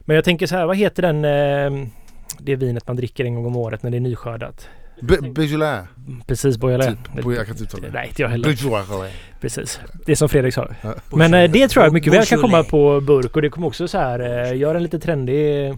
[0.00, 1.88] Men jag tänker så här, vad heter den eh,
[2.38, 4.68] det vinet man dricker en gång om året när det är nyskördat?
[5.02, 5.86] Be- Beaujolais.
[6.26, 6.86] Kan Beaujolais.
[6.88, 7.92] Typ, jag kan inte uttala det.
[7.92, 8.48] Nej, inte jag heller.
[8.48, 9.12] Beaujolais.
[9.40, 9.80] Precis.
[10.06, 10.68] Det är som Fredrik sa.
[10.82, 10.94] Ja.
[11.12, 13.88] Men eh, det tror jag mycket väl kan komma på burk och det kommer också
[13.88, 14.20] så här,
[14.50, 15.74] eh, gör en lite trendig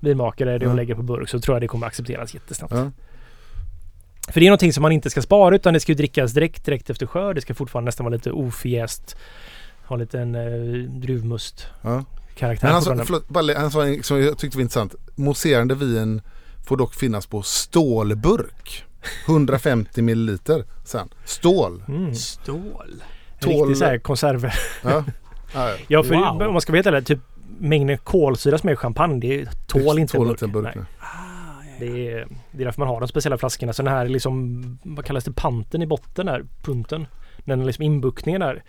[0.00, 0.70] vinmakare det Ja.
[0.70, 2.74] och lägger på burk så tror jag det kommer accepteras jättesnabbt.
[2.74, 2.90] Ja.
[4.32, 6.64] För det är någonting som man inte ska spara utan det ska ju drickas direkt,
[6.64, 7.34] direkt efter skörd.
[7.36, 9.16] Det ska fortfarande nästan vara lite ofjäst.
[9.86, 12.04] Ha en liten eh, druvmust Ja.
[12.36, 13.04] karaktär Men han sa, fortfarande.
[13.04, 13.24] förlåt,
[13.72, 14.94] sa en som jag tyckte var intressant.
[15.14, 16.22] Mousserande vin
[16.64, 18.84] får dock finnas på stålburk.
[19.26, 21.08] 150 milliliter sen.
[21.24, 21.82] Stål.
[21.88, 22.14] Mm.
[22.14, 23.02] Stål.
[23.40, 24.54] Tål- så här konserver.
[24.84, 24.90] Ja.
[24.90, 25.04] Ja,
[25.54, 25.70] ja.
[25.88, 26.42] Ja, för Wow.
[26.42, 27.18] om man ska veta det, typ
[27.58, 30.42] mängden kolsyra som är i champagne, det tål inte Tål en burk.
[30.42, 30.64] inte en burk.
[30.64, 30.74] Nej.
[30.76, 30.84] nej.
[31.00, 31.86] Ah, ja.
[31.86, 33.72] Det är, det är därför man har de speciella flaskorna.
[33.72, 37.06] Så den här liksom, vad kallas det, panten i botten där, punten.
[37.44, 38.62] Den liksom inbuktningen där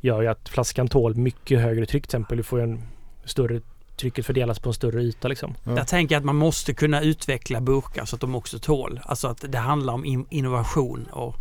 [0.00, 2.02] gör ju att flaskan tål mycket högre tryck.
[2.02, 2.82] Till exempel du får en
[3.24, 3.60] större,
[3.96, 5.54] trycket fördelas på en större yta liksom.
[5.64, 5.76] Ja.
[5.76, 9.00] Jag tänker att man måste kunna utveckla burkar så att de också tål.
[9.04, 11.34] Alltså att det handlar om in- innovation och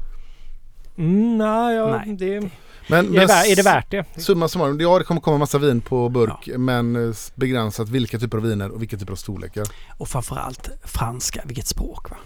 [0.97, 2.15] Mm, nej, ja, Nej.
[2.15, 2.49] det, är,
[2.87, 4.05] Men, det värt, är det värt det?
[4.21, 8.37] Summa summarum, ja det kommer komma massa vin på burk men eh, begränsat vilka typer
[8.37, 9.65] av viner och vilka typer av storlekar.
[9.97, 12.17] Och framförallt franska, vilket språk va?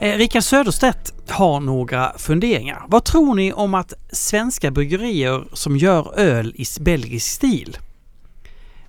[0.00, 2.82] Eh, Rickard Söderstedt har några funderingar.
[2.88, 7.76] Vad tror ni om att svenska bryggerier som gör öl i belgisk stil?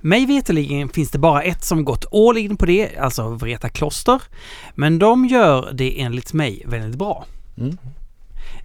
[0.02, 4.22] Mig veterligen finns det bara ett som gått all in på det, alltså Vreta Kloster.
[4.76, 7.26] Men de gör det enligt mig väldigt bra.
[7.58, 7.78] Mm.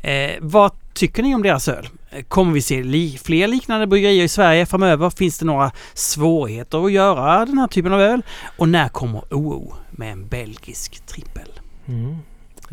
[0.02, 1.88] Eh, vad tycker ni om deras öl?
[2.28, 5.10] Kommer vi se li- fler liknande bryggerier i Sverige framöver?
[5.10, 8.22] Finns det några svårigheter att göra den här typen av öl?
[8.56, 11.48] Och när kommer OO med en belgisk trippel?
[11.86, 12.16] Mm.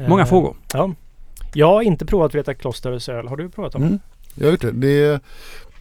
[0.09, 0.55] Många Eh, frågor.
[0.73, 0.93] Ja.
[1.53, 3.27] Jag har inte provat Vreta Klosters öl.
[3.27, 3.83] Har du provat dem?
[3.83, 3.99] Mm.
[4.35, 4.71] Jag har gjort det.
[4.71, 5.19] Det är,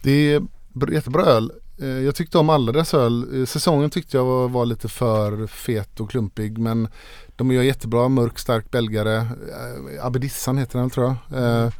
[0.01, 0.41] det är
[0.73, 1.51] br- jättebra öl.
[1.81, 3.39] Eh, Jag tyckte om alla deras öl.
[3.41, 6.87] Eh, Säsongen tyckte jag var, var lite för fet och klumpig men
[7.35, 9.25] de gör jättebra mörk stark belgare.
[10.01, 11.71] Abedissan heter den tror jag.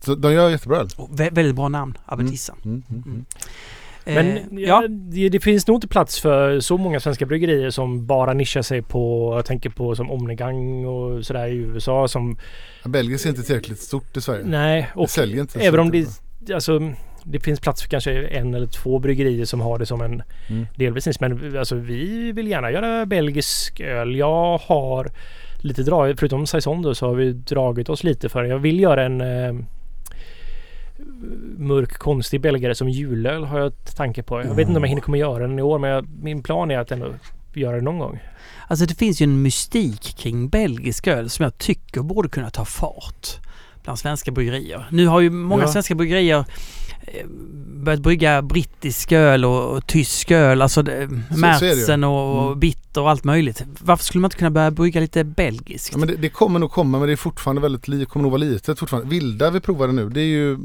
[0.00, 0.88] Så de gör jättebra öl.
[0.88, 2.56] Vä- väldigt bra namn, Abetissan.
[2.64, 3.24] Mm, mm, mm.
[4.04, 4.84] Men Eh, ja.
[4.88, 8.82] det, det finns nog inte plats för så många svenska bryggerier som bara nischar sig
[8.82, 12.36] på, jag tänker på som Omnigang och sådär i USA som,
[12.84, 14.44] Ja, Belgien är inte tillräckligt stort i Sverige.
[14.46, 15.60] nej, Det och säljer inte.
[15.60, 16.06] även om det,
[16.54, 16.80] alltså
[17.24, 20.66] det finns plats för kanske en eller två bryggerier som har det som en Mm.
[20.76, 21.16] delvis nisch.
[21.20, 24.16] Men alltså vi vill gärna göra belgisk öl.
[24.16, 25.10] Jag har
[25.60, 29.02] lite dragit, förutom Saison då, så har vi dragit oss lite för Jag vill göra
[29.04, 29.54] en eh,
[31.58, 34.40] mörk konstig belgare som julöl har jag tanke på.
[34.40, 36.70] Jag vet inte om jag hinner kommer göra den i år men jag, min plan
[36.70, 37.06] är att ändå
[37.54, 38.18] göra det någon gång.
[38.68, 42.64] Alltså det finns ju en mystik kring belgisk öl som jag tycker borde kunna ta
[42.64, 43.28] fart
[43.82, 44.86] bland svenska bryggerier.
[44.90, 45.68] Nu har ju många Ja.
[45.68, 46.44] svenska bryggerier
[47.84, 50.82] börjat brygga brittisk öl och, och tysk öl, alltså.
[51.36, 52.60] Märzen och, Mm.
[52.60, 53.64] bitter och allt möjligt.
[53.80, 55.88] Varför skulle man inte kunna börja brygga lite belgiskt?
[55.92, 58.32] Ja, men det, det kommer nog komma men det är fortfarande väldigt li, kommer nog
[58.32, 59.08] vara litet fortfarande.
[59.10, 60.58] Vilda vi provade nu det är ju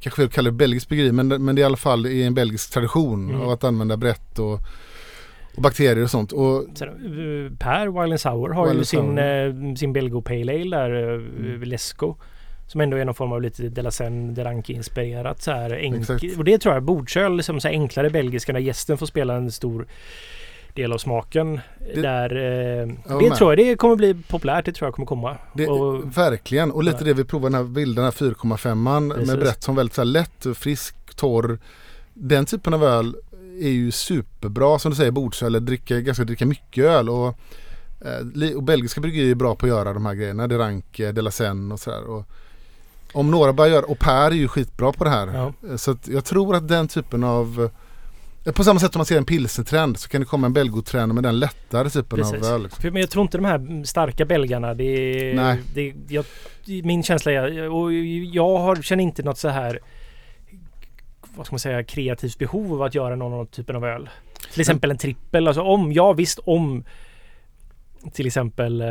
[0.00, 2.22] kanske vi kallar det belgiskt bryggeri men, det- men det är i alla fall i
[2.22, 3.40] en belgisk tradition Mm.
[3.40, 4.52] av att använda brett och,
[5.56, 6.32] och bakterier och sånt.
[6.32, 9.70] Och Sen, eh, per Wild Sour har Wild ju sin, Sour.
[9.70, 11.62] eh, sin Belgo Pale Ale där, eh, Mm.
[11.62, 12.16] Lesco.
[12.70, 15.92] Som ändå är någon form av lite Delacen Deranke inspirerat så här.
[16.38, 19.52] Och det tror jag bordsöl, liksom så här enklare belgiska där gästen får spela en
[19.52, 19.86] stor
[20.74, 21.60] del av smaken.
[21.94, 22.86] Det- där, eh,
[23.18, 23.36] det med.
[23.38, 24.64] tror jag det kommer bli populärt.
[24.64, 25.36] Det tror jag kommer komma.
[25.54, 27.04] det, och, verkligen och lite Ja.
[27.04, 29.28] det vi provade den här vilda den här 4,5an Precis.
[29.28, 31.58] med brett som väldigt så här lätt, frisk, torr.
[32.14, 33.16] Den typen av öl
[33.60, 37.26] är ju superbra som du säger bordsöl, dricka, ganska dricka mycket öl och,
[38.04, 40.46] eh, och belgiska bryggerier är bra på att göra de här grejerna.
[40.46, 42.24] Deranke, Delacen och sådär.
[43.12, 45.26] Om några börjar göra, och Per är ju skitbra på det här.
[45.34, 45.52] Ja.
[45.70, 47.70] Eh, Så jag tror att den typen av
[48.44, 51.14] eh, på samma sätt som man ser en pilsnertrend så kan det komma en belgotrend
[51.14, 52.34] med den lättare typen Precis.
[52.34, 52.62] av öl.
[52.62, 52.92] Liksom.
[52.92, 55.34] Men jag tror inte de här starka belgarna, det är...
[55.34, 55.58] Nej.
[55.74, 56.24] Det, jag,
[56.84, 57.92] min känsla är, och
[58.32, 59.80] jag har, känner inte något så här
[61.36, 64.08] vad ska man säga, kreativt behov av att göra någon annan typen av öl.
[64.52, 65.48] Till exempel en trippel.
[65.48, 66.84] Alltså om, ja visst om
[68.12, 68.86] till exempel eh,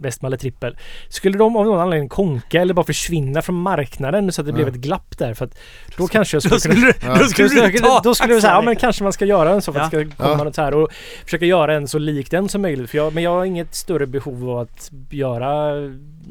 [0.00, 0.76] Westmalle trippel.
[1.08, 4.66] Skulle de av någon anledning konka eller bara försvinna från marknaden så att det blev
[4.68, 4.72] Ja.
[4.74, 5.34] ett glapp där?
[5.34, 5.58] För att
[5.96, 7.14] då kanske jag skulle Då skulle, kunna...
[7.14, 9.24] du, då skulle Då du ta då skulle jag säga, ja men kanske man ska
[9.24, 10.44] göra en så för att det ska komma Ja.
[10.44, 10.88] något här och
[11.24, 12.90] försöka göra en så lik den som möjligt.
[12.90, 15.72] För jag, men jag har inget större behov av att göra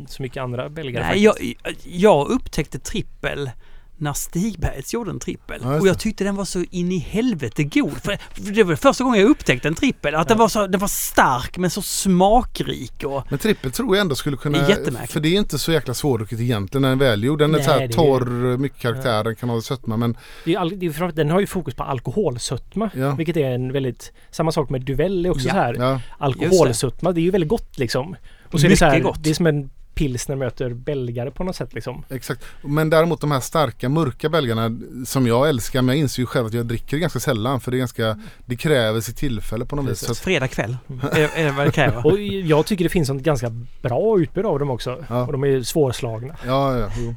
[0.07, 1.57] så mycket andra belgare Nej, faktiskt.
[1.63, 3.49] jag, jag upptäckte trippel
[3.97, 5.59] när Stigbergs gjorde en trippel.
[5.63, 5.99] Ja, och jag det.
[5.99, 7.91] tyckte den var så in i helvete god.
[8.03, 10.15] För, för det var första gången jag upptäckte en trippel.
[10.15, 13.03] Att den, var så, den var stark men så smakrik.
[13.03, 14.57] Och, Men trippel tror jag ändå skulle kunna...
[14.67, 15.07] Det.
[15.07, 17.39] För det är inte så jäkla svårdrucket egentligen när den är välgjord.
[17.39, 20.17] Den är Nej, så här det är- torr, mycket karaktär, den kan ha sötma men
[20.45, 22.89] Det är all, det är den har ju fokus på alkoholsötma.
[22.95, 23.15] Ja.
[23.15, 24.11] Vilket är en väldigt...
[24.31, 25.53] Samma sak med Duvel är också Ja.
[25.53, 25.73] så här.
[25.73, 26.01] ja.
[26.17, 28.15] Alkoholsötma, det är ju väldigt gott liksom.
[28.51, 29.23] Och så är det så här, Mycket gott.
[29.23, 32.03] det är som en pilsner möter belgare på något sätt liksom.
[32.09, 32.45] Exakt.
[32.61, 36.45] Men däremot de här starka mörka belgarna som jag älskar, men jag inser ju själv
[36.45, 39.91] att jag dricker ganska sällan för det är ganska, det kräver sitt tillfälle på något
[39.91, 39.99] vis.
[39.99, 40.77] Så att, fredag kväll.
[41.11, 42.05] Är, är det vad det kräver?
[42.05, 43.49] Och jag tycker det finns ett ganska
[43.81, 45.03] bra utbud av dem också.
[45.09, 45.25] Ja.
[45.25, 46.35] Och de är svårslagna.
[46.45, 47.15] ja, ja, jo.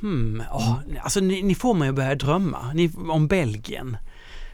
[0.00, 3.96] Hmm, åh, alltså ni, ni får mig att börja drömma ni, om Belgien.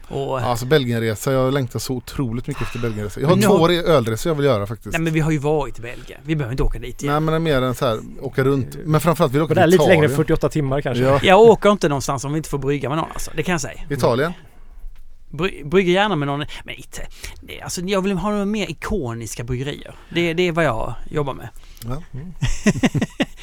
[0.07, 3.19] Och, Alltså Belgienresa, jag längtar så otroligt mycket efter Belgienresa.
[3.21, 4.91] Jag har Men två jag- re- ölresor jag vill göra faktiskt.
[4.93, 6.19] nej men vi har ju varit i Belgien.
[6.23, 7.13] Vi behöver inte åka dit igen.
[7.13, 8.77] Nej men det är mer än så här, åka runt.
[8.85, 10.11] Men framförallt vill jag åka det är till lite längre Italien.
[10.11, 11.03] än 48 timmar kanske.
[11.03, 13.31] Ja, Jag åker inte någonstans om vi inte får brygga med någon alltså.
[13.35, 13.79] Det kan jag säga.
[13.89, 14.33] Italien.
[15.37, 16.45] Bry, brygger gärna med någon.
[16.63, 17.07] Men inte,
[17.63, 19.95] alltså jag vill ha några mer ikoniska bryggerier.
[20.09, 21.49] Det, det är vad jag jobbar med.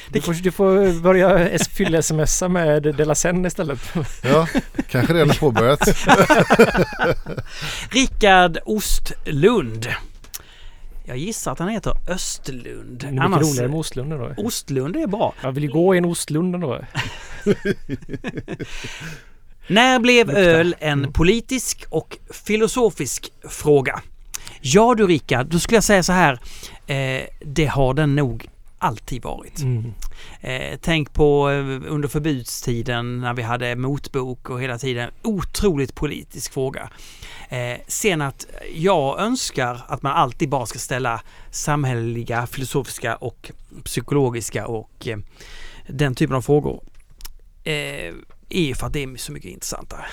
[0.09, 3.79] Du, får, du får börja s- fylla smsa med De La Seine istället.
[4.25, 4.47] Ja,
[4.91, 5.81] kanske redan påbörjat.
[7.91, 9.89] Rickard Ostlund.
[11.05, 12.99] Jag gissar att han heter Östlund.
[13.01, 14.35] Det är mycket Annars- roligare med Ostlunden då.
[14.37, 15.35] Ostlund är bra.
[15.43, 16.81] Jag vill ju gå i en Ostlund då.
[19.67, 24.03] När blev öl en politisk och filosofisk fråga?
[24.61, 26.41] Ja du Rickard, då skulle jag säga så här.
[26.87, 29.61] Eh, det har den nog alltid varit.
[29.61, 29.95] Mm.
[30.41, 36.53] Eh, tänk på eh, under förbudstiden när vi hade motbok och hela tiden otroligt politisk
[36.53, 36.91] fråga.
[37.49, 43.51] Eh, sen att jag önskar att man alltid bara ska ställa samhälleliga, filosofiska och
[43.85, 45.19] psykologiska och eh,
[45.87, 46.83] den typen av frågor.
[48.51, 50.05] Eh, är ju för att det är så mycket intressantare.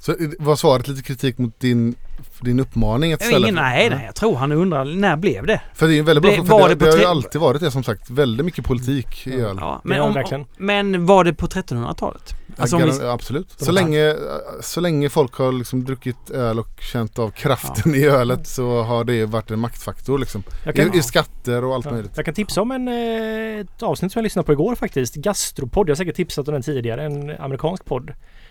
[0.00, 1.94] Så var svaret lite kritik mot din,
[2.40, 3.48] din uppmaning att ställa?
[3.48, 5.60] Ingen, nej, nej, jag tror han undrar när blev det?
[5.74, 7.84] För det är ju väldigt bra, var det, det har ju alltid varit det som
[7.84, 8.10] sagt.
[8.10, 9.56] Väldigt mycket politik i öl.
[9.60, 12.34] Ja, men, om, men var det på 1300-talet?
[12.56, 13.50] Alltså vi, Absolut.
[13.56, 14.16] Så länge,
[14.60, 19.04] så länge folk har liksom druckit öl och känt av kraften i ölet så har
[19.04, 20.42] det varit en maktfaktor liksom.
[20.74, 22.12] Kan, I, I skatter och allt Ja, möjligt.
[22.16, 25.14] Jag kan tipsa om en, eh, ett avsnitt som jag lyssnade på igår faktiskt.
[25.14, 25.88] Gastropodd.
[25.88, 27.04] Jag har säkert tipsat om den tidigare.
[27.04, 28.10] En amerikansk podd.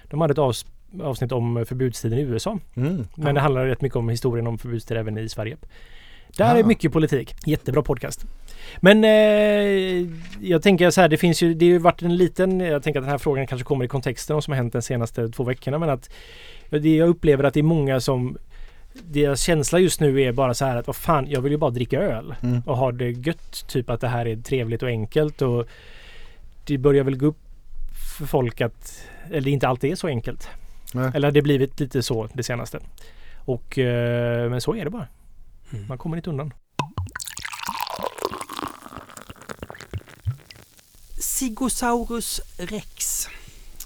[0.10, 0.66] De hade ett avs-
[1.04, 2.60] avsnitt om förbudstiden i USA.
[2.76, 3.08] Mm.
[3.16, 5.58] Men det handlar rätt mycket om historien om förbudstid även i Sverige.
[6.38, 6.58] Där Ah.
[6.58, 7.36] är mycket politik.
[7.46, 8.26] Jättebra podcast.
[8.80, 10.08] Men eh,
[10.42, 13.00] jag tänker så här, det finns ju, det har ju varit en liten, jag tänker
[13.00, 15.44] att den här frågan kanske kommer i kontexten om som har hänt de senaste två
[15.44, 16.10] veckorna men att
[16.70, 18.38] det jag upplever att det är många som
[18.94, 21.72] deras känsla just nu är bara så här att vad fan, jag vill ju bara
[21.72, 22.62] dricka öl Mm.
[22.66, 23.66] och ha det gött.
[23.68, 25.68] Typ att det här är trevligt och enkelt och
[26.66, 27.38] det börjar väl gå upp
[28.18, 30.50] för folk att, eller det inte alltid är så enkelt.
[30.94, 31.12] Nej.
[31.14, 32.80] Eller det blivit lite så det senaste.
[33.38, 35.08] Och, eh, men så är det bara.
[35.74, 35.88] Mm.
[35.88, 36.54] Man kommer inte undan.
[41.20, 43.28] Sigosaurus rex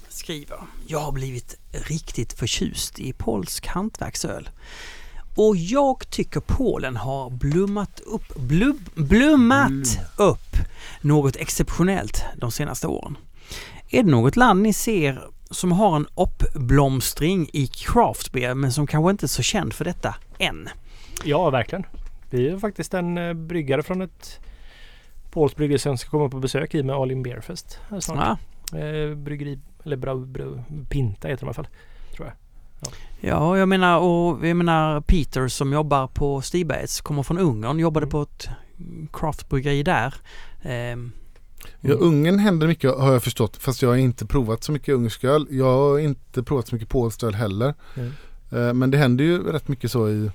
[0.08, 4.50] skriver Jag har blivit riktigt förtjust i polsk hantverksöl.
[5.36, 10.56] Och jag tycker Polen har blommat upp, blub, blommat upp
[11.00, 13.18] något exceptionellt de senaste åren.
[13.90, 19.10] Är det något land ni ser som har en uppblomstring i craftbeer men som kanske
[19.10, 20.68] inte är så känd för detta än?
[21.24, 21.84] Ja, verkligen.
[22.30, 24.40] Vi är faktiskt en eh, bryggare från ett
[25.30, 28.18] polskt bryggeri som ska komma på besök i med Alin Beerfest här snart.
[28.18, 28.36] Ja,
[28.78, 30.44] Eh, bryggeri, eller bra, bra,
[30.88, 31.68] Pinta heter de i alla fall.
[32.16, 32.34] Tror jag.
[33.20, 38.04] Ja, jag menar, och jag menar Peter som jobbar på Stigbergs, kommer från Ungern, jobbade
[38.04, 38.10] Mm.
[38.10, 38.48] på ett
[39.12, 40.14] craftbryggeri där.
[40.62, 41.12] Ehm,
[41.80, 45.24] Ja, Ungern händer mycket har jag förstått fast jag har inte provat så mycket ungersk
[45.24, 45.46] öl.
[45.50, 47.74] Jag har inte provat så mycket polskt öl heller.
[47.96, 48.12] Mm.
[48.52, 50.30] Eh, Men det händer ju rätt mycket så i...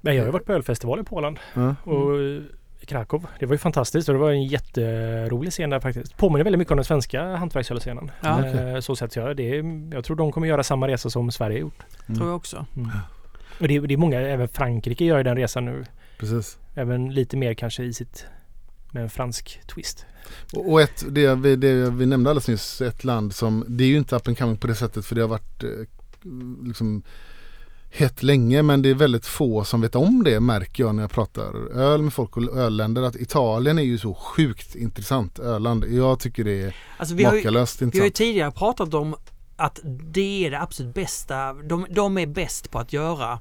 [0.00, 1.74] Men jag har ju varit på ölfestival i Polen Ja.
[1.84, 2.42] och eh,
[2.86, 3.26] Krakow.
[3.38, 6.16] Det var ju fantastiskt och det var en jätterolig scen där faktiskt.
[6.16, 8.10] Påminner väldigt mycket om den svenska hantverksölscenen.
[8.20, 8.46] Ja.
[8.46, 9.36] Eh, Så sett jag.
[9.36, 11.82] Det är, jag tror de kommer göra samma resa som Sverige gjort.
[12.06, 12.66] Tror jag också.
[13.60, 15.84] Och det, är- det är många, även Frankrike gör ju den resan nu.
[16.18, 16.58] Precis.
[16.74, 18.26] Även lite mer kanske i sitt
[18.92, 20.06] med en fransk twist.
[20.52, 23.88] Och och ett, det vi, det vi nämnde alldeles nyss, ett land som, det är
[23.88, 25.70] ju inte up and coming på det sättet för det har varit eh,
[26.66, 27.02] liksom
[27.90, 31.10] hett länge men det är väldigt få som vet om det märker jag när jag
[31.10, 35.84] pratar öl med folk och ölländer att Italien är ju så sjukt intressant öland.
[35.90, 38.14] Jag tycker det är Alltså, vi, har ju, makalöst vi har ju intressant.
[38.14, 39.14] tidigare pratat om
[39.56, 39.80] att
[40.12, 41.52] det är det absolut bästa.
[41.52, 43.32] De, de är bäst på att göra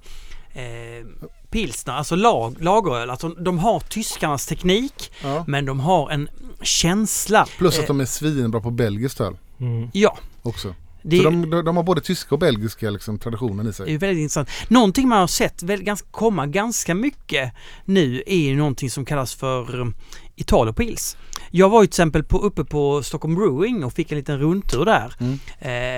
[0.54, 1.08] eh,
[1.52, 3.10] pilsner, alltså lag, lageröl.
[3.10, 5.44] Alltså, de har tyskarnas teknik Ja.
[5.48, 6.30] men de har en
[6.62, 7.46] känsla.
[7.58, 9.90] Plus att Eh, de är svinbra på belgiskt öl Mm.
[9.94, 10.76] Ja, också.
[11.10, 13.98] Det, de, de, de har både tyska och belgiska liksom, traditionen i Det är sig.
[13.98, 14.50] väldigt intressant.
[14.68, 17.54] Någonting man har sett väl ganska, komma ganska mycket
[17.86, 19.96] nu är ju någonting som kallas för um,
[20.36, 21.18] Italopils.
[21.52, 24.86] Jag var ju till exempel på, uppe på Stockholm Brewing och fick en liten rundtur
[24.86, 25.14] där.
[25.20, 25.40] Mm.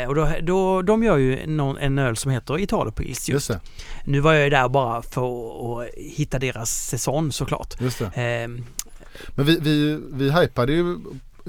[0.03, 3.29] Eh, och då, då, de gör ju någon, en öl som heter Italopils.
[3.29, 3.59] Just det,
[4.05, 5.21] Nu var jag ju där bara för
[5.81, 7.81] att hitta deras säsong såklart.
[7.81, 8.01] just.
[8.01, 8.07] Eh,
[9.35, 10.97] Men vi, vi, vi hypade ju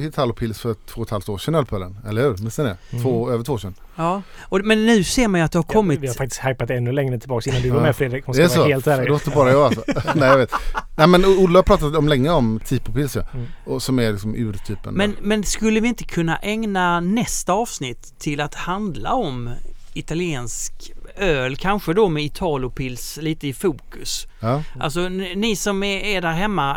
[0.03, 2.37] Italopils för två och ett halvt år sedan ölpölen, eller hur?
[2.39, 2.77] Minns ni det?
[3.03, 3.75] Två, över två år sedan.
[3.97, 5.97] ja, och, men nu ser man ju att det har kommit...
[5.97, 8.25] Ja, vi har faktiskt hypat ännu längre tillbaka innan du var med Fredrik.
[8.27, 8.65] Det är så?
[8.65, 8.85] helt.
[8.85, 9.85] Det låter bara jag alltså.
[10.15, 10.53] Nej jag vet.
[10.97, 13.23] Nej men Olle har pratat om länge om Tipopils ja.
[13.35, 13.47] Mm.
[13.65, 14.95] Och som är liksom urtypen.
[14.95, 19.51] Men, men skulle vi inte kunna ägna nästa avsnitt till att handla om
[19.95, 24.27] italiensk öl, kanske då med Italopils lite i fokus?
[24.41, 24.63] Ja.
[24.81, 26.75] Alltså ni som är, är där hemma,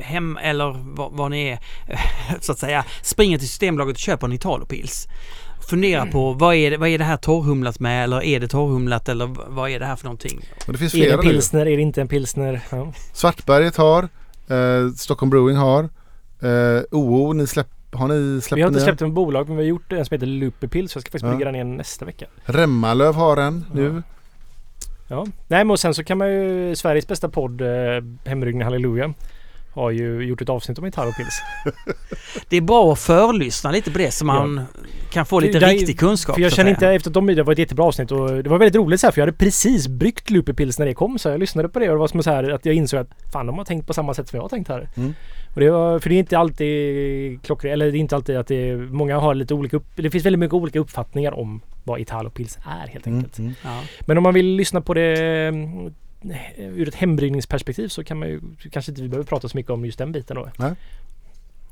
[0.00, 1.58] hem eller vad, vad ni är,
[2.40, 5.08] så att säga, springer till Systembolaget och köper en Italopils.
[5.70, 9.08] Fundera på vad är, det, vad är det här torrhumlat med eller är det torrhumlat
[9.08, 10.40] eller vad är det här för någonting?
[10.66, 11.32] Det finns Är det flera en nu.
[11.32, 11.66] pilsner?
[11.66, 12.60] Är det inte en pilsner?
[12.70, 12.92] Ja.
[13.12, 14.02] Svartberget har,
[14.48, 15.84] eh, Stockholm Brewing har,
[16.42, 18.84] eh, OO, ni släpp, har ni släppt Vi har inte den?
[18.86, 20.94] släppt en bolag men vi har gjort en som heter Lupepils.
[20.94, 21.44] Jag ska faktiskt Ja.
[21.44, 22.26] den igen nästa vecka.
[22.44, 24.02] Remmalöv har en nu.
[25.08, 25.26] Ja.
[25.48, 27.68] Nej men och sen så kan man ju Sveriges bästa podd eh,
[28.24, 29.14] Hembryggning Halleluja
[29.74, 31.40] har ju gjort ett avsnitt om Italopils.
[32.48, 34.60] Det är bra att förlyssna lite på det så man
[35.12, 36.34] kan få lite Där- riktig kunskap.
[36.34, 38.50] För jag så känner inte efter att de det var ett jättebra avsnitt och det
[38.50, 41.28] var väldigt roligt så här för jag hade precis bryggt Lupepils när det kom så
[41.28, 43.46] jag lyssnade på det och det var som så här att jag insåg att fan
[43.46, 44.88] de har tänkt på samma sätt som jag har tänkt här.
[44.96, 45.14] Mm.
[45.54, 48.46] Och det var, för det är inte alltid klockrent, eller det är inte alltid att
[48.46, 52.00] det är, många har lite olika upp, det finns väldigt mycket olika uppfattningar om vad
[52.00, 53.18] Italopils är helt Mm.
[53.18, 53.38] enkelt.
[53.38, 53.52] Mm.
[53.64, 53.80] Ja.
[54.00, 55.94] Men om man vill lyssna på det mm,
[56.56, 58.40] ur ett hembryggningsperspektiv så kan man ju
[58.72, 60.48] kanske inte vi behöver prata så mycket om just den biten då.
[60.58, 60.74] Ja, vi,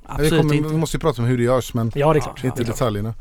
[0.07, 0.69] Absolut kommer, inte.
[0.69, 2.41] vi måste ju prata om hur det görs men Ja det är klart.
[2.45, 2.77] Ja, inte klart.
[2.77, 3.15] detaljerna.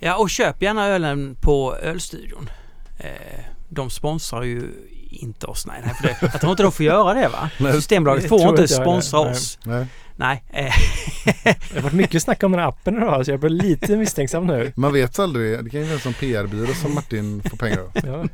[0.00, 2.50] Ja, och köp gärna ölen på Ölstudion.
[2.98, 4.62] Eh, de sponsrar ju
[5.10, 5.66] inte oss.
[5.66, 7.50] Nej, nej för det, jag tror inte de får göra det va?
[7.58, 9.30] Nej, Systembolaget får inte jag sponsra heller.
[9.32, 9.58] oss.
[9.64, 9.86] Nej.
[10.16, 10.42] Nej.
[10.52, 10.74] Eh,
[11.44, 14.46] Det har varit mycket snack om den här appen idag så jag blir lite misstänksam
[14.46, 14.72] nu.
[14.76, 17.90] Man vet aldrig, det kan ju vara sån PR-byrå som Martin får pengar av.
[18.06, 18.24] Ja.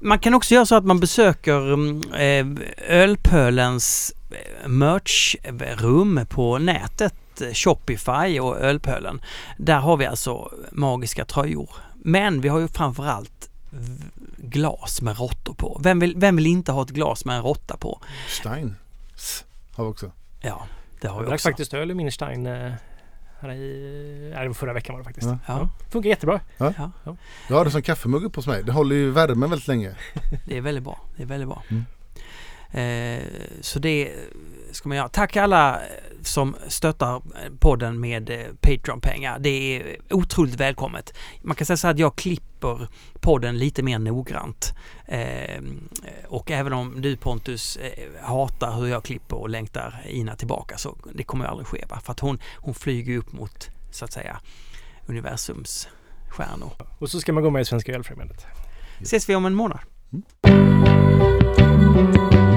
[0.00, 2.64] man kan också göra så att man besöker mm, eh,
[2.96, 4.12] Ölpölens
[4.62, 7.14] eh, merchrum på nätet.
[7.52, 9.20] Shopify och Ölpölen.
[9.58, 11.70] Där har vi alltså magiska tröjor.
[12.04, 13.50] Men vi har ju framförallt
[14.36, 15.80] glas med råttor på.
[15.84, 18.00] Vem vill, vem vill inte ha ett glas med en råtta på?
[18.28, 18.76] Stein
[19.74, 20.10] har vi också.
[20.40, 20.66] Ja,
[21.00, 21.48] det har Jag vi drack också.
[21.48, 22.72] faktiskt öl i min Stein eh,
[23.40, 25.26] här i, nej, det var förra veckan var det faktiskt.
[25.26, 25.38] Ja.
[25.46, 26.40] Ja, Funkar jättebra.
[27.48, 28.62] Jag har det som kaffemugg uppe hos mig.
[28.64, 29.94] Det håller ju värmen väldigt länge.
[30.46, 31.00] det är väldigt bra.
[31.16, 31.62] Det är väldigt bra.
[31.68, 31.84] Mm.
[32.72, 33.22] Eh,
[33.60, 34.14] så det
[34.76, 35.08] ska man göra.
[35.08, 35.80] Tack alla
[36.22, 37.22] som stöttar
[37.58, 39.38] podden med eh, Patreon-pengar.
[39.38, 41.14] Det är otroligt välkommet.
[41.42, 42.88] Man kan säga så här att jag klipper
[43.20, 44.74] podden lite mer noggrant.
[45.06, 45.62] Eh,
[46.28, 47.90] och även om du Pontus eh,
[48.22, 51.84] hatar hur jag klipper och längtar Ina tillbaka så det kommer ju aldrig ske.
[51.88, 52.00] Va?
[52.04, 54.40] För att hon, hon flyger upp mot så att säga
[55.06, 55.88] universums
[56.28, 56.72] stjärnor.
[56.98, 58.46] Och så ska man gå med i Svenska Ölfrämjandet.
[59.00, 59.78] Ses vi om en månad.
[61.62, 62.55] En